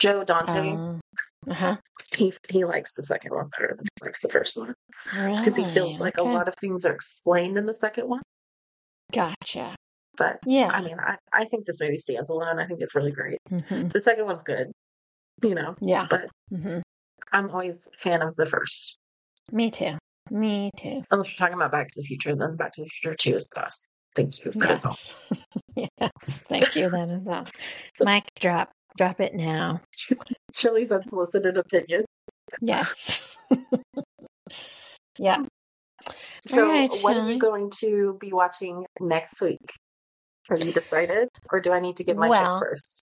[0.00, 0.70] Joe Dante.
[0.72, 1.00] Um,
[1.48, 1.76] Uh-huh.
[2.16, 4.74] He he likes the second one better than he likes the first one
[5.04, 8.22] because he feels like a lot of things are explained in the second one.
[9.12, 9.74] Gotcha.
[10.16, 10.68] But Yeah.
[10.72, 12.58] I mean, I, I think this movie stands alone.
[12.60, 13.38] I think it's really great.
[13.48, 14.70] hmm The second one's good,
[15.42, 16.06] you know, Yeah.
[16.08, 16.78] but hmm
[17.32, 18.98] I'm always a fan of the first.
[19.50, 19.96] Me too.
[20.30, 21.02] Me too.
[21.10, 23.46] Unless you're talking about Back to the Future, then Back to the Future 2 is
[23.46, 23.88] the best.
[24.14, 24.52] Thank you.
[24.52, 24.90] That is all.
[24.90, 25.32] Yes.
[26.00, 26.42] yes.
[26.48, 26.90] Thank you.
[26.90, 27.46] That is all.
[28.00, 28.70] Mic drop.
[28.96, 29.80] Drop it now.
[30.54, 32.04] Chili's unsolicited opinion.
[32.60, 33.36] Yes.
[35.18, 35.44] yeah.
[36.46, 39.60] So, right, what are you going to be watching next week?
[40.50, 43.02] Have you decided, or do I need to give my Well, pick first?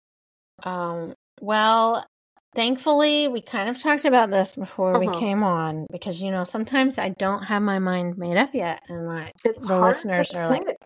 [0.61, 2.05] Um, well,
[2.55, 5.19] thankfully, we kind of talked about this before we Mhm.
[5.19, 8.81] came on because, you know, sometimes I don't have my mind made up yet.
[8.89, 10.77] And like, It's the listeners are like,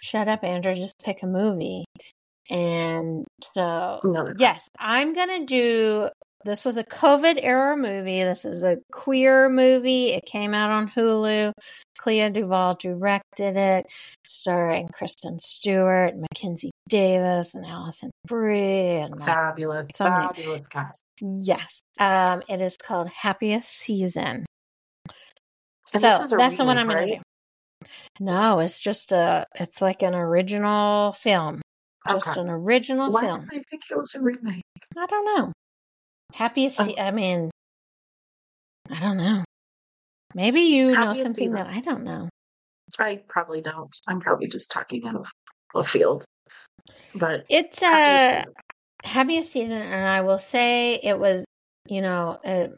[0.00, 1.84] shut up, Andra, just pick a movie.
[2.50, 6.10] And so, no, yes, I'm going to do
[6.48, 8.22] this was a COVID era movie.
[8.22, 10.12] This is a queer movie.
[10.12, 11.52] It came out on Hulu.
[11.98, 13.86] Clea DuVall directed it,
[14.26, 18.96] starring Kristen Stewart, Mackenzie Davis, and Alison Brie.
[18.96, 21.02] And fabulous, so fabulous cast.
[21.20, 24.46] yes, um, it is called Happiest Season.
[25.92, 27.22] And so this is a that's the one I'm going to do.
[28.20, 29.46] No, it's just a.
[29.54, 31.60] It's like an original film.
[32.08, 32.40] Just Okay.
[32.40, 33.48] an original Why film.
[33.52, 34.62] I think it was a remake?
[34.96, 35.52] I don't know.
[36.32, 36.80] Happiest.
[36.80, 36.94] Oh.
[36.98, 37.50] I mean,
[38.90, 39.44] I don't know.
[40.34, 41.52] Maybe you know something Season.
[41.54, 42.28] that I don't know.
[42.98, 43.94] I probably don't.
[44.06, 45.26] I'm probably just talking out of
[45.74, 46.24] a field.
[47.14, 48.54] But It's a season.
[49.04, 51.44] happiest season, and I will say it was.
[51.90, 52.68] You know, uh,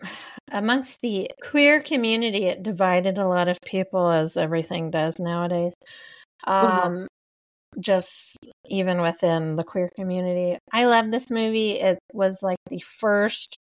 [0.52, 5.74] amongst the queer community, it divided a lot of people, as everything does nowadays.
[6.46, 6.52] Mhm.
[6.52, 7.08] Um,
[7.78, 8.36] just
[8.68, 11.72] even within the queer community, I love this movie.
[11.72, 13.56] It was like the first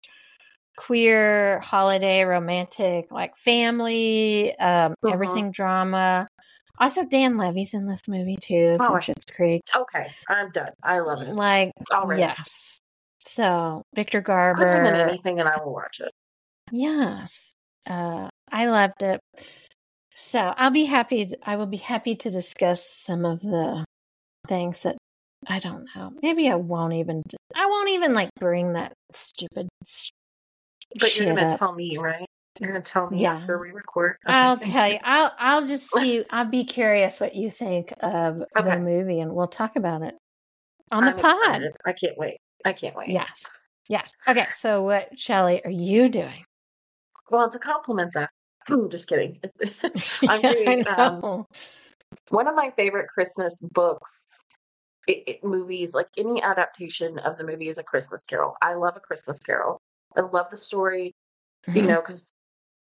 [0.77, 5.13] queer holiday romantic, like family, um, Mhm.
[5.13, 6.27] everything drama.
[6.79, 9.61] Also, Dan Levy's in this movie too Oh, from Schitt's Creek.
[9.75, 10.71] Okay, I'm done.
[10.84, 11.34] I love it.
[11.35, 12.21] Like, Already.
[12.21, 12.77] yes.
[13.25, 16.11] So Victor Put him in Garber, anything and I will watch it.
[16.71, 17.53] yes,
[17.89, 19.19] uh, I loved it.
[20.15, 21.31] So I'll be happy.
[21.43, 23.85] I will be happy to discuss some of the
[24.48, 24.98] things that
[25.48, 26.11] I don't know.
[26.22, 27.22] Maybe I won't even.
[27.56, 29.68] I won't even like bring that stupid.
[30.99, 31.60] But you're gonna up.
[31.60, 32.26] tell me, right?
[32.60, 33.36] You're gonna tell me Yeah.
[33.36, 34.18] after we record.
[34.28, 34.98] Okay, I'll tell you.
[35.03, 36.26] I'll I'll just see.
[36.30, 38.69] I'll be curious what you think of Okay.
[38.72, 40.15] the movie, and we'll talk about it
[40.91, 41.36] on the I'm pod.
[41.40, 41.74] excited.
[41.86, 42.38] I can't wait.
[42.65, 43.10] I can't wait.
[43.10, 43.45] Yes,
[43.88, 44.14] yes.
[44.28, 44.48] Okay.
[44.57, 46.44] So, what, Shelley, are you doing?
[47.30, 48.30] Well, to compliment that,
[48.90, 49.40] just kidding.
[50.28, 51.45] I'm doing, I um.
[52.30, 54.24] One of my favorite Christmas books,
[55.08, 58.56] it, it, movies, like any adaptation of the movie is a Christmas Carol.
[58.62, 59.80] I love a Christmas Carol.
[60.16, 61.14] I love the story,
[61.68, 62.26] you Mhm, know, because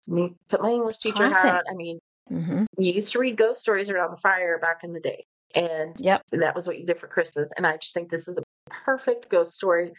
[0.07, 1.51] me put my English teacher Classic.
[1.51, 1.65] hat.
[1.71, 1.99] I mean,
[2.31, 2.67] mhm.
[2.77, 6.23] you used to read ghost stories around the fire back in the day, and Yep.
[6.33, 7.51] that was what you did for Christmas.
[7.57, 9.93] And I just think this is a perfect ghost story.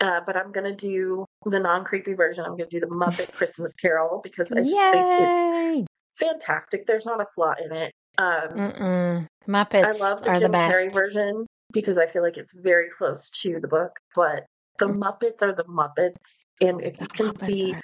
[0.00, 2.44] Uh, but I'm gonna do the non creepy version.
[2.44, 5.86] I'm gonna do the Muppet Christmas Carol because I just think it's
[6.18, 6.86] fantastic.
[6.86, 7.92] There's not a flaw in it.
[8.18, 9.26] Um, Mm-mm.
[9.46, 13.30] I love the are the Jim Carrey version because I feel like it's very close
[13.42, 13.92] to the book.
[14.14, 14.44] But
[14.78, 14.98] the Mm.
[15.02, 17.74] Muppets are the Muppets, and if The you can Muppets see.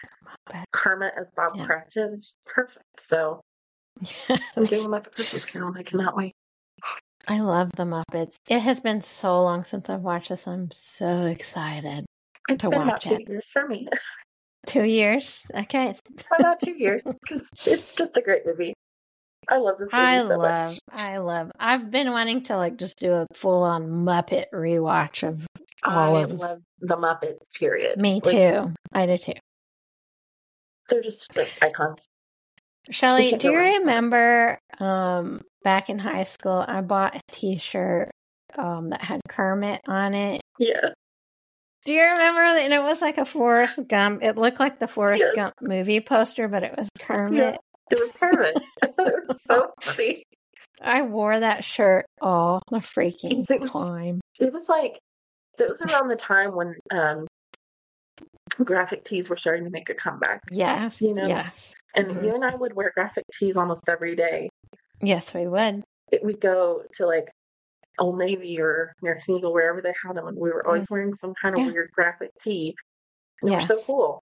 [0.72, 1.66] Kermit as Bob Yeah.
[1.66, 2.84] Cratchit, it's perfect.
[3.08, 3.40] So
[4.28, 4.68] I'm Yes.
[4.70, 6.32] doing the Muppet Christmas Carol, and I cannot wait.
[7.28, 8.34] I love the Muppets.
[8.50, 10.46] It has been so long since I've watched this.
[10.46, 12.04] I'm so excited.
[12.48, 13.28] It's To been about two it.
[13.28, 13.88] years for me.
[14.66, 15.46] Two years.
[15.54, 15.88] Okay.
[15.90, 16.00] it's-
[16.38, 18.74] about two years because it's just a great movie.
[19.48, 20.78] I love this movie I so love, much.
[20.92, 21.50] I love.
[21.58, 25.46] I've been wanting to like just do a full on Muppet rewatch of
[25.84, 27.52] all I of love the Muppets.
[27.58, 28.00] Period.
[28.00, 28.72] me Like, too.
[28.92, 29.32] I do too.
[30.88, 32.06] They're just like icons.
[32.90, 33.78] Shelley, do you wrong with Muppets.
[33.80, 38.10] remember um back in high school I bought a t-shirt
[38.58, 40.40] um that had Kermit on it?
[40.58, 40.90] Yeah.
[41.86, 44.22] Do you remember and it was like a Forrest Gump.
[44.22, 45.26] It looked like the Forrest.
[45.34, 47.58] Gump movie poster, but it was Kermit.
[47.90, 48.58] It was Kermit.
[48.82, 50.22] it was so funny.
[50.82, 54.20] I wore that shirt all the freaking It was- time.
[54.40, 54.98] It was like
[55.58, 57.26] it was around the time when um
[58.64, 60.40] graphic tees were starting to make a comeback.
[60.50, 61.00] Yes.
[61.02, 61.74] You know, yes.
[61.94, 62.24] And Mhm.
[62.24, 64.48] you and I would wear graphic tees almost every day.
[65.00, 65.82] Yes, we would.
[66.12, 67.30] It, we'd go to like
[67.98, 71.34] Old Navy or American Eagle, wherever they had them, and we were always wearing some
[71.40, 71.66] kind of Mm.
[71.66, 71.72] Yeah.
[71.72, 72.74] weird graphic tee.
[73.42, 74.22] And They were so cool.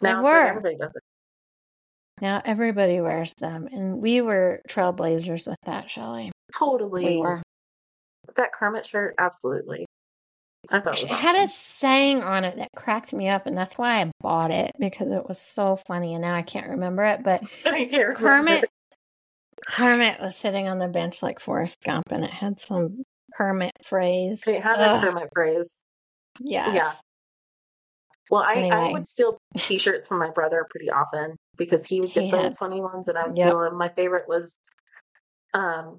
[0.00, 0.32] They Now it's were.
[0.32, 0.99] like everybody does it.
[2.20, 6.32] Now everybody wears them, and we were trailblazers with that, Shelley.
[6.58, 7.04] Totally.
[7.04, 7.42] We were.
[8.36, 9.86] That Kermit shirt, absolutely.
[10.68, 13.78] I thought It it had a saying on it that cracked me up, and that's
[13.78, 16.14] why I bought it because it was so funny.
[16.14, 17.42] And now I can't remember it, but.
[18.14, 18.64] Kermit
[19.66, 23.02] Kermit was sitting on the bench like Forrest Gump, and it had some
[23.34, 24.42] Kermit phrase.
[24.46, 25.74] It had a Kermit phrase.
[26.38, 26.74] yes.
[26.74, 26.92] Yeah.
[28.30, 32.24] Well, I, I would steal T-shirts from my brother pretty often because he would get
[32.24, 33.46] He those funny ones, and I would Yep.
[33.46, 33.76] steal them.
[33.76, 34.56] My favorite was,
[35.52, 35.98] um,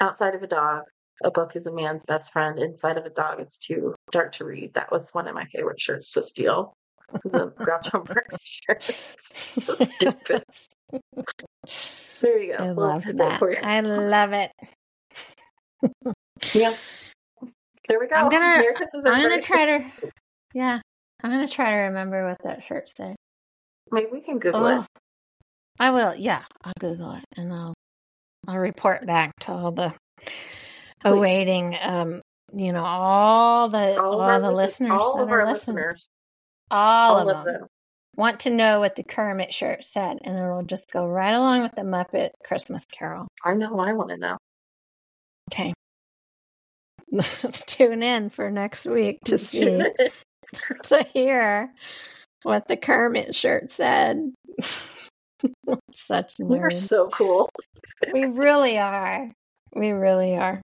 [0.00, 0.82] outside of a dog,
[1.22, 2.58] a book is a man's best friend.
[2.58, 4.74] Inside of a dog, it's too dark to read.
[4.74, 6.74] That was one of my favorite shirts to steal.
[7.24, 8.80] The Groucho Marx shirt.
[8.82, 9.34] Just
[9.94, 10.42] stupid.
[12.20, 12.64] There you go.
[12.64, 13.60] I love that.
[13.62, 14.50] I love it.
[16.52, 16.74] Yeah.
[17.88, 18.16] There we go.
[18.16, 18.62] I'm gonna-
[19.06, 19.92] I'm gonna try to,
[20.52, 20.80] yeah,
[21.22, 23.14] I'm gonna try to remember what that shirt said.
[23.92, 24.86] Maybe we can Google Oh, it.
[25.78, 26.14] I will.
[26.14, 27.74] Yeah, I'll Google it and I'll
[28.46, 29.94] I'll report back to all the
[31.04, 32.20] awaiting, um,
[32.52, 35.76] you know, all the all, our the listeners, all of our listening.
[35.76, 36.08] listeners,
[36.70, 37.66] all, all of of them, them.
[38.16, 41.72] want to know what the Kermit shirt said, and it'll just go right along with
[41.74, 43.28] the Muppet Christmas Carol.
[43.44, 43.78] I know.
[43.78, 44.36] I want to know.
[45.52, 45.72] Okay.
[47.10, 49.64] Let's tune in for next week to see
[50.84, 51.72] to hear
[52.42, 54.32] what the Kermit shirt said.
[55.94, 57.48] Such We are so cool.
[58.12, 59.30] We really are.
[59.74, 60.60] We really are.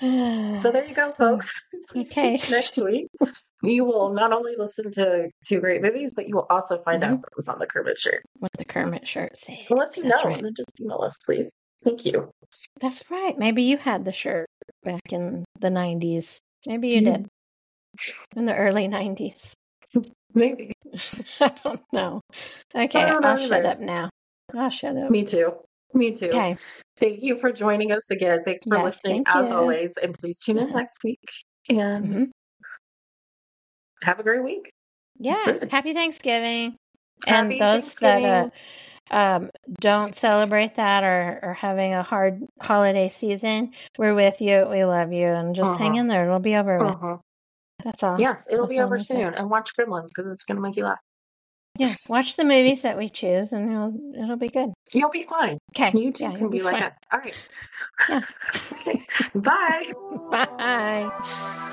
[0.00, 1.50] So there you go, folks.
[1.96, 2.32] Okay.
[2.50, 3.06] Next week,
[3.62, 7.06] you will not only listen to two great movies, but you will also find Mhm.
[7.12, 8.22] out what was on the Kermit shirt.
[8.40, 9.58] what the Kermit shirt said.
[9.70, 10.42] Unless you That's know, right.
[10.42, 11.50] then just email us, please.
[11.84, 12.30] Thank you.
[12.80, 13.38] That's right.
[13.38, 14.46] Maybe you had the shirt
[14.82, 16.38] back in the 90s.
[16.66, 17.04] Maybe you Mm.
[17.04, 17.28] did.
[18.36, 19.52] In the early 90s.
[20.36, 20.70] Maybe.
[21.40, 22.20] I don't know.
[22.74, 24.10] Okay, don't I'll shut up now.
[24.54, 25.10] I'll shut up.
[25.10, 25.54] Me too.
[25.94, 26.26] Me too.
[26.28, 26.56] Okay.
[27.00, 28.40] Thank you for joining us again.
[28.44, 29.56] Thanks for Yes, listening, thank as you.
[29.56, 29.96] always.
[29.96, 30.78] And please tune in Uh-huh.
[30.78, 31.18] next week.
[31.70, 32.30] And Mhm.
[34.02, 34.70] have a great week.
[35.18, 35.64] Yeah.
[35.70, 36.76] Happy Thanksgiving.
[37.26, 38.22] and Happy those that
[39.10, 39.50] uh, um,
[39.80, 44.66] don't celebrate that or are having a hard holiday season, we're with you.
[44.70, 45.28] We love you.
[45.28, 46.00] And just hang Uh-huh.
[46.00, 46.24] in there.
[46.26, 47.20] It'll be over with.
[47.86, 48.20] That's all.
[48.20, 49.32] Yes, it'll That's be over soon.
[49.34, 50.98] And watch Gremlins because it's going to make you laugh.
[51.78, 51.94] Yeah.
[52.08, 54.72] Watch the movies that we choose and it'll, it'll be good.
[54.92, 55.58] You'll be fine.
[55.76, 55.96] Okay.
[55.96, 56.82] You too Yeah, can you'll be, like fine.
[56.82, 56.92] us.
[57.12, 57.48] All right.
[58.08, 58.20] Yeah.
[58.72, 59.06] okay.
[59.36, 59.92] Bye.
[60.30, 61.72] Bye.